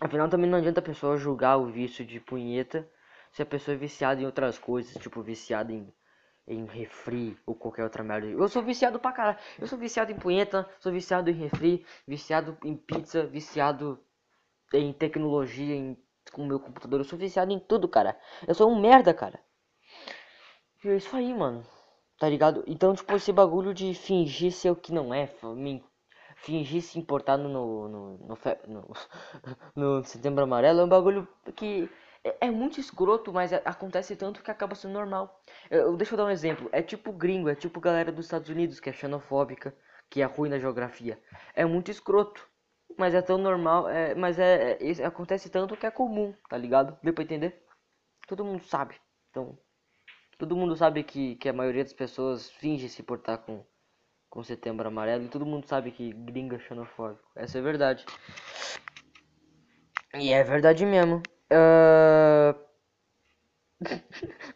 Afinal, 0.00 0.28
também 0.28 0.50
não 0.50 0.58
adianta 0.58 0.80
a 0.80 0.82
pessoa 0.82 1.16
julgar 1.16 1.56
o 1.56 1.70
vício 1.70 2.04
de 2.04 2.18
punheta 2.18 2.84
se 3.30 3.42
a 3.42 3.46
pessoa 3.46 3.76
é 3.76 3.78
viciada 3.78 4.20
em 4.20 4.26
outras 4.26 4.58
coisas, 4.58 5.00
tipo 5.00 5.22
viciada 5.22 5.72
em, 5.72 5.94
em 6.48 6.64
refri 6.64 7.38
ou 7.46 7.54
qualquer 7.54 7.84
outra 7.84 8.02
merda. 8.02 8.26
Eu 8.26 8.48
sou 8.48 8.64
viciado 8.64 8.98
pra 8.98 9.12
caralho. 9.12 9.38
Eu 9.56 9.68
sou 9.68 9.78
viciado 9.78 10.10
em 10.10 10.16
punheta, 10.16 10.68
sou 10.80 10.90
viciado 10.90 11.30
em 11.30 11.34
refri, 11.34 11.86
viciado 12.08 12.58
em 12.64 12.76
pizza, 12.76 13.24
viciado 13.24 14.04
em 14.74 14.92
tecnologia, 14.92 15.76
em 15.76 15.96
com 16.30 16.42
o 16.42 16.46
meu 16.46 16.60
computador. 16.60 17.00
Eu 17.00 17.04
sou 17.04 17.18
viciado 17.18 17.52
em 17.52 17.58
tudo, 17.58 17.88
cara. 17.88 18.18
Eu 18.46 18.54
sou 18.54 18.70
um 18.70 18.80
merda, 18.80 19.12
cara. 19.14 19.40
E 20.84 20.88
é 20.88 20.96
isso 20.96 21.14
aí, 21.16 21.32
mano. 21.34 21.64
Tá 22.18 22.28
ligado? 22.28 22.62
Então, 22.66 22.94
tipo, 22.94 23.12
esse 23.14 23.32
bagulho 23.32 23.72
de 23.72 23.94
fingir 23.94 24.52
ser 24.52 24.70
o 24.70 24.76
que 24.76 24.92
não 24.92 25.12
é, 25.12 25.26
fingir 26.36 26.82
se 26.82 26.98
importar 26.98 27.36
no, 27.36 27.48
no, 27.48 27.88
no, 27.88 28.38
no, 28.66 28.96
no 29.76 30.04
setembro 30.04 30.44
amarelo 30.44 30.80
é 30.80 30.84
um 30.84 30.88
bagulho 30.88 31.28
que 31.56 31.88
é, 32.24 32.48
é 32.48 32.50
muito 32.50 32.80
escroto, 32.80 33.32
mas 33.32 33.52
acontece 33.52 34.16
tanto 34.16 34.42
que 34.42 34.50
acaba 34.50 34.74
sendo 34.74 34.92
normal. 34.92 35.42
Eu, 35.70 35.96
deixa 35.96 36.14
eu 36.14 36.18
dar 36.18 36.26
um 36.26 36.30
exemplo. 36.30 36.68
É 36.72 36.82
tipo 36.82 37.12
gringo, 37.12 37.48
é 37.48 37.54
tipo 37.54 37.80
galera 37.80 38.12
dos 38.12 38.26
Estados 38.26 38.48
Unidos 38.48 38.80
que 38.80 38.90
é 38.90 38.92
xenofóbica, 38.92 39.74
que 40.10 40.20
é 40.22 40.24
ruim 40.24 40.50
na 40.50 40.58
geografia. 40.58 41.18
É 41.54 41.64
muito 41.64 41.90
escroto 41.90 42.49
mas 42.98 43.14
é 43.14 43.22
tão 43.22 43.38
normal, 43.38 43.88
é, 43.88 44.14
mas 44.14 44.38
é, 44.38 44.78
é, 44.80 45.04
acontece 45.04 45.48
tanto 45.48 45.76
que 45.76 45.86
é 45.86 45.90
comum, 45.90 46.34
tá 46.48 46.56
ligado? 46.56 46.98
Deu 47.02 47.12
pra 47.12 47.24
entender? 47.24 47.62
Todo 48.26 48.44
mundo 48.44 48.62
sabe. 48.64 48.94
Então, 49.30 49.58
todo 50.38 50.56
mundo 50.56 50.76
sabe 50.76 51.02
que, 51.02 51.36
que 51.36 51.48
a 51.48 51.52
maioria 51.52 51.84
das 51.84 51.92
pessoas 51.92 52.50
finge 52.50 52.88
se 52.88 53.02
portar 53.02 53.38
com, 53.38 53.64
com 54.28 54.42
setembro 54.42 54.86
amarelo 54.86 55.24
e 55.24 55.28
todo 55.28 55.46
mundo 55.46 55.66
sabe 55.66 55.90
que 55.90 56.12
gringa 56.12 56.58
xenofóbico. 56.58 57.28
Essa 57.36 57.58
é 57.58 57.62
verdade. 57.62 58.04
E 60.14 60.32
é 60.32 60.42
verdade 60.42 60.84
mesmo. 60.84 61.22
Uh... 61.52 62.54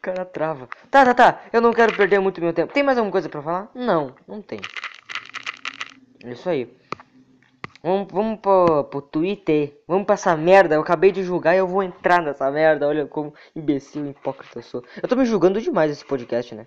cara 0.01 0.25
trava. 0.25 0.69
Tá, 0.91 1.05
tá, 1.05 1.15
tá. 1.15 1.45
Eu 1.53 1.61
não 1.61 1.73
quero 1.73 1.97
perder 1.97 2.21
muito 2.21 2.41
meu 2.41 2.53
tempo. 2.53 2.73
Tem 2.73 2.83
mais 2.83 2.99
alguma 2.99 3.11
coisa 3.11 3.29
pra 3.29 3.43
falar? 3.43 3.71
Não, 3.75 4.15
não 4.29 4.41
tem. 4.41 4.61
É 6.23 6.31
isso 6.31 6.49
aí. 6.49 6.73
Vamos, 7.85 8.11
vamos 8.11 8.41
pro, 8.41 8.85
pro 8.85 9.03
Twitter. 9.03 9.79
Vamos 9.87 10.07
pra 10.07 10.15
essa 10.15 10.35
merda. 10.35 10.75
Eu 10.75 10.81
acabei 10.81 11.13
de 11.13 11.23
julgar 11.23 11.55
e 11.55 11.59
eu 11.59 11.69
vou 11.69 11.83
entrar 11.83 12.23
nessa 12.23 12.51
merda. 12.51 12.89
Olha 12.89 13.07
como 13.07 13.35
imbecil, 13.55 14.07
hipócrita 14.09 14.59
eu 14.59 14.63
sou. 14.63 14.83
Eu 15.03 15.07
tô 15.07 15.15
me 15.15 15.27
julgando 15.27 15.61
demais 15.61 15.91
esse 15.91 16.05
podcast, 16.05 16.55
né? 16.55 16.67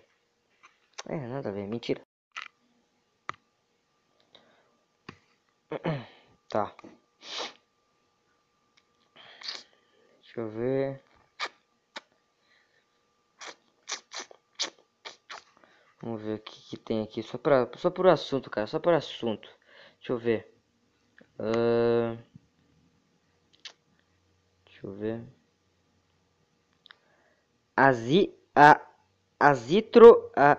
É, 1.10 1.18
nada 1.28 1.50
a 1.50 1.52
ver. 1.52 1.68
Mentira. 1.68 2.02
Tá. 6.50 6.74
Deixa 10.22 10.40
eu 10.40 10.50
ver. 10.50 11.02
Vamos 16.02 16.22
ver 16.22 16.36
o 16.36 16.40
que, 16.40 16.62
que 16.70 16.78
tem 16.78 17.04
aqui. 17.04 17.22
Só, 17.24 17.38
pra, 17.38 17.70
só 17.76 17.90
por 17.90 18.08
assunto, 18.08 18.50
cara. 18.50 18.68
Só 18.68 18.80
por 18.80 18.94
assunto. 18.94 19.50
Deixa 20.00 20.14
eu 20.14 20.18
ver. 20.18 20.57
Uh, 21.40 22.18
deixa 24.66 24.86
eu 24.88 24.94
ver. 24.94 25.24
Azi, 27.76 28.34
a, 28.56 28.82
azitro, 29.40 30.32
a, 30.36 30.58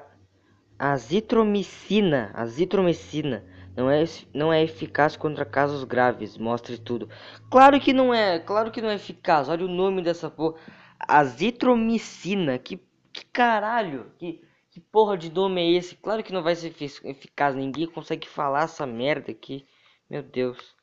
azitromicina, 0.79 2.31
azitromicina 2.35 3.45
não 3.77 3.91
é, 3.91 4.05
não 4.35 4.53
é 4.53 4.63
eficaz 4.63 5.17
contra 5.17 5.45
casos 5.45 5.85
graves, 5.85 6.39
mostre 6.39 6.79
tudo. 6.79 7.09
Claro 7.51 7.81
que 7.81 7.93
não 7.93 8.13
é, 8.15 8.39
claro 8.39 8.71
que 8.71 8.81
não 8.81 8.89
é 8.89 8.95
eficaz. 8.95 9.49
Olha 9.49 9.65
o 9.65 9.69
nome 9.69 10.03
dessa 10.03 10.31
porra. 10.31 10.57
Azitromicina, 11.01 12.59
que 12.59 12.81
Que 13.13 13.25
caralho? 13.27 14.13
Que, 14.19 14.41
que 14.71 14.81
porra 14.81 15.17
de 15.17 15.31
nome 15.31 15.61
é 15.61 15.73
esse? 15.79 15.97
Claro 15.97 16.23
que 16.23 16.33
não 16.33 16.43
vai 16.43 16.55
ser 16.55 16.75
eficaz. 17.05 17.55
Ninguém 17.55 17.87
consegue 17.87 18.29
falar 18.29 18.65
essa 18.65 18.87
merda 18.87 19.33
aqui. 19.33 19.67
Meu 20.09 20.23
Deus. 20.23 20.75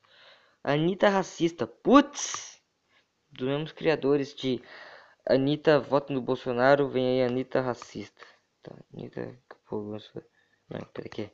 Anitta 0.63 1.09
racista. 1.09 1.65
Putz! 1.65 2.61
Dos 3.31 3.47
mesmos 3.47 3.71
criadores 3.71 4.33
de 4.33 4.61
Anitta 5.27 5.79
vota 5.79 6.13
no 6.13 6.21
Bolsonaro, 6.21 6.89
vem 6.89 7.21
aí 7.21 7.27
Anitta 7.27 7.61
racista. 7.61 8.25
Tá, 8.61 8.75
Anitta. 8.93 9.37
Não, 10.69 10.85
pera 10.93 11.07
aqui. 11.07 11.31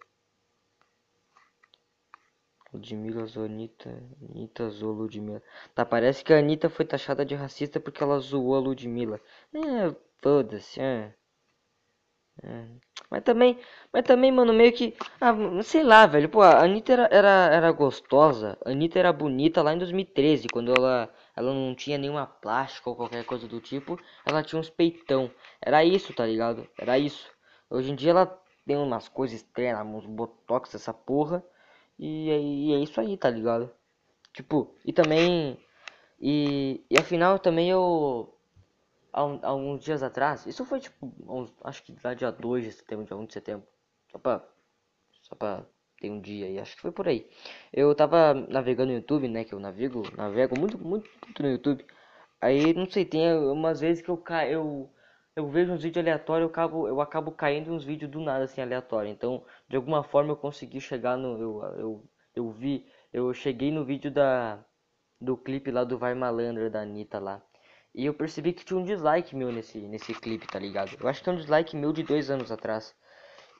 Ludmilla 2.73 3.25
Zonita, 3.25 3.89
Anitta 4.30 4.69
zoou 4.69 4.93
Ludmilla. 4.93 5.43
Tá, 5.75 5.86
parece 5.86 6.23
que 6.23 6.34
a 6.34 6.39
Anitta 6.39 6.69
foi 6.69 6.86
taxada 6.86 7.25
de 7.25 7.36
racista 7.36 7.80
porque 7.80 8.01
ela 8.01 8.19
zoou 8.19 8.56
a 8.56 8.60
Ludmilla. 8.60 9.19
É, 9.54 9.93
foda-se, 10.21 10.80
é. 10.80 11.13
É. 12.43 12.65
Mas 13.10 13.23
também, 13.23 13.60
mas 13.91 14.04
também, 14.04 14.32
mano, 14.32 14.54
meio 14.54 14.71
que. 14.73 14.95
Ah, 15.19 15.34
sei 15.63 15.84
lá, 15.84 16.06
velho. 16.08 16.30
Pô, 16.30 16.41
a 16.41 16.63
Anitta 16.63 16.93
era, 16.93 17.10
era, 17.12 17.30
era 17.54 17.71
gostosa. 17.71 18.58
A 18.65 18.69
Anitta 18.71 18.99
era 18.99 19.12
bonita 19.12 19.62
lá 19.62 19.73
em 19.73 19.77
2013, 19.77 20.47
quando 20.47 20.71
ela, 20.73 21.10
ela 21.36 21.54
não 21.54 21.75
tinha 21.75 21.97
nenhuma 21.97 22.25
plástica 22.25 22.89
ou 22.89 22.95
qualquer 22.95 23.25
coisa 23.25 23.47
do 23.47 23.60
tipo. 23.60 23.99
Ela 24.25 24.43
tinha 24.43 24.60
uns 24.60 24.69
peitão. 24.69 25.30
Era 25.62 25.84
isso, 25.84 26.13
tá 26.13 26.25
ligado? 26.25 26.67
Era 26.77 26.97
isso. 26.97 27.30
Hoje 27.69 27.91
em 27.91 27.95
dia 27.95 28.12
ela 28.12 28.25
tem 28.65 28.77
umas 28.77 29.10
coisas 29.10 29.38
estranhas, 29.38 29.86
uns 29.86 30.06
botox, 30.06 30.73
essa 30.75 30.93
porra. 30.93 31.43
E, 31.99 32.30
e 32.69 32.73
é 32.73 32.80
isso 32.80 32.99
aí, 33.01 33.17
tá 33.17 33.30
ligado? 33.30 33.69
Tipo, 34.34 34.75
e 34.86 34.93
também. 34.93 35.58
E, 36.19 36.84
e 36.89 36.97
afinal 36.99 37.39
também 37.39 37.69
eu. 37.69 38.34
Há, 39.13 39.26
um, 39.26 39.39
há 39.43 39.54
uns 39.54 39.84
dias 39.84 40.04
atrás, 40.04 40.45
isso 40.45 40.63
foi 40.65 40.80
tipo, 40.80 41.13
uns, 41.28 41.54
acho 41.63 41.84
que 41.84 41.95
lá 42.04 42.13
dia 42.13 42.32
2 42.32 42.63
de 42.63 42.71
setembro, 42.71 43.06
dia 43.06 43.15
1 43.17 43.26
de 43.26 43.34
setembro. 43.34 43.67
Só 44.12 44.17
pra. 44.17 44.43
Só 45.24 45.36
pra 45.36 45.65
ter 46.00 46.10
um 46.10 46.19
dia 46.19 46.47
aí, 46.47 46.60
acho 46.60 46.76
que 46.76 46.82
foi 46.82 46.91
por 46.91 47.08
aí. 47.08 47.30
Eu 47.71 47.93
tava 47.95 48.34
navegando 48.34 48.91
no 48.91 48.97
YouTube, 48.97 49.28
né? 49.28 49.43
Que 49.45 49.54
eu 49.54 49.60
navego, 49.60 50.04
navego 50.17 50.60
muito, 50.60 50.78
muito, 50.78 51.10
muito 51.24 51.43
no 51.43 51.50
YouTube. 51.50 51.86
Aí, 52.41 52.74
não 52.74 52.89
sei, 52.89 53.06
tem 53.06 53.34
umas 53.38 53.80
vezes 53.82 54.04
que 54.04 54.10
eu 54.10 54.17
caio. 54.17 54.52
Eu, 54.52 54.93
eu 55.36 55.50
vejo 55.50 55.71
uns 55.74 55.84
vídeos 55.84 56.04
aleatórios, 56.04 56.45
eu 56.47 56.50
acabo, 56.52 56.88
eu 56.88 57.02
acabo 57.02 57.32
caindo 57.32 57.69
em 57.69 57.74
uns 57.74 57.84
vídeos 57.86 58.12
do 58.12 58.19
nada, 58.19 58.45
assim, 58.45 58.62
aleatório. 58.62 59.10
Então, 59.12 59.45
de 59.69 59.76
alguma 59.76 60.04
forma 60.04 60.32
eu 60.32 60.38
consegui 60.38 60.82
chegar 60.82 61.17
no. 61.17 61.39
Eu, 61.39 61.63
eu, 61.78 62.10
eu 62.36 62.52
vi. 62.52 62.86
Eu 63.13 63.34
cheguei 63.34 63.71
no 63.71 63.86
vídeo 63.86 64.12
da. 64.12 64.63
Do 65.19 65.38
clipe 65.38 65.69
lá 65.71 65.84
do 65.84 66.00
Vai 66.00 66.15
Malandro 66.15 66.69
da 66.71 66.82
Anitta 66.82 67.19
lá. 67.19 67.43
E 67.93 68.06
eu 68.06 68.13
percebi 68.13 68.54
que 68.54 68.63
tinha 68.63 68.80
um 68.80 68.84
dislike 68.84 69.36
meu 69.36 69.51
nesse, 69.51 69.77
nesse 69.80 70.13
clipe, 70.13 70.47
tá 70.47 70.58
ligado? 70.58 70.95
Eu 70.99 71.08
acho 71.08 71.21
que 71.21 71.30
é 71.30 71.34
um 71.34 71.36
dislike 71.36 71.75
meu 71.75 71.91
de 71.91 72.04
dois 72.04 72.30
anos 72.30 72.51
atrás. 72.51 72.95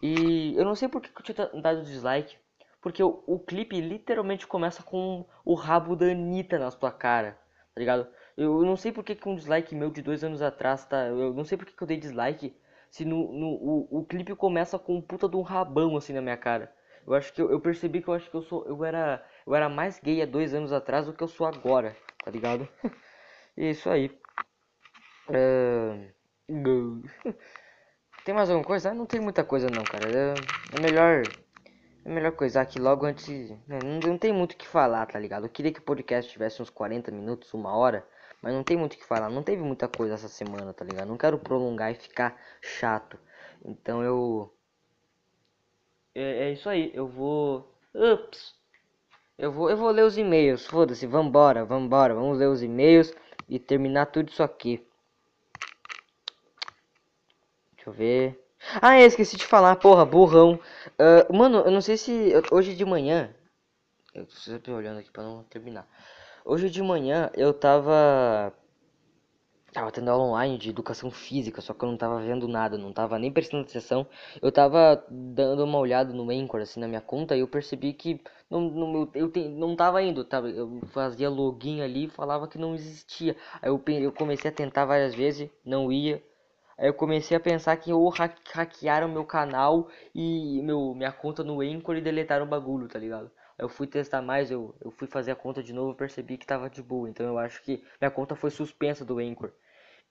E 0.02 0.56
eu 0.56 0.63
não 0.65 0.76
sei 0.76 0.88
por 0.88 1.02
que 1.02 1.10
eu 1.10 1.36
tinha 1.36 1.62
dado 1.62 1.84
dislike. 1.84 2.38
Porque 2.82 3.04
o, 3.04 3.24
o 3.28 3.39
clipe 3.39 3.80
literalmente 3.80 4.48
começa 4.48 4.82
com 4.82 5.26
o 5.46 5.54
rabo 5.54 5.96
da 5.96 6.08
Anitta 6.08 6.58
na 6.58 6.72
sua 6.72 6.91
cara, 6.91 7.38
tá 7.76 7.80
ligado? 7.80 8.08
Eu 8.36 8.63
não 8.63 8.76
sei 8.76 8.91
porque 8.91 9.13
que 9.13 9.30
um 9.30 9.36
dislike 9.36 9.76
meu 9.76 9.91
de 9.91 10.02
dois 10.02 10.24
anos 10.24 10.41
atrás, 10.41 10.86
tá? 10.86 11.06
Eu 11.06 11.34
não 11.34 11.46
sei 11.46 11.58
porque 11.58 11.74
que 11.74 11.84
eu 11.84 11.88
dei 11.88 11.98
dislike. 11.98 12.56
Se 12.89 13.06
no, 13.06 13.32
no 13.32 13.48
o, 13.48 14.00
o 14.00 14.06
clipe 14.06 14.36
começa 14.36 14.80
com 14.80 14.96
um 14.96 15.02
puta 15.02 15.30
de 15.30 15.36
um 15.36 15.41
rabão 15.41 15.96
assim 15.96 16.13
na 16.13 16.22
minha 16.22 16.38
cara. 16.38 16.74
Eu 17.06 17.13
acho 17.13 17.32
que 17.34 17.41
eu, 17.41 17.52
eu, 17.52 17.60
percebi 17.60 18.02
que 18.02 18.08
eu 18.08 18.13
acho 18.13 18.30
que 18.30 18.36
eu 18.36 18.41
sou. 18.41 18.65
Eu 18.65 18.84
era. 18.84 19.24
Eu 19.46 19.56
era 19.56 19.70
mais 19.70 20.00
gay 20.00 20.22
há 20.22 20.26
dois 20.26 20.54
anos 20.54 20.74
atrás 20.74 21.06
do 21.06 21.13
que 21.13 21.24
eu 21.24 21.28
sou 21.28 21.46
agora, 21.48 21.96
tá 22.24 22.32
ligado? 22.32 22.67
e 23.58 23.65
é 23.65 23.72
isso 23.72 23.89
aí. 23.89 24.12
Tem 28.24 28.36
mais 28.36 28.50
alguma 28.50 28.65
coisa? 28.65 28.91
Ah, 28.91 28.94
não 28.94 29.06
tem 29.06 29.20
muita 29.20 29.44
coisa 29.44 29.67
não, 29.70 29.84
cara. 29.84 30.08
É, 30.08 30.34
é 30.78 30.82
melhor. 30.82 31.24
É 32.06 32.10
melhor 32.10 32.32
coisar 32.34 32.62
aqui 32.62 32.80
logo 32.80 33.06
antes. 33.06 33.50
Né? 33.67 33.80
Não, 33.84 34.12
não 34.12 34.17
tem 34.17 34.32
muito 34.32 34.54
o 34.54 34.58
que 34.58 34.67
falar, 34.67 35.06
tá 35.08 35.17
ligado? 35.17 35.46
Eu 35.46 35.50
queria 35.50 35.74
que 35.74 35.80
o 35.80 35.84
podcast 35.84 36.32
tivesse 36.32 36.62
uns 36.62 36.70
40 36.70 37.12
minutos, 37.12 37.54
uma 37.54 37.76
hora. 37.76 38.06
Mas 38.41 38.54
não 38.54 38.63
tem 38.63 38.78
muito 38.78 38.94
o 38.94 38.98
que 38.98 39.06
falar. 39.06 39.30
Não 39.30 39.44
teve 39.44 39.63
muita 39.63 39.88
coisa 39.88 40.15
essa 40.15 40.28
semana, 40.28 40.74
tá 40.74 40.86
ligado? 40.86 41.08
Não 41.08 41.17
quero 41.17 41.39
prolongar 41.39 41.91
e 41.91 41.96
ficar 41.96 42.36
chato. 42.62 43.17
Então 43.65 44.04
eu. 44.04 44.54
É, 46.13 46.50
é 46.50 46.52
isso 46.52 46.70
aí. 46.70 46.91
Eu 46.94 47.08
vou. 47.08 47.76
Ups. 47.94 48.54
Eu 49.38 49.52
vou, 49.52 49.70
eu 49.70 49.78
vou 49.78 49.89
ler 49.89 50.04
os 50.04 50.17
e-mails. 50.17 50.65
Foda-se. 50.67 51.08
Vambora, 51.08 51.65
vambora. 51.65 52.13
Vamos 52.13 52.38
ler 52.38 52.48
os 52.48 52.62
e-mails 52.62 53.13
e 53.50 53.60
terminar 53.60 54.08
tudo 54.08 54.30
isso 54.30 54.44
aqui. 54.44 54.86
Deixa 57.82 57.89
eu 57.89 57.94
ver. 57.94 58.39
Ah, 58.80 59.00
eu 59.00 59.08
esqueci 59.08 59.36
de 59.36 59.46
falar, 59.46 59.76
porra, 59.76 60.06
burrão. 60.06 60.60
Uh, 61.00 61.36
mano, 61.36 61.60
eu 61.62 61.72
não 61.72 61.82
sei 61.82 61.98
se 61.98 62.32
hoje 62.52 62.76
de 62.76 62.86
manhã. 62.86 63.34
Eu 64.13 64.26
tô 64.28 64.36
sempre 64.36 64.72
olhando 64.72 65.00
aqui 65.00 65.10
pra 65.10 65.24
não 65.24 65.44
terminar. 65.46 65.88
Hoje 66.46 66.70
de 66.70 66.82
manhã 66.84 67.32
eu 67.34 67.52
tava. 67.54 68.54
Tava 69.74 69.91
tendo 69.91 70.12
aula 70.12 70.26
online 70.26 70.60
de 70.60 70.70
educação 70.70 71.10
física, 71.10 71.60
só 71.62 71.74
que 71.74 71.84
eu 71.84 71.89
não 71.89 71.98
tava 71.98 72.22
vendo 72.22 72.48
nada, 72.48 72.78
não 72.78 72.94
tava 72.94 73.17
nem 73.17 73.32
prestando 73.32 73.63
atenção. 73.63 74.06
Eu 74.41 74.52
tava 74.52 75.04
dando 75.10 75.63
uma 75.63 75.80
olhada 75.80 76.13
no 76.13 76.30
Anchor, 76.30 76.62
assim, 76.62 76.80
na 76.80 76.88
minha 76.88 77.02
conta, 77.02 77.36
e 77.36 77.39
eu 77.39 77.48
percebi 77.48 77.94
que 77.94 78.22
não, 78.50 78.62
não, 78.62 78.94
eu, 78.96 79.12
eu 79.15 79.32
te, 79.32 79.48
não 79.48 79.76
tava 79.76 80.04
indo, 80.04 80.26
tava, 80.26 80.50
eu 80.50 80.82
fazia 80.88 81.30
login 81.30 81.82
ali 81.82 82.06
e 82.06 82.10
falava 82.10 82.48
que 82.48 82.58
não 82.60 82.76
existia. 82.76 83.36
Aí 83.62 83.70
eu, 83.70 83.82
eu 83.88 84.12
comecei 84.12 84.52
a 84.52 84.54
tentar 84.54 84.86
várias 84.86 85.15
vezes, 85.15 85.50
não 85.65 85.91
ia. 85.91 86.22
Aí 86.82 86.89
eu 86.89 86.94
comecei 86.94 87.38
a 87.38 87.39
pensar 87.39 87.78
que 87.78 87.94
ou 87.94 88.10
hackearam 88.10 89.08
meu 89.08 89.24
canal 89.24 89.88
e 90.13 90.62
meu, 90.63 90.94
minha 90.96 91.13
conta 91.13 91.44
no 91.44 91.62
Anchor 91.62 91.96
e 91.96 92.02
deletaram 92.02 92.46
o 92.46 92.50
bagulho, 92.50 92.89
tá 92.89 93.00
ligado? 93.00 93.32
eu 93.62 93.70
fui 93.70 93.86
testar 93.86 94.24
mais, 94.24 94.50
eu, 94.50 94.76
eu 94.82 94.89
fui 94.89 95.08
fazer 95.08 95.32
a 95.32 95.36
conta 95.36 95.62
de 95.62 95.72
novo 95.72 95.94
percebi 95.94 96.36
que 96.36 96.48
tava 96.48 96.67
de 96.67 96.82
boa. 96.82 97.08
Então 97.08 97.28
eu 97.28 97.38
acho 97.38 97.62
que 97.62 97.84
minha 98.02 98.10
conta 98.10 98.36
foi 98.36 98.50
suspensa 98.50 99.06
do 99.06 99.20
Anchor. 99.20 99.52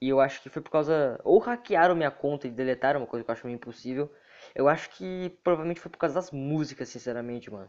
E 0.00 0.09
eu 0.09 0.20
acho 0.20 0.40
que 0.40 0.48
foi 0.48 0.62
por 0.62 0.70
causa. 0.70 1.20
Ou 1.24 1.38
hackearam 1.40 1.96
minha 1.96 2.12
conta 2.12 2.46
e 2.46 2.50
deletaram, 2.50 3.00
uma 3.00 3.06
coisa 3.09 3.24
que 3.24 3.30
eu 3.30 3.33
acho 3.33 3.46
meio 3.46 3.56
impossível. 3.56 4.11
Eu 4.54 4.68
acho 4.68 4.88
que 4.90 5.37
provavelmente 5.42 5.80
foi 5.80 5.90
por 5.90 5.98
causa 5.98 6.14
das 6.14 6.30
músicas, 6.30 6.88
sinceramente, 6.88 7.50
mano. 7.50 7.68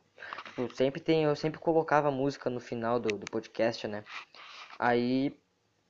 Eu 0.58 0.66
tipo, 0.66 0.76
sempre 0.78 1.02
tem, 1.02 1.24
eu 1.24 1.36
sempre 1.36 1.60
colocava 1.60 2.12
música 2.12 2.50
no 2.50 2.60
final 2.60 3.00
do, 3.00 3.18
do 3.18 3.26
podcast, 3.32 3.88
né? 3.88 4.04
Aí. 4.80 5.36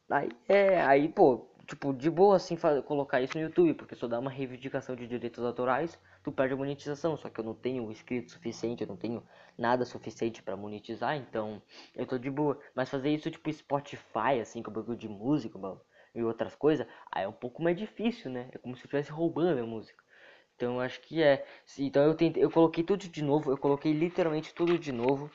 Aí 0.10 0.30
é. 0.48 0.82
Aí, 0.82 1.10
pô, 1.10 1.51
tipo, 1.72 1.94
de 1.94 2.10
boa 2.10 2.36
assim 2.36 2.58
colocar 2.86 3.22
isso 3.22 3.38
no 3.38 3.44
YouTube, 3.44 3.74
porque 3.76 3.96
só 3.96 4.06
dá 4.06 4.20
uma 4.20 4.30
reivindicação 4.30 4.94
de 4.94 5.08
direitos 5.08 5.44
autorais, 5.44 5.98
tu 6.22 6.30
perde 6.32 6.54
a 6.54 6.58
monetização, 6.58 7.16
só 7.16 7.30
que 7.30 7.40
eu 7.40 7.46
não 7.46 7.54
tenho 7.54 7.90
inscrito 7.90 8.32
suficiente, 8.32 8.82
eu 8.84 8.88
não 8.88 8.98
tenho 8.98 9.24
nada 9.58 9.86
suficiente 9.86 10.44
para 10.44 10.58
monetizar, 10.58 11.16
então 11.16 11.62
eu 11.96 12.06
tô 12.06 12.18
de 12.18 12.30
boa. 12.30 12.60
Mas 12.76 12.90
fazer 12.90 13.10
isso 13.10 13.32
tipo 13.32 13.52
Spotify, 13.52 14.42
assim, 14.42 14.62
com 14.62 14.70
bagulho 14.72 14.98
de 14.98 15.08
música 15.08 15.58
e 16.14 16.22
outras 16.22 16.56
coisas, 16.56 16.86
aí 17.10 17.24
é 17.24 17.28
um 17.28 17.32
pouco 17.32 17.64
mais 17.64 17.78
difícil, 17.78 18.30
né? 18.30 18.50
É 18.52 18.58
como 18.58 18.76
se 18.76 18.82
eu 18.82 18.86
estivesse 18.86 19.12
roubando 19.12 19.62
a 19.62 19.66
música. 19.66 20.04
Então 20.56 20.76
eu 20.76 20.82
acho 20.82 21.00
que 21.02 21.24
é. 21.24 21.46
Então 21.80 22.04
eu 22.04 22.14
tentei, 22.16 22.44
eu 22.44 22.52
coloquei 22.52 22.84
tudo 22.84 23.08
de 23.08 23.24
novo, 23.24 23.50
eu 23.50 23.58
coloquei 23.58 23.94
literalmente 23.94 24.54
tudo 24.54 24.78
de 24.78 24.92
novo, 24.92 25.32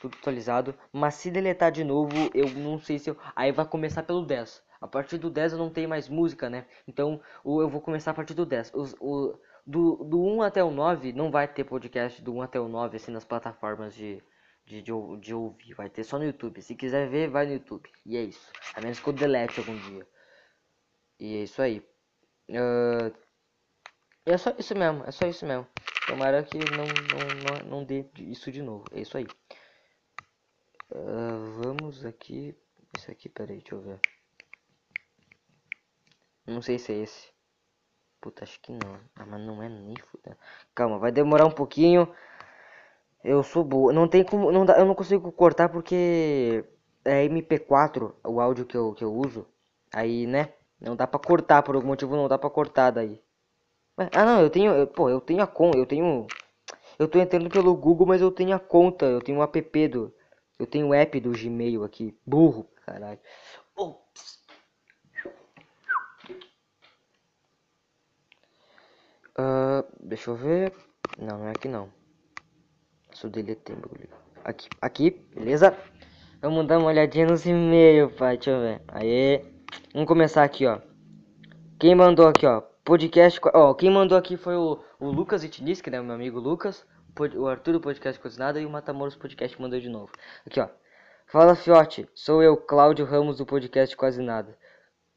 tudo 0.00 0.16
atualizado, 0.18 0.74
mas 0.92 1.14
se 1.14 1.30
deletar 1.30 1.72
de 1.72 1.84
novo, 1.84 2.14
eu 2.34 2.50
não 2.50 2.78
sei 2.78 2.98
se 2.98 3.08
eu. 3.08 3.16
Aí 3.34 3.50
vai 3.50 3.64
começar 3.66 4.02
pelo 4.02 4.26
10. 4.26 4.62
A 4.80 4.88
partir 4.88 5.18
do 5.18 5.28
10 5.28 5.52
eu 5.52 5.58
não 5.58 5.70
tenho 5.70 5.88
mais 5.88 6.08
música, 6.08 6.48
né? 6.48 6.66
Então 6.88 7.20
eu 7.44 7.68
vou 7.68 7.80
começar 7.80 8.12
a 8.12 8.14
partir 8.14 8.34
do 8.34 8.46
10. 8.46 8.72
Os, 8.74 8.94
o, 8.98 9.38
do, 9.66 9.96
do 10.04 10.22
1 10.22 10.42
até 10.42 10.64
o 10.64 10.70
9 10.70 11.12
não 11.12 11.30
vai 11.30 11.46
ter 11.46 11.64
podcast 11.64 12.22
do 12.22 12.34
1 12.34 12.42
até 12.42 12.58
o 12.58 12.68
9 12.68 12.96
assim 12.96 13.12
nas 13.12 13.24
plataformas 13.24 13.94
de, 13.94 14.22
de, 14.64 14.80
de, 14.80 14.92
de 15.20 15.34
ouvir. 15.34 15.74
Vai 15.74 15.90
ter 15.90 16.02
só 16.02 16.18
no 16.18 16.24
YouTube. 16.24 16.62
Se 16.62 16.74
quiser 16.74 17.08
ver, 17.10 17.28
vai 17.28 17.46
no 17.46 17.52
YouTube. 17.52 17.90
E 18.06 18.16
é 18.16 18.22
isso. 18.22 18.50
A 18.74 18.80
menos 18.80 18.98
que 18.98 19.06
eu 19.06 19.12
delete 19.12 19.60
algum 19.60 19.76
dia. 19.76 20.06
E 21.18 21.36
é 21.36 21.42
isso 21.42 21.60
aí. 21.60 21.86
Uh, 22.48 23.14
é 24.24 24.38
só 24.38 24.54
isso 24.58 24.74
mesmo. 24.74 25.04
É 25.04 25.10
só 25.10 25.26
isso 25.26 25.44
mesmo. 25.44 25.66
Tomara 26.06 26.42
que 26.42 26.58
não, 26.58 26.86
não, 26.86 27.64
não, 27.64 27.70
não 27.70 27.84
dê 27.84 28.06
isso 28.18 28.50
de 28.50 28.62
novo. 28.62 28.84
É 28.92 29.00
isso 29.00 29.18
aí. 29.18 29.26
Uh, 30.90 31.62
vamos 31.62 32.04
aqui. 32.04 32.56
Isso 32.96 33.10
aqui, 33.10 33.28
peraí, 33.28 33.58
deixa 33.58 33.74
eu 33.74 33.80
ver. 33.82 34.00
Não 36.46 36.62
sei 36.62 36.78
se 36.78 36.92
é 36.92 36.96
esse. 36.96 37.28
Puta, 38.20 38.44
acho 38.44 38.60
que 38.60 38.72
não. 38.72 39.00
Ah, 39.16 39.24
mas 39.26 39.40
não 39.40 39.62
é 39.62 39.68
nem 39.68 39.96
fuda. 39.96 40.36
Calma, 40.74 40.98
vai 40.98 41.10
demorar 41.10 41.46
um 41.46 41.50
pouquinho. 41.50 42.12
Eu 43.24 43.42
sou 43.42 43.64
boa. 43.64 43.92
Não 43.92 44.08
tem 44.08 44.24
como. 44.24 44.52
Não 44.52 44.64
dá, 44.64 44.78
eu 44.78 44.86
não 44.86 44.94
consigo 44.94 45.30
cortar 45.32 45.68
porque 45.68 46.64
é 47.04 47.24
MP4 47.24 48.14
o 48.24 48.40
áudio 48.40 48.66
que 48.66 48.76
eu, 48.76 48.92
que 48.94 49.04
eu 49.04 49.12
uso. 49.12 49.46
Aí, 49.92 50.26
né? 50.26 50.52
Não 50.80 50.96
dá 50.96 51.06
pra 51.06 51.20
cortar, 51.20 51.62
por 51.62 51.74
algum 51.74 51.88
motivo 51.88 52.16
não 52.16 52.28
dá 52.28 52.38
pra 52.38 52.48
cortar 52.50 52.90
daí. 52.90 53.20
Ah 53.96 54.24
não, 54.24 54.40
eu 54.40 54.50
tenho. 54.50 54.72
Eu, 54.72 54.86
pô, 54.86 55.10
eu 55.10 55.20
tenho 55.20 55.42
a 55.42 55.46
conta. 55.46 55.78
Eu 55.78 55.86
tenho. 55.86 56.26
Eu 56.98 57.08
tô 57.08 57.18
entrando 57.18 57.48
pelo 57.50 57.74
Google, 57.74 58.06
mas 58.06 58.20
eu 58.20 58.30
tenho 58.30 58.54
a 58.54 58.58
conta. 58.58 59.06
Eu 59.06 59.20
tenho 59.20 59.38
o 59.38 59.42
app 59.42 59.88
do. 59.88 60.14
Eu 60.58 60.66
tenho 60.66 60.88
o 60.88 60.94
app 60.94 61.20
do 61.20 61.30
Gmail 61.32 61.84
aqui. 61.84 62.16
Burro, 62.26 62.66
caralho. 62.86 63.18
Uh, 69.40 69.86
deixa 69.98 70.30
eu 70.30 70.36
ver. 70.36 70.72
Não, 71.18 71.38
não 71.38 71.48
é 71.48 71.50
aqui 71.50 71.66
não. 71.66 71.90
Só 73.12 73.28
deletei 73.28 73.74
bagulho. 73.74 74.08
Aqui, 74.44 74.68
aqui, 74.80 75.10
beleza? 75.34 75.76
Vamos 76.42 76.66
dar 76.66 76.78
uma 76.78 76.88
olhadinha 76.88 77.26
nos 77.26 77.46
e-mails, 77.46 78.12
pai. 78.14 78.36
Deixa 78.36 78.50
eu 78.50 78.60
ver. 78.60 78.82
Aí. 78.88 79.44
Vamos 79.94 80.08
começar 80.08 80.44
aqui, 80.44 80.66
ó. 80.66 80.80
Quem 81.78 81.94
mandou 81.94 82.28
aqui, 82.28 82.46
ó. 82.46 82.60
Podcast. 82.84 83.40
Ó, 83.54 83.74
quem 83.74 83.90
mandou 83.90 84.18
aqui 84.18 84.36
foi 84.36 84.56
o, 84.56 84.82
o 84.98 85.10
Lucas 85.10 85.42
Itiniski, 85.42 85.90
né? 85.90 86.00
Meu 86.00 86.14
amigo 86.14 86.38
Lucas. 86.38 86.86
O 87.36 87.46
Arthur 87.46 87.72
do 87.72 87.80
Podcast 87.80 88.20
Cozinada 88.20 88.60
e 88.60 88.66
o 88.66 88.70
Matamoros 88.70 89.16
Podcast 89.16 89.60
mandou 89.60 89.80
de 89.80 89.88
novo. 89.88 90.12
Aqui, 90.46 90.60
ó. 90.60 90.68
Fala, 91.26 91.54
Fiote. 91.54 92.08
Sou 92.14 92.42
eu, 92.42 92.56
Cláudio 92.56 93.04
Ramos 93.06 93.38
do 93.38 93.46
Podcast 93.46 93.96
Quase 93.96 94.22
Nada. 94.22 94.56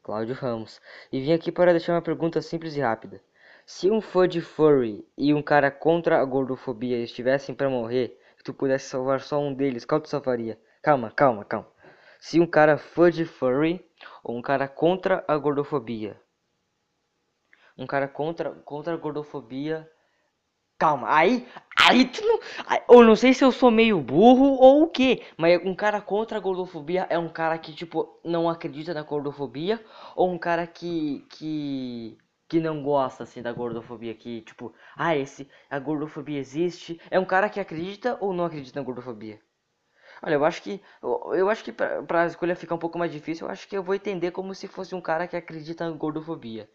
Cláudio 0.02 0.34
Ramos. 0.34 0.80
E 1.10 1.20
vim 1.20 1.32
aqui 1.32 1.50
para 1.50 1.72
deixar 1.72 1.94
uma 1.94 2.02
pergunta 2.02 2.40
simples 2.42 2.76
e 2.76 2.80
rápida. 2.80 3.20
Se 3.66 3.90
um 3.90 3.98
fã 3.98 4.28
de 4.28 4.42
furry 4.42 5.06
e 5.16 5.32
um 5.32 5.42
cara 5.42 5.70
contra 5.70 6.20
a 6.20 6.24
gordofobia 6.24 6.98
estivessem 7.02 7.54
para 7.54 7.70
morrer, 7.70 8.18
tu 8.44 8.52
pudesse 8.52 8.90
salvar 8.90 9.22
só 9.22 9.40
um 9.40 9.54
deles, 9.54 9.86
qual 9.86 10.02
tu 10.02 10.08
salvaria? 10.08 10.60
Calma, 10.82 11.10
calma, 11.10 11.46
calma. 11.46 11.66
Se 12.20 12.38
um 12.38 12.46
cara 12.46 12.76
fã 12.76 13.10
de 13.10 13.24
furry 13.24 13.82
ou 14.22 14.36
um 14.36 14.42
cara 14.42 14.68
contra 14.68 15.24
a 15.26 15.38
gordofobia. 15.38 16.20
Um 17.76 17.86
cara 17.86 18.06
contra, 18.06 18.50
contra 18.50 18.92
a 18.92 18.98
gordofobia. 18.98 19.90
Calma, 20.78 21.16
aí, 21.16 21.48
aí 21.80 22.04
tu 22.04 22.20
não. 22.20 22.40
Eu 22.90 23.02
não 23.02 23.16
sei 23.16 23.32
se 23.32 23.42
eu 23.42 23.50
sou 23.50 23.70
meio 23.70 23.98
burro 23.98 24.58
ou 24.60 24.82
o 24.82 24.88
que, 24.88 25.22
mas 25.38 25.64
um 25.64 25.74
cara 25.74 26.02
contra 26.02 26.36
a 26.36 26.40
gordofobia 26.40 27.06
é 27.08 27.18
um 27.18 27.30
cara 27.30 27.56
que, 27.56 27.72
tipo, 27.72 28.20
não 28.22 28.46
acredita 28.46 28.92
na 28.92 29.02
gordofobia 29.02 29.82
ou 30.14 30.30
um 30.30 30.38
cara 30.38 30.66
que. 30.66 31.26
que 31.30 32.18
que 32.48 32.60
não 32.60 32.82
gosta 32.82 33.22
assim 33.24 33.42
da 33.42 33.52
gordofobia 33.52 34.14
que 34.14 34.42
tipo 34.42 34.74
ah 34.96 35.16
esse 35.16 35.48
a 35.70 35.78
gordofobia 35.78 36.38
existe 36.38 37.00
é 37.10 37.18
um 37.18 37.24
cara 37.24 37.48
que 37.48 37.60
acredita 37.60 38.16
ou 38.20 38.32
não 38.32 38.44
acredita 38.44 38.78
na 38.80 38.84
gordofobia? 38.84 39.40
Olha 40.22 40.34
eu 40.34 40.44
acho 40.44 40.62
que 40.62 40.80
eu, 41.02 41.34
eu 41.34 41.50
acho 41.50 41.64
que 41.64 41.72
para 41.72 42.22
a 42.22 42.26
escolha 42.26 42.56
ficar 42.56 42.74
um 42.74 42.78
pouco 42.78 42.98
mais 42.98 43.12
difícil 43.12 43.46
eu 43.46 43.52
acho 43.52 43.68
que 43.68 43.76
eu 43.76 43.82
vou 43.82 43.94
entender 43.94 44.30
como 44.30 44.54
se 44.54 44.66
fosse 44.68 44.94
um 44.94 45.00
cara 45.00 45.26
que 45.28 45.36
acredita 45.36 45.88
na 45.88 45.96
gordofobia. 45.96 46.68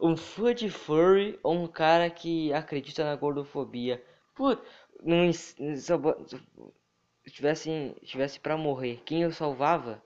Um 0.00 0.16
fã 0.16 0.54
de 0.54 0.68
furry 0.70 1.38
ou 1.42 1.54
um 1.54 1.66
cara 1.66 2.10
que 2.10 2.52
acredita 2.52 3.04
na 3.04 3.16
gordofobia? 3.16 4.02
Putz, 4.34 4.62
não 5.02 5.32
se 5.32 5.54
tivesse 7.30 7.96
tivesse 8.02 8.40
para 8.40 8.56
morrer 8.56 9.02
quem 9.04 9.22
eu 9.22 9.32
salvava 9.32 10.02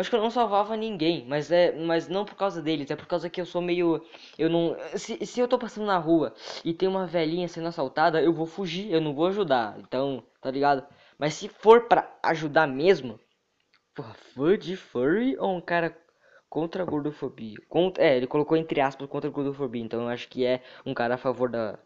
acho 0.00 0.10
que 0.10 0.16
eu 0.16 0.20
não 0.20 0.30
salvava 0.30 0.76
ninguém, 0.76 1.24
mas 1.26 1.50
é, 1.50 1.72
mas 1.72 2.08
não 2.08 2.24
por 2.24 2.34
causa 2.36 2.62
deles, 2.62 2.90
é 2.90 2.96
por 2.96 3.06
causa 3.06 3.28
que 3.30 3.40
eu 3.40 3.46
sou 3.46 3.60
meio, 3.60 4.02
eu 4.38 4.48
não, 4.48 4.76
se, 4.96 5.24
se 5.26 5.40
eu 5.40 5.48
tô 5.48 5.58
passando 5.58 5.86
na 5.86 5.98
rua 5.98 6.34
e 6.64 6.72
tem 6.72 6.88
uma 6.88 7.06
velhinha 7.06 7.48
sendo 7.48 7.68
assaltada, 7.68 8.22
eu 8.22 8.32
vou 8.32 8.46
fugir, 8.46 8.90
eu 8.92 9.00
não 9.00 9.14
vou 9.14 9.26
ajudar. 9.26 9.76
Então, 9.80 10.22
tá 10.40 10.50
ligado? 10.50 10.86
Mas 11.18 11.34
se 11.34 11.48
for 11.48 11.88
para 11.88 12.08
ajudar 12.22 12.66
mesmo, 12.66 13.18
porra, 13.94 14.14
fã 14.14 14.58
de 14.58 14.76
furry 14.76 15.36
ou 15.38 15.56
um 15.56 15.60
cara 15.60 15.96
contra 16.48 16.82
a 16.82 16.86
gordofobia? 16.86 17.56
Contra, 17.68 18.04
é, 18.04 18.16
ele 18.16 18.26
colocou 18.26 18.56
entre 18.56 18.80
aspas 18.80 19.08
contra 19.08 19.28
a 19.30 19.32
gordofobia, 19.32 19.82
então 19.82 20.02
eu 20.02 20.08
acho 20.08 20.28
que 20.28 20.44
é 20.44 20.62
um 20.86 20.94
cara 20.94 21.14
a 21.14 21.18
favor 21.18 21.50
da 21.50 21.78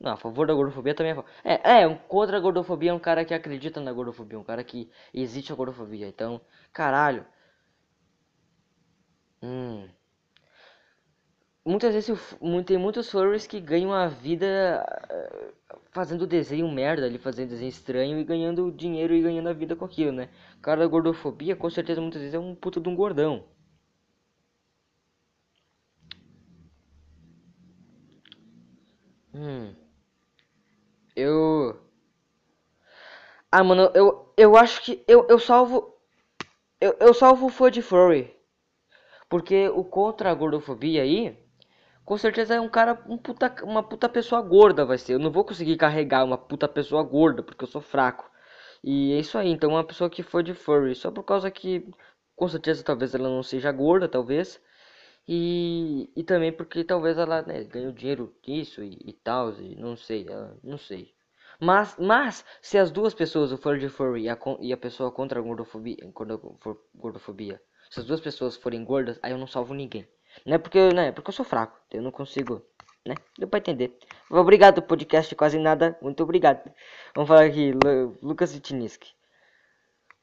não, 0.00 0.12
a 0.12 0.16
favor 0.16 0.46
da 0.46 0.54
gordofobia 0.54 0.94
também 0.94 1.12
é. 1.44 1.54
É, 1.54 1.82
é, 1.82 1.86
um 1.88 1.96
contra 1.96 2.36
a 2.36 2.40
gordofobia 2.40 2.90
é 2.90 2.94
um 2.94 2.98
cara 2.98 3.24
que 3.24 3.32
acredita 3.32 3.80
na 3.80 3.92
gordofobia, 3.92 4.38
um 4.38 4.44
cara 4.44 4.64
que 4.64 4.90
existe 5.14 5.52
a 5.52 5.56
gordofobia. 5.56 6.08
Então, 6.08 6.40
caralho. 6.72 7.24
Hum. 9.42 9.88
Muitas 11.64 11.92
vezes 11.94 12.16
tem 12.66 12.76
muitos 12.78 13.10
furries 13.10 13.46
que 13.48 13.60
ganham 13.60 13.92
a 13.92 14.06
vida 14.08 14.84
eh, 15.10 15.52
fazendo 15.92 16.26
desenho 16.26 16.68
merda 16.70 17.06
ali, 17.06 17.18
fazendo 17.18 17.50
desenho 17.50 17.68
estranho 17.68 18.18
e 18.18 18.24
ganhando 18.24 18.70
dinheiro 18.72 19.14
e 19.14 19.22
ganhando 19.22 19.48
a 19.48 19.52
vida 19.52 19.74
com 19.76 19.84
aquilo, 19.84 20.12
né? 20.12 20.28
O 20.58 20.60
cara 20.60 20.80
da 20.80 20.86
gordofobia, 20.88 21.54
com 21.56 21.70
certeza, 21.70 22.00
muitas 22.00 22.20
vezes 22.20 22.34
é 22.34 22.38
um 22.38 22.54
puto 22.54 22.80
de 22.80 22.88
um 22.88 22.96
gordão. 22.96 23.44
Hum. 29.34 29.74
Eu. 31.16 31.78
Ah, 33.50 33.62
mano, 33.62 33.90
eu, 33.94 34.32
eu 34.36 34.56
acho 34.56 34.82
que 34.82 35.04
eu, 35.06 35.26
eu 35.28 35.38
salvo. 35.38 35.94
Eu, 36.80 36.96
eu 37.00 37.14
salvo 37.14 37.46
o 37.46 37.50
fã 37.50 37.70
de 37.70 37.82
furry. 37.82 38.34
Porque 39.32 39.66
o 39.70 39.82
contra 39.82 40.30
a 40.30 40.34
gordofobia 40.34 41.00
aí, 41.02 41.34
com 42.04 42.18
certeza 42.18 42.54
é 42.54 42.60
um 42.60 42.68
cara, 42.68 43.02
um 43.08 43.16
puta, 43.16 43.54
uma 43.64 43.82
puta 43.82 44.06
pessoa 44.06 44.42
gorda 44.42 44.84
vai 44.84 44.98
ser. 44.98 45.14
Eu 45.14 45.18
não 45.18 45.32
vou 45.32 45.42
conseguir 45.42 45.78
carregar 45.78 46.22
uma 46.22 46.36
puta 46.36 46.68
pessoa 46.68 47.02
gorda, 47.02 47.42
porque 47.42 47.64
eu 47.64 47.68
sou 47.68 47.80
fraco. 47.80 48.30
E 48.84 49.14
é 49.14 49.20
isso 49.20 49.38
aí, 49.38 49.48
então 49.48 49.70
uma 49.70 49.84
pessoa 49.84 50.10
que 50.10 50.22
for 50.22 50.42
de 50.42 50.52
furry, 50.52 50.94
só 50.94 51.10
por 51.10 51.22
causa 51.24 51.50
que, 51.50 51.88
com 52.36 52.46
certeza 52.46 52.84
talvez 52.84 53.14
ela 53.14 53.26
não 53.30 53.42
seja 53.42 53.72
gorda, 53.72 54.06
talvez. 54.06 54.60
E, 55.26 56.10
e 56.14 56.22
também 56.24 56.52
porque 56.52 56.84
talvez 56.84 57.16
ela 57.16 57.40
né, 57.42 57.64
ganhou 57.64 57.92
dinheiro 57.92 58.34
disso 58.42 58.82
e, 58.84 58.98
e 59.06 59.12
tal, 59.14 59.50
e 59.54 59.76
não 59.76 59.96
sei, 59.96 60.26
ela, 60.28 60.58
não 60.62 60.76
sei. 60.76 61.14
Mas, 61.58 61.96
mas 61.98 62.44
se 62.60 62.76
as 62.76 62.90
duas 62.90 63.14
pessoas, 63.14 63.50
o 63.50 63.56
furry 63.56 63.80
de 63.80 63.88
furry 63.88 64.24
e 64.24 64.28
a, 64.28 64.38
e 64.60 64.72
a 64.74 64.76
pessoa 64.76 65.10
contra 65.10 65.40
a 65.40 65.42
gordofobia, 65.42 65.96
gordofobia, 66.94 67.62
se 67.92 68.00
as 68.00 68.06
duas 68.06 68.22
pessoas 68.22 68.56
forem 68.56 68.82
gordas, 68.82 69.18
aí 69.22 69.32
eu 69.32 69.38
não 69.38 69.46
salvo 69.46 69.74
ninguém. 69.74 70.08
Não 70.46 70.54
é 70.54 70.58
porque, 70.58 70.94
né, 70.94 71.12
porque 71.12 71.28
eu 71.28 71.34
sou 71.34 71.44
fraco, 71.44 71.78
eu 71.90 72.00
não 72.00 72.10
consigo, 72.10 72.62
né? 73.04 73.14
Deu 73.38 73.46
pra 73.46 73.58
entender. 73.58 73.98
Obrigado, 74.30 74.80
podcast 74.80 75.34
quase 75.34 75.58
nada, 75.58 75.94
muito 76.00 76.22
obrigado. 76.22 76.72
Vamos 77.14 77.28
falar 77.28 77.44
aqui, 77.44 77.72
Lucas 78.22 78.54
Vitiniski. 78.54 79.12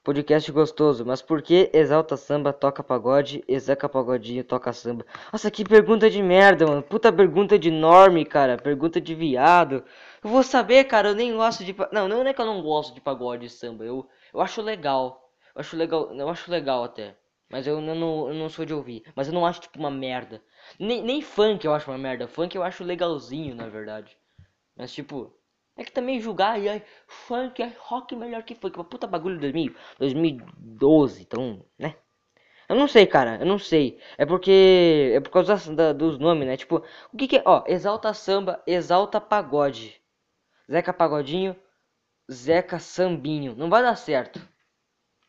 Podcast 0.04 0.52
gostoso, 0.52 1.06
mas 1.06 1.22
por 1.22 1.44
que 1.44 1.70
exalta 1.72 2.18
samba, 2.18 2.52
toca 2.52 2.82
pagode, 2.82 3.44
execa 3.48 3.88
pagodinho, 3.88 4.44
toca 4.44 4.74
samba? 4.74 5.06
Nossa, 5.32 5.52
que 5.52 5.64
pergunta 5.64 6.10
de 6.10 6.24
merda, 6.24 6.66
mano. 6.66 6.82
Puta 6.82 7.14
pergunta 7.14 7.60
de 7.60 7.70
norme, 7.70 8.26
cara. 8.26 8.58
Pergunta 8.58 9.00
de 9.00 9.14
viado. 9.14 9.84
Eu 10.24 10.30
vou 10.32 10.42
saber, 10.42 10.86
cara, 10.86 11.10
eu 11.10 11.16
nem 11.16 11.36
gosto 11.36 11.64
de. 11.64 11.76
Não, 11.92 12.08
não 12.08 12.26
é 12.26 12.34
que 12.34 12.42
eu 12.42 12.48
não 12.48 12.64
gosto 12.64 12.96
de 12.96 13.02
pagode 13.02 13.46
e 13.46 13.50
samba. 13.50 13.86
Eu, 13.86 14.10
eu 14.34 14.42
acho 14.42 14.60
legal. 14.60 15.30
Eu 15.54 15.62
acho 15.62 15.78
legal. 15.78 16.12
Eu 16.16 16.30
acho 16.30 16.50
legal 16.50 16.84
até. 16.84 17.16
Mas 17.50 17.66
eu 17.66 17.82
não, 17.82 18.30
eu 18.30 18.34
não 18.36 18.50
sou 18.50 18.66
de 18.66 18.74
ouvir. 18.74 19.04
Mas 19.16 19.28
eu 19.28 19.34
não 19.34 19.46
acho 19.46 19.62
tipo 19.62 19.80
uma 19.80 19.90
merda. 19.90 20.42
Nem, 20.80 21.04
nem 21.04 21.22
funk 21.22 21.66
eu 21.66 21.74
acho 21.74 21.90
uma 21.90 21.98
merda. 21.98 22.28
Funk 22.28 22.56
eu 22.56 22.64
acho 22.64 22.84
legalzinho, 22.84 23.56
na 23.56 23.68
verdade. 23.68 24.16
Mas 24.76 24.94
tipo. 24.94 25.34
É 25.76 25.84
que 25.84 25.92
também 25.94 26.20
julgar 26.20 26.60
e 26.62 26.68
aí, 26.68 26.84
funk 27.08 27.62
é 27.64 27.74
rock 27.80 28.16
melhor 28.16 28.44
que 28.44 28.54
funk. 28.54 28.78
Uma 28.78 28.84
puta 28.84 29.08
bagulho 29.08 29.36
de 29.36 29.42
2000, 29.42 29.76
2012, 29.98 31.22
então, 31.22 31.66
né? 31.78 31.96
Eu 32.70 32.76
não 32.76 32.88
sei, 32.88 33.08
cara, 33.08 33.38
eu 33.40 33.46
não 33.46 33.58
sei. 33.60 34.00
É 34.18 34.26
porque. 34.26 35.14
É 35.16 35.20
por 35.22 35.32
causa 35.32 35.74
da, 35.76 35.94
dos 35.94 36.20
nomes, 36.20 36.48
né? 36.48 36.58
Tipo, 36.58 36.84
o 37.14 37.18
que, 37.18 37.28
que 37.28 37.38
é? 37.38 37.44
Ó, 37.46 37.64
exalta 37.68 38.14
samba, 38.14 38.62
exalta 38.68 39.22
pagode. 39.22 40.02
Zeca 40.72 40.94
Pagodinho, 40.94 41.56
Zeca 42.32 42.80
Sambinho. 42.80 43.56
Não 43.56 43.70
vai 43.70 43.82
dar 43.82 43.96
certo 43.96 44.40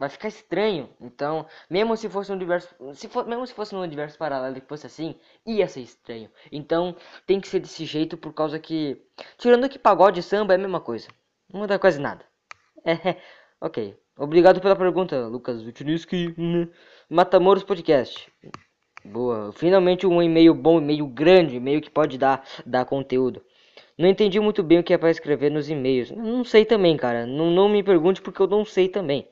vai 0.01 0.09
ficar 0.09 0.29
estranho. 0.29 0.89
Então, 0.99 1.47
mesmo 1.69 1.95
se 1.95 2.09
fosse 2.09 2.33
um 2.33 2.35
universo, 2.35 2.75
se 2.95 3.07
for, 3.07 3.27
mesmo 3.27 3.47
se 3.47 3.53
fosse 3.53 3.75
um 3.75 3.83
universo 3.83 4.17
paralelo 4.17 4.57
e 4.57 4.63
fosse 4.63 4.87
assim, 4.87 5.15
ia 5.47 5.69
ser 5.69 5.83
estranho. 5.83 6.31
Então, 6.51 6.97
tem 7.27 7.39
que 7.39 7.47
ser 7.47 7.61
desse 7.61 7.85
jeito 7.85 8.17
por 8.17 8.33
causa 8.33 8.59
que 8.59 8.97
tirando 9.37 9.69
que 9.69 9.79
pagode 9.79 10.19
e 10.19 10.23
samba 10.23 10.55
é 10.55 10.57
a 10.57 10.59
mesma 10.59 10.81
coisa. 10.81 11.07
Não 11.53 11.61
muda 11.61 11.79
quase 11.79 12.01
nada. 12.01 12.25
É, 12.83 13.17
OK. 13.61 13.95
Obrigado 14.17 14.61
pela 14.61 14.75
pergunta, 14.75 15.27
Lucas 15.27 15.63
Vitiniski. 15.63 16.35
Matamoros 17.09 17.63
Podcast. 17.63 18.33
Boa. 19.05 19.53
Finalmente 19.53 20.07
um 20.07 20.23
e-mail 20.23 20.55
bom, 20.55 20.79
e-mail 20.79 21.07
grande, 21.07 21.57
e-mail 21.57 21.81
que 21.83 21.91
pode 21.91 22.17
dar 22.17 22.47
dar 22.65 22.87
conteúdo. 22.87 23.43
Não 23.99 24.09
entendi 24.09 24.41
muito 24.41 24.63
bem 24.63 24.79
o 24.79 24.85
que 24.85 24.95
é 24.95 24.99
para 24.99 25.11
escrever 25.11 25.51
nos 25.51 25.69
e-mails. 25.69 26.11
Não 26.11 26.43
sei 26.45 26.65
também, 26.65 26.97
cara. 26.97 27.27
Não, 27.27 27.51
não 27.51 27.69
me 27.69 27.83
pergunte 27.83 28.23
porque 28.23 28.41
eu 28.41 28.47
não 28.47 28.65
sei 28.65 28.89
também. 28.89 29.29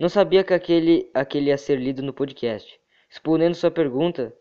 Não 0.00 0.08
sabia 0.08 0.42
que 0.42 0.54
aquele, 0.54 1.10
aquele 1.12 1.50
ia 1.50 1.58
ser 1.58 1.78
lido 1.78 2.02
no 2.02 2.14
podcast. 2.14 2.80
Respondendo 3.06 3.54
sua 3.54 3.70
pergunta, 3.70 4.34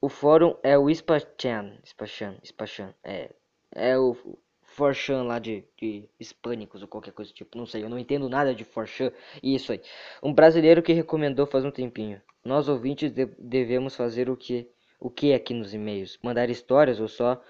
o 0.00 0.08
fórum 0.08 0.56
é 0.60 0.76
o 0.76 0.92
Spachan. 0.92 1.78
Spachan, 1.86 2.36
Spachan. 2.44 2.92
É, 3.04 3.30
é 3.70 3.96
o 3.96 4.16
Forchan 4.60 5.22
lá 5.22 5.38
de, 5.38 5.64
de 5.80 6.08
hispânicos 6.18 6.82
ou 6.82 6.88
qualquer 6.88 7.12
coisa 7.12 7.32
tipo. 7.32 7.56
Não 7.56 7.64
sei, 7.64 7.84
eu 7.84 7.88
não 7.88 7.96
entendo 7.96 8.28
nada 8.28 8.52
de 8.52 8.64
Forchan. 8.64 9.12
Isso 9.40 9.70
aí. 9.70 9.80
Um 10.20 10.34
brasileiro 10.34 10.82
que 10.82 10.92
recomendou 10.92 11.46
faz 11.46 11.64
um 11.64 11.70
tempinho. 11.70 12.20
Nós 12.44 12.68
ouvintes 12.68 13.12
de, 13.12 13.24
devemos 13.38 13.94
fazer 13.94 14.28
o 14.28 14.36
que, 14.36 14.68
o 14.98 15.08
que 15.08 15.32
aqui 15.32 15.54
nos 15.54 15.72
e-mails? 15.72 16.18
Mandar 16.24 16.50
histórias 16.50 16.98
ou 16.98 17.06
só 17.06 17.40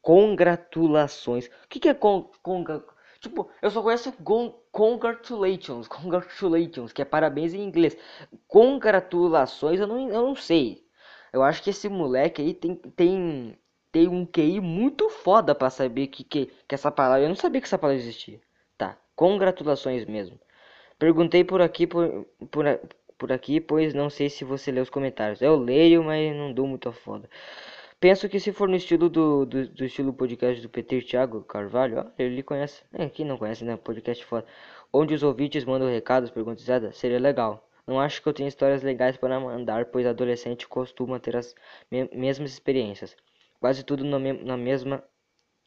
congratulações? 0.00 1.48
O 1.48 1.68
que, 1.68 1.80
que 1.80 1.88
é 1.90 1.92
con, 1.92 2.30
con, 2.42 2.64
Tipo, 3.24 3.48
eu 3.62 3.70
só 3.70 3.82
conheço 3.82 4.12
congratulations, 4.70 5.88
congratulations, 5.88 6.92
que 6.92 7.00
é 7.00 7.04
parabéns 7.06 7.54
em 7.54 7.62
inglês. 7.62 7.96
Congratulações 8.46 9.80
eu 9.80 9.86
não, 9.86 10.08
eu 10.10 10.22
não 10.22 10.36
sei. 10.36 10.84
Eu 11.32 11.42
acho 11.42 11.62
que 11.62 11.70
esse 11.70 11.88
moleque 11.88 12.42
aí 12.42 12.52
tem, 12.52 12.74
tem, 12.76 13.58
ter 13.90 14.08
um 14.08 14.26
QI 14.26 14.60
muito 14.60 15.08
foda 15.08 15.54
pra 15.54 15.70
saber 15.70 16.08
que, 16.08 16.22
que, 16.22 16.46
que 16.68 16.74
essa 16.74 16.90
palavra. 16.90 17.24
Eu 17.24 17.28
não 17.30 17.36
sabia 17.36 17.60
que 17.62 17.66
essa 17.66 17.78
palavra 17.78 18.02
existia. 18.02 18.40
Tá, 18.76 18.98
congratulações 19.16 20.04
mesmo. 20.04 20.38
Perguntei 20.98 21.44
por 21.44 21.62
aqui, 21.62 21.86
por, 21.86 22.26
por, 22.50 22.64
por 23.16 23.32
aqui, 23.32 23.58
pois 23.60 23.94
não 23.94 24.10
sei 24.10 24.28
se 24.28 24.44
você 24.44 24.70
lê 24.70 24.80
os 24.80 24.90
comentários. 24.90 25.40
Eu 25.40 25.56
leio, 25.56 26.04
mas 26.04 26.36
não 26.36 26.52
dou 26.52 26.66
muito 26.66 26.92
foda. 26.92 27.28
Penso 28.00 28.28
que 28.28 28.38
se 28.38 28.52
for 28.52 28.68
no 28.68 28.76
estilo 28.76 29.08
do, 29.08 29.46
do, 29.46 29.68
do 29.68 29.84
estilo 29.84 30.12
podcast 30.12 30.60
do 30.60 30.68
Peter 30.68 31.04
Thiago 31.04 31.42
Carvalho, 31.44 31.98
ó, 32.00 32.06
ele 32.18 32.42
conhece. 32.42 32.82
É, 32.92 33.08
quem 33.08 33.24
não 33.24 33.38
conhece, 33.38 33.64
né? 33.64 33.76
Podcast 33.76 34.24
foda. 34.24 34.46
Onde 34.92 35.14
os 35.14 35.22
ouvintes 35.22 35.64
mandam 35.64 35.88
recados, 35.88 36.30
perguntas, 36.30 36.66
seria 36.96 37.18
legal. 37.18 37.68
Não 37.86 38.00
acho 38.00 38.22
que 38.22 38.28
eu 38.28 38.32
tenha 38.32 38.48
histórias 38.48 38.82
legais 38.82 39.16
para 39.16 39.38
mandar, 39.38 39.86
pois 39.86 40.06
adolescente 40.06 40.66
costuma 40.66 41.20
ter 41.20 41.36
as 41.36 41.54
me 41.90 42.08
mesmas 42.12 42.50
experiências. 42.52 43.16
Quase 43.60 43.84
tudo 43.84 44.04
me 44.04 44.32
na 44.32 44.56
mesma. 44.56 45.02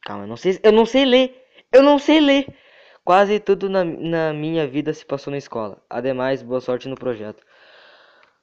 Calma, 0.04 0.24
eu 0.24 0.28
não 0.28 0.36
sei, 0.36 0.58
eu 0.62 0.72
não 0.72 0.86
sei 0.86 1.04
ler. 1.04 1.44
Eu 1.72 1.82
não 1.82 1.98
sei 1.98 2.20
ler. 2.20 2.46
Quase 3.04 3.40
tudo 3.40 3.68
na, 3.70 3.84
na 3.84 4.32
minha 4.32 4.66
vida 4.66 4.92
se 4.92 5.04
passou 5.04 5.30
na 5.30 5.38
escola. 5.38 5.82
Ademais, 5.88 6.42
boa 6.42 6.60
sorte 6.60 6.88
no 6.88 6.96
projeto. 6.96 7.42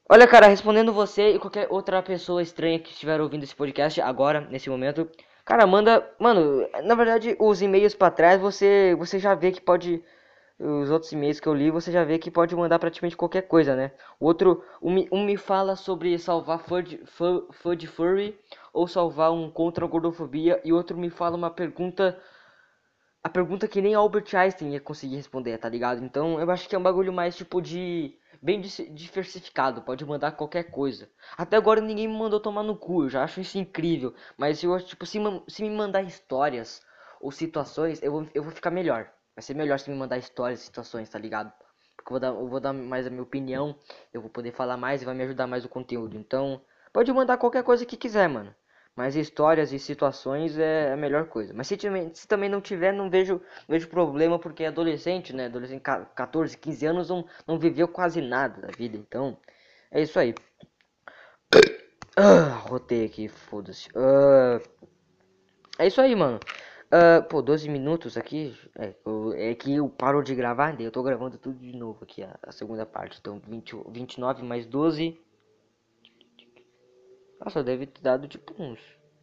Olha, 0.10 0.28
cara, 0.28 0.48
respondendo 0.48 0.94
você 0.94 1.32
e 1.36 1.40
qualquer 1.40 1.68
outra 1.70 2.02
pessoa 2.02 2.42
estranha 2.42 2.80
que 2.80 2.92
estiver 2.92 3.20
ouvindo 3.22 3.44
esse 3.44 3.56
podcast 3.56 4.00
agora, 4.02 4.42
nesse 4.42 4.70
momento, 4.70 5.10
cara, 5.44 5.66
manda, 5.66 6.08
mano, 6.20 6.68
na 6.84 6.96
verdade, 6.96 7.36
os 7.40 7.62
e-mails 7.62 7.96
para 7.96 8.12
trás, 8.12 8.40
você 8.40 8.96
você 8.98 9.18
já 9.20 9.34
vê 9.36 9.52
que 9.52 9.62
pode 9.62 10.04
os 10.60 10.90
outros 10.92 11.12
e-mails 11.12 11.40
que 11.40 11.48
eu 11.48 11.54
li, 11.56 11.72
você 11.72 11.92
já 11.92 12.04
vê 12.04 12.20
que 12.20 12.32
pode 12.32 12.56
mandar 12.56 12.80
praticamente 12.80 13.18
qualquer 13.18 13.44
coisa, 13.44 13.76
né? 13.76 13.92
O 14.20 14.26
outro, 14.28 14.64
um, 14.82 14.96
um 15.12 15.26
me 15.26 15.38
fala 15.38 15.76
sobre 15.76 16.18
salvar 16.20 16.60
Fudge, 16.60 17.02
Fudge 17.52 17.88
Furry 17.88 18.40
ou 18.74 18.88
salvar 18.88 19.32
um 19.34 19.50
contra 19.52 19.86
a 19.86 19.88
gordofobia 19.88 20.62
e 20.64 20.72
outro 20.74 20.98
me 20.98 21.10
fala 21.10 21.36
uma 21.38 21.50
pergunta 21.52 22.18
a 23.24 23.30
pergunta 23.30 23.68
que 23.68 23.82
nem 23.82 23.96
Albert 23.96 24.34
Einstein 24.36 24.74
ia 24.74 24.80
conseguir 24.80 25.16
responder, 25.16 25.58
tá 25.58 25.68
ligado? 25.68 26.04
Então 26.04 26.40
eu 26.40 26.50
acho 26.52 26.70
que 26.70 26.76
é 26.76 26.78
um 26.80 26.84
bagulho 26.84 27.12
mais 27.12 27.36
tipo 27.36 27.62
de. 27.62 28.16
Bem 28.42 28.62
diversificado, 28.62 29.82
pode 29.82 30.06
mandar 30.06 30.32
qualquer 30.34 30.64
coisa. 30.72 31.10
Até 31.38 31.58
agora 31.58 31.82
ninguém 31.82 32.08
me 32.08 32.18
mandou 32.18 32.40
tomar 32.40 32.64
no 32.64 32.76
cu, 32.78 33.04
eu 33.04 33.10
já 33.10 33.24
acho 33.24 33.42
isso 33.42 33.58
incrível. 33.58 34.14
Mas 34.38 34.64
eu 34.64 34.74
acho, 34.74 34.88
tipo, 34.88 35.06
se, 35.06 35.20
se 35.48 35.64
me 35.64 35.70
mandar 35.70 36.02
histórias 36.04 36.82
ou 37.22 37.32
situações, 37.32 38.02
eu 38.02 38.12
vou, 38.12 38.28
eu 38.34 38.44
vou 38.44 38.52
ficar 38.52 38.72
melhor. 38.72 39.10
Vai 39.36 39.42
ser 39.44 39.54
melhor 39.54 39.80
se 39.80 39.90
me 39.90 39.96
mandar 39.98 40.18
histórias, 40.18 40.60
situações, 40.62 41.10
tá 41.10 41.20
ligado? 41.20 41.52
Porque 41.98 42.10
eu 42.10 42.12
vou, 42.12 42.20
dar, 42.20 42.28
eu 42.28 42.48
vou 42.48 42.60
dar 42.60 42.74
mais 42.74 43.06
a 43.08 43.10
minha 43.10 43.24
opinião, 43.24 43.78
eu 44.14 44.22
vou 44.22 44.30
poder 44.30 44.52
falar 44.52 44.78
mais 44.78 45.02
e 45.02 45.06
vai 45.06 45.14
me 45.16 45.24
ajudar 45.24 45.48
mais 45.48 45.66
o 45.66 45.70
conteúdo. 45.70 46.18
Então, 46.18 46.62
pode 46.94 47.12
mandar 47.12 47.38
qualquer 47.38 47.64
coisa 47.64 47.86
que 47.86 47.98
quiser, 47.98 48.28
mano. 48.30 48.54
Mas 48.96 49.16
histórias 49.16 49.74
e 49.74 49.80
situações 49.80 50.58
é 50.58 50.94
a 50.94 50.96
melhor 50.96 51.28
coisa. 51.28 51.54
Mas 51.54 51.68
se, 51.68 51.78
se 52.14 52.28
também 52.28 52.50
não 52.50 52.62
tiver, 52.62 52.94
não 52.94 53.10
vejo, 53.10 53.42
vejo 53.68 53.90
problema, 53.90 54.40
porque 54.40 54.64
adolescente, 54.64 55.34
né? 55.34 55.48
Adolescente, 55.48 55.82
14, 55.82 56.58
15 56.58 56.86
anos, 56.86 57.10
não, 57.10 57.26
não 57.46 57.60
viveu 57.60 57.90
quase 57.90 58.22
nada 58.22 58.62
da 58.62 58.68
vida. 58.70 58.96
Então, 58.96 59.38
é 59.92 60.02
isso 60.02 60.18
aí. 60.20 60.34
Ah, 62.18 62.64
rotei 62.70 63.04
aqui, 63.04 63.28
foda-se. 63.28 63.90
Uh, 63.90 64.62
é 65.78 65.88
isso 65.88 66.00
aí, 66.00 66.16
mano. 66.16 66.40
Uh, 66.86 67.22
pô, 67.28 67.42
12 67.42 67.68
minutos 67.68 68.16
aqui. 68.16 68.58
É, 68.78 68.94
eu, 69.06 69.34
é 69.34 69.54
que 69.54 69.76
eu 69.76 69.90
paro 69.90 70.24
de 70.24 70.34
gravar, 70.34 70.74
daí 70.78 70.86
eu 70.86 70.92
tô 70.92 71.04
gravando 71.04 71.38
tudo 71.38 71.60
de 71.60 71.76
novo 71.76 72.06
aqui, 72.06 72.24
a, 72.24 72.40
a 72.42 72.54
segunda 72.54 72.86
parte. 72.86 73.18
Então, 73.20 73.42
20, 73.46 73.76
29 73.90 74.44
mais 74.44 74.66
12. 74.66 75.20
Nossa, 77.40 77.64
deve 77.64 77.86
ter 77.86 78.02
dado 78.02 78.28
tipo 78.28 78.54
uns. 78.62 78.80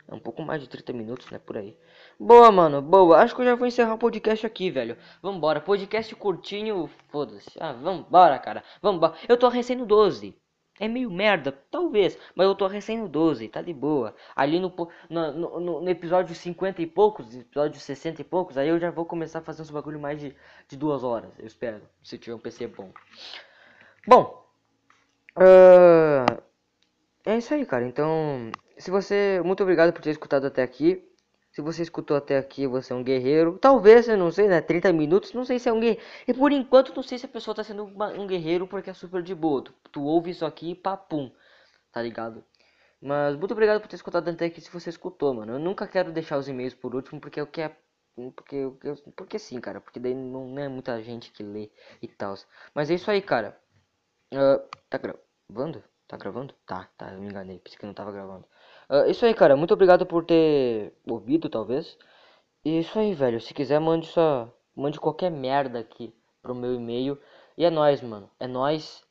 É 0.08 0.14
um 0.14 0.20
pouco 0.20 0.42
mais 0.42 0.60
de 0.60 0.68
30 0.68 0.92
minutos, 0.92 1.30
né? 1.30 1.38
Por 1.38 1.56
aí. 1.56 1.76
Boa, 2.18 2.50
mano, 2.50 2.82
boa. 2.82 3.18
Acho 3.18 3.34
que 3.34 3.40
eu 3.40 3.46
já 3.46 3.54
vou 3.54 3.66
encerrar 3.66 3.94
o 3.94 3.98
podcast 3.98 4.44
aqui, 4.44 4.70
velho. 4.70 4.96
Vambora. 5.22 5.60
Podcast 5.60 6.14
curtinho, 6.16 6.90
foda-se. 7.08 7.50
Ah, 7.58 7.72
vambora, 7.72 8.38
cara. 8.38 8.62
Vambora. 8.82 9.14
Eu 9.28 9.36
tô 9.36 9.48
recém 9.48 9.76
no 9.76 9.86
12. 9.86 10.36
É 10.80 10.88
meio 10.88 11.10
merda, 11.10 11.52
talvez, 11.70 12.18
mas 12.34 12.46
eu 12.46 12.54
tô 12.54 12.66
recém 12.66 12.98
no 12.98 13.08
12, 13.08 13.46
tá 13.48 13.60
de 13.60 13.72
boa. 13.72 14.16
Ali 14.34 14.58
no, 14.58 14.74
no, 15.08 15.32
no, 15.32 15.80
no, 15.80 15.88
episódio 15.88 16.34
50 16.34 16.80
e 16.82 16.86
poucos, 16.86 17.36
episódio 17.36 17.78
60 17.78 18.22
e 18.22 18.24
poucos, 18.24 18.56
aí 18.56 18.68
eu 18.68 18.80
já 18.80 18.90
vou 18.90 19.04
começar 19.04 19.40
a 19.40 19.42
fazer 19.42 19.62
uns 19.62 19.70
bagulho 19.70 20.00
mais 20.00 20.18
de, 20.18 20.34
de 20.66 20.76
duas 20.76 21.04
horas, 21.04 21.30
eu 21.38 21.46
espero, 21.46 21.82
se 22.02 22.18
tiver 22.18 22.34
um 22.34 22.38
PC 22.38 22.66
bom. 22.68 22.90
Bom, 24.08 24.44
uh, 25.36 26.42
é 27.24 27.36
isso 27.38 27.54
aí, 27.54 27.64
cara. 27.66 27.86
Então, 27.86 28.50
se 28.78 28.90
você. 28.90 29.40
Muito 29.44 29.62
obrigado 29.62 29.92
por 29.92 30.02
ter 30.02 30.10
escutado 30.10 30.46
até 30.46 30.62
aqui. 30.62 31.02
Se 31.52 31.60
você 31.60 31.82
escutou 31.82 32.16
até 32.16 32.38
aqui, 32.38 32.66
você 32.66 32.92
é 32.92 32.96
um 32.96 33.02
guerreiro. 33.04 33.58
Talvez, 33.58 34.08
eu 34.08 34.16
não 34.16 34.30
sei, 34.30 34.48
né? 34.48 34.60
30 34.62 34.90
minutos, 34.92 35.34
não 35.34 35.44
sei 35.44 35.58
se 35.58 35.68
é 35.68 35.72
um 35.72 35.80
guerreiro. 35.80 36.02
E 36.26 36.32
por 36.32 36.50
enquanto, 36.50 36.94
não 36.94 37.02
sei 37.02 37.18
se 37.18 37.26
a 37.26 37.28
pessoa 37.28 37.54
tá 37.54 37.62
sendo 37.62 37.84
uma, 37.84 38.08
um 38.08 38.26
guerreiro 38.26 38.66
porque 38.66 38.88
é 38.90 38.94
super 38.94 39.22
de 39.22 39.34
boa. 39.34 39.62
Tu, 39.62 39.72
tu 39.92 40.02
ouve 40.02 40.30
isso 40.30 40.46
aqui 40.46 40.70
e 40.70 40.74
papum. 40.74 41.30
Tá 41.92 42.00
ligado? 42.02 42.42
Mas 43.00 43.36
muito 43.36 43.52
obrigado 43.52 43.80
por 43.80 43.88
ter 43.88 43.96
escutado 43.96 44.28
até 44.30 44.46
aqui 44.46 44.60
se 44.60 44.70
você 44.72 44.88
escutou, 44.90 45.34
mano. 45.34 45.52
Eu 45.54 45.58
nunca 45.58 45.86
quero 45.86 46.10
deixar 46.12 46.38
os 46.38 46.48
e-mails 46.48 46.74
por 46.74 46.94
último 46.94 47.20
porque 47.20 47.40
eu 47.40 47.46
quero. 47.46 47.74
Porque, 48.36 48.56
porque 49.16 49.38
sim, 49.38 49.60
cara. 49.60 49.80
Porque 49.80 50.00
daí 50.00 50.14
não, 50.14 50.48
não 50.48 50.62
é 50.62 50.68
muita 50.68 51.02
gente 51.02 51.30
que 51.32 51.42
lê 51.42 51.70
e 52.00 52.08
tal. 52.08 52.34
Mas 52.74 52.90
é 52.90 52.94
isso 52.94 53.10
aí, 53.10 53.20
cara. 53.20 53.58
Uh, 54.32 54.58
tá 54.88 54.98
gravando? 54.98 55.84
Tá 56.12 56.18
gravando? 56.18 56.52
Tá, 56.66 56.90
tá, 56.98 57.10
eu 57.10 57.20
me 57.20 57.26
enganei, 57.26 57.58
pensei 57.58 57.78
que 57.78 57.86
não 57.86 57.94
tava 57.94 58.12
gravando. 58.12 58.44
Uh, 58.90 59.10
isso 59.10 59.24
aí, 59.24 59.32
cara, 59.32 59.56
muito 59.56 59.72
obrigado 59.72 60.04
por 60.04 60.26
ter 60.26 60.92
ouvido, 61.08 61.48
talvez. 61.48 61.96
E 62.62 62.80
isso 62.80 62.98
aí, 62.98 63.14
velho, 63.14 63.40
se 63.40 63.54
quiser, 63.54 63.80
mande 63.80 64.08
só. 64.08 64.46
Mande 64.76 65.00
qualquer 65.00 65.30
merda 65.30 65.78
aqui 65.78 66.14
pro 66.42 66.54
meu 66.54 66.74
e-mail. 66.74 67.18
E 67.56 67.64
é 67.64 67.70
nóis, 67.70 68.02
mano. 68.02 68.28
É 68.38 68.46
nóis. 68.46 69.02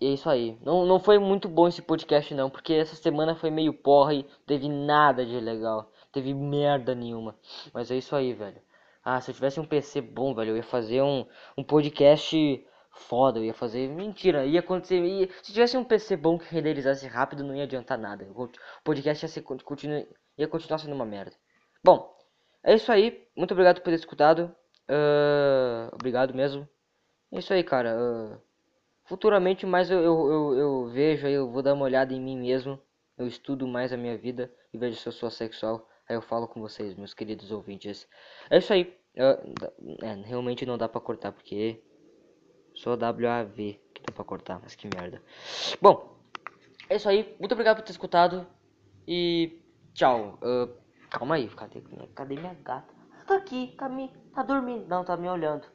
E 0.00 0.06
é 0.06 0.08
isso 0.14 0.30
aí. 0.30 0.58
Não, 0.62 0.86
não 0.86 0.98
foi 0.98 1.18
muito 1.18 1.46
bom 1.46 1.68
esse 1.68 1.82
podcast, 1.82 2.34
não, 2.34 2.48
porque 2.48 2.72
essa 2.72 2.96
semana 2.96 3.34
foi 3.34 3.50
meio 3.50 3.74
porra 3.74 4.14
e 4.14 4.22
teve 4.46 4.66
nada 4.66 5.26
de 5.26 5.38
legal. 5.38 5.92
Teve 6.10 6.32
merda 6.32 6.94
nenhuma. 6.94 7.36
Mas 7.74 7.90
é 7.90 7.96
isso 7.98 8.16
aí, 8.16 8.32
velho. 8.32 8.62
Ah, 9.04 9.20
se 9.20 9.30
eu 9.30 9.34
tivesse 9.34 9.60
um 9.60 9.66
PC 9.66 10.00
bom, 10.00 10.34
velho, 10.34 10.52
eu 10.52 10.56
ia 10.56 10.62
fazer 10.62 11.02
um, 11.02 11.26
um 11.54 11.62
podcast 11.62 12.66
foda, 12.96 13.38
eu 13.38 13.44
ia 13.44 13.54
fazer. 13.54 13.88
Mentira, 13.88 14.44
ia 14.46 14.60
acontecer. 14.60 15.02
Ia, 15.04 15.28
se 15.42 15.52
tivesse 15.52 15.76
um 15.76 15.84
PC 15.84 16.16
bom 16.16 16.38
que 16.38 16.52
renderizasse 16.52 17.06
rápido, 17.06 17.44
não 17.44 17.54
ia 17.54 17.64
adiantar 17.64 17.98
nada. 17.98 18.26
O 18.34 18.48
podcast 18.82 19.24
ia, 19.24 19.28
ser, 19.28 19.42
continua, 19.42 20.06
ia 20.36 20.48
continuar 20.48 20.78
sendo 20.78 20.94
uma 20.94 21.04
merda. 21.04 21.36
Bom, 21.84 22.14
é 22.64 22.74
isso 22.74 22.90
aí. 22.90 23.26
Muito 23.36 23.52
obrigado 23.52 23.80
por 23.80 23.90
ter 23.90 23.94
escutado. 23.94 24.54
Uh, 24.88 25.94
obrigado 25.94 26.34
mesmo. 26.34 26.68
É 27.32 27.38
isso 27.38 27.52
aí, 27.52 27.62
cara. 27.62 27.96
Uh, 27.96 28.40
futuramente 29.04 29.66
mais 29.66 29.90
eu, 29.90 30.00
eu, 30.02 30.30
eu, 30.30 30.58
eu 30.58 30.88
vejo 30.88 31.26
aí, 31.26 31.34
eu 31.34 31.50
vou 31.50 31.62
dar 31.62 31.74
uma 31.74 31.84
olhada 31.84 32.12
em 32.12 32.20
mim 32.20 32.38
mesmo. 32.38 32.80
Eu 33.16 33.26
estudo 33.26 33.66
mais 33.66 33.92
a 33.92 33.96
minha 33.96 34.16
vida 34.16 34.52
e 34.72 34.78
vejo 34.78 34.96
se 34.96 35.06
eu 35.06 35.12
sou 35.12 35.30
sexual. 35.30 35.88
Aí 36.08 36.16
eu 36.16 36.22
falo 36.22 36.46
com 36.46 36.60
vocês, 36.60 36.94
meus 36.94 37.14
queridos 37.14 37.50
ouvintes. 37.50 38.06
É 38.50 38.58
isso 38.58 38.72
aí. 38.72 38.96
Uh, 39.16 40.04
é, 40.04 40.14
realmente 40.26 40.66
não 40.66 40.76
dá 40.76 40.88
pra 40.88 41.00
cortar 41.00 41.32
porque 41.32 41.82
só 42.76 42.90
WAV 42.94 43.56
que 43.92 44.02
dá 44.06 44.12
pra 44.14 44.24
cortar, 44.24 44.60
mas 44.62 44.74
que 44.74 44.88
merda. 44.94 45.22
Bom, 45.80 46.16
é 46.88 46.96
isso 46.96 47.08
aí. 47.08 47.34
Muito 47.40 47.52
obrigado 47.52 47.78
por 47.78 47.82
ter 47.82 47.92
escutado. 47.92 48.46
E 49.08 49.60
tchau. 49.94 50.38
Uh, 50.42 50.72
calma 51.10 51.36
aí, 51.36 51.48
cadê, 51.48 51.80
cadê 52.14 52.36
minha 52.36 52.54
gata? 52.54 52.94
Tá 53.26 53.36
aqui, 53.36 53.74
tá 53.76 53.88
me. 53.88 54.12
tá 54.34 54.42
dormindo. 54.42 54.86
Não, 54.86 55.04
tá 55.04 55.16
me 55.16 55.28
olhando. 55.28 55.66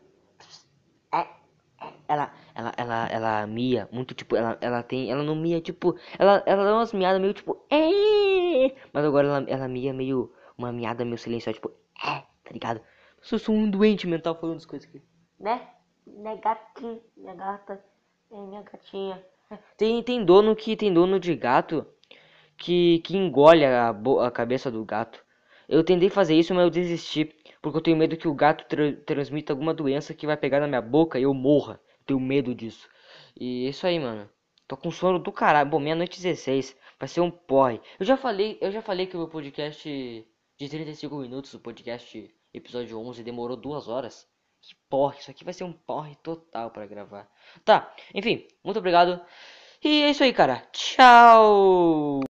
É, 1.12 1.20
é. 1.20 1.94
Ela, 2.08 2.32
ela, 2.54 2.74
ela, 2.78 3.08
ela 3.08 3.48
mia 3.48 3.90
muito, 3.92 4.14
tipo, 4.14 4.36
ela, 4.36 4.58
ela 4.62 4.84
tem, 4.84 5.12
ela 5.12 5.24
não 5.24 5.36
mia, 5.36 5.60
tipo, 5.60 5.98
ela, 6.20 6.44
ela 6.46 6.64
dá 6.64 6.76
umas 6.76 6.94
miadas 6.94 7.20
meio, 7.20 7.34
tipo, 7.34 7.66
é, 7.70 8.76
mas 8.94 9.04
agora 9.04 9.28
ela, 9.28 9.50
ela 9.50 9.68
mia 9.68 9.92
meio, 9.94 10.32
uma 10.58 10.72
miada 10.72 11.04
meio 11.04 11.18
silenciosa, 11.18 11.56
tipo, 11.56 11.72
é, 12.06 12.20
tá 12.20 12.52
ligado? 12.52 12.82
Eu 13.32 13.40
sou 13.40 13.56
um 13.56 13.70
doente 13.70 14.08
mental 14.08 14.40
falando 14.40 14.58
as 14.58 14.66
coisas 14.66 14.88
aqui, 14.88 15.02
né? 15.40 15.68
Gatinha, 16.08 17.00
minha 17.16 17.36
gata, 17.36 17.84
é 18.32 18.36
minha 18.36 18.62
gatinha. 18.62 19.24
Tem, 19.78 20.02
tem 20.02 20.24
dono 20.24 20.56
que 20.56 20.76
tem 20.76 20.94
dono 20.94 21.20
de 21.20 21.36
gato 21.36 21.86
que, 22.58 23.00
que 23.00 23.18
engole 23.18 23.66
a, 23.66 23.90
a 23.90 24.32
cabeça 24.32 24.72
do 24.72 24.86
gato. 24.86 25.24
Eu 25.68 25.84
tentei 25.84 26.10
fazer 26.10 26.36
isso, 26.36 26.54
mas 26.54 26.64
eu 26.64 26.70
desisti. 26.70 27.34
Porque 27.62 27.78
eu 27.78 27.82
tenho 27.82 27.98
medo 27.98 28.18
que 28.18 28.28
o 28.28 28.34
gato 28.34 28.66
tra 28.68 28.94
transmita 29.06 29.54
alguma 29.54 29.74
doença 29.74 30.14
que 30.14 30.26
vai 30.26 30.36
pegar 30.36 30.60
na 30.60 30.68
minha 30.68 30.82
boca 30.82 31.20
e 31.20 31.24
eu 31.24 31.34
morra. 31.34 31.80
Tenho 32.06 32.20
medo 32.20 32.56
disso. 32.56 32.90
E 33.40 33.68
é 33.68 33.70
isso 33.70 33.86
aí, 33.86 34.00
mano. 34.00 34.30
Tô 34.68 34.78
com 34.78 34.92
sono 34.92 35.20
do 35.20 35.32
caralho. 35.32 35.70
Bom, 35.70 35.80
meia-noite 35.80 36.22
16. 36.22 36.76
Vai 37.00 37.08
ser 37.08 37.22
um 37.22 37.32
porre. 37.32 37.82
Eu 38.00 38.06
já 38.06 38.18
falei, 38.18 38.58
eu 38.62 38.72
já 38.72 38.82
falei 38.82 39.08
que 39.08 39.16
o 39.16 39.20
meu 39.20 39.28
podcast 39.28 39.84
de 40.58 40.70
35 40.70 41.16
minutos, 41.18 41.54
o 41.54 41.60
podcast 41.60 42.34
episódio 42.54 43.00
11, 43.00 43.24
demorou 43.24 43.58
duas 43.58 43.88
horas. 43.88 44.31
Que 44.62 44.76
porra, 44.90 45.18
isso 45.18 45.32
aqui 45.32 45.44
vai 45.44 45.54
ser 45.54 45.64
um 45.64 45.74
porre 45.74 46.16
total 46.18 46.70
para 46.72 46.86
gravar. 46.86 47.28
Tá, 47.66 47.94
enfim, 48.14 48.48
muito 48.64 48.78
obrigado. 48.78 49.20
E 49.84 50.04
é 50.04 50.12
isso 50.12 50.24
aí, 50.24 50.32
cara. 50.34 50.68
Tchau! 50.72 52.31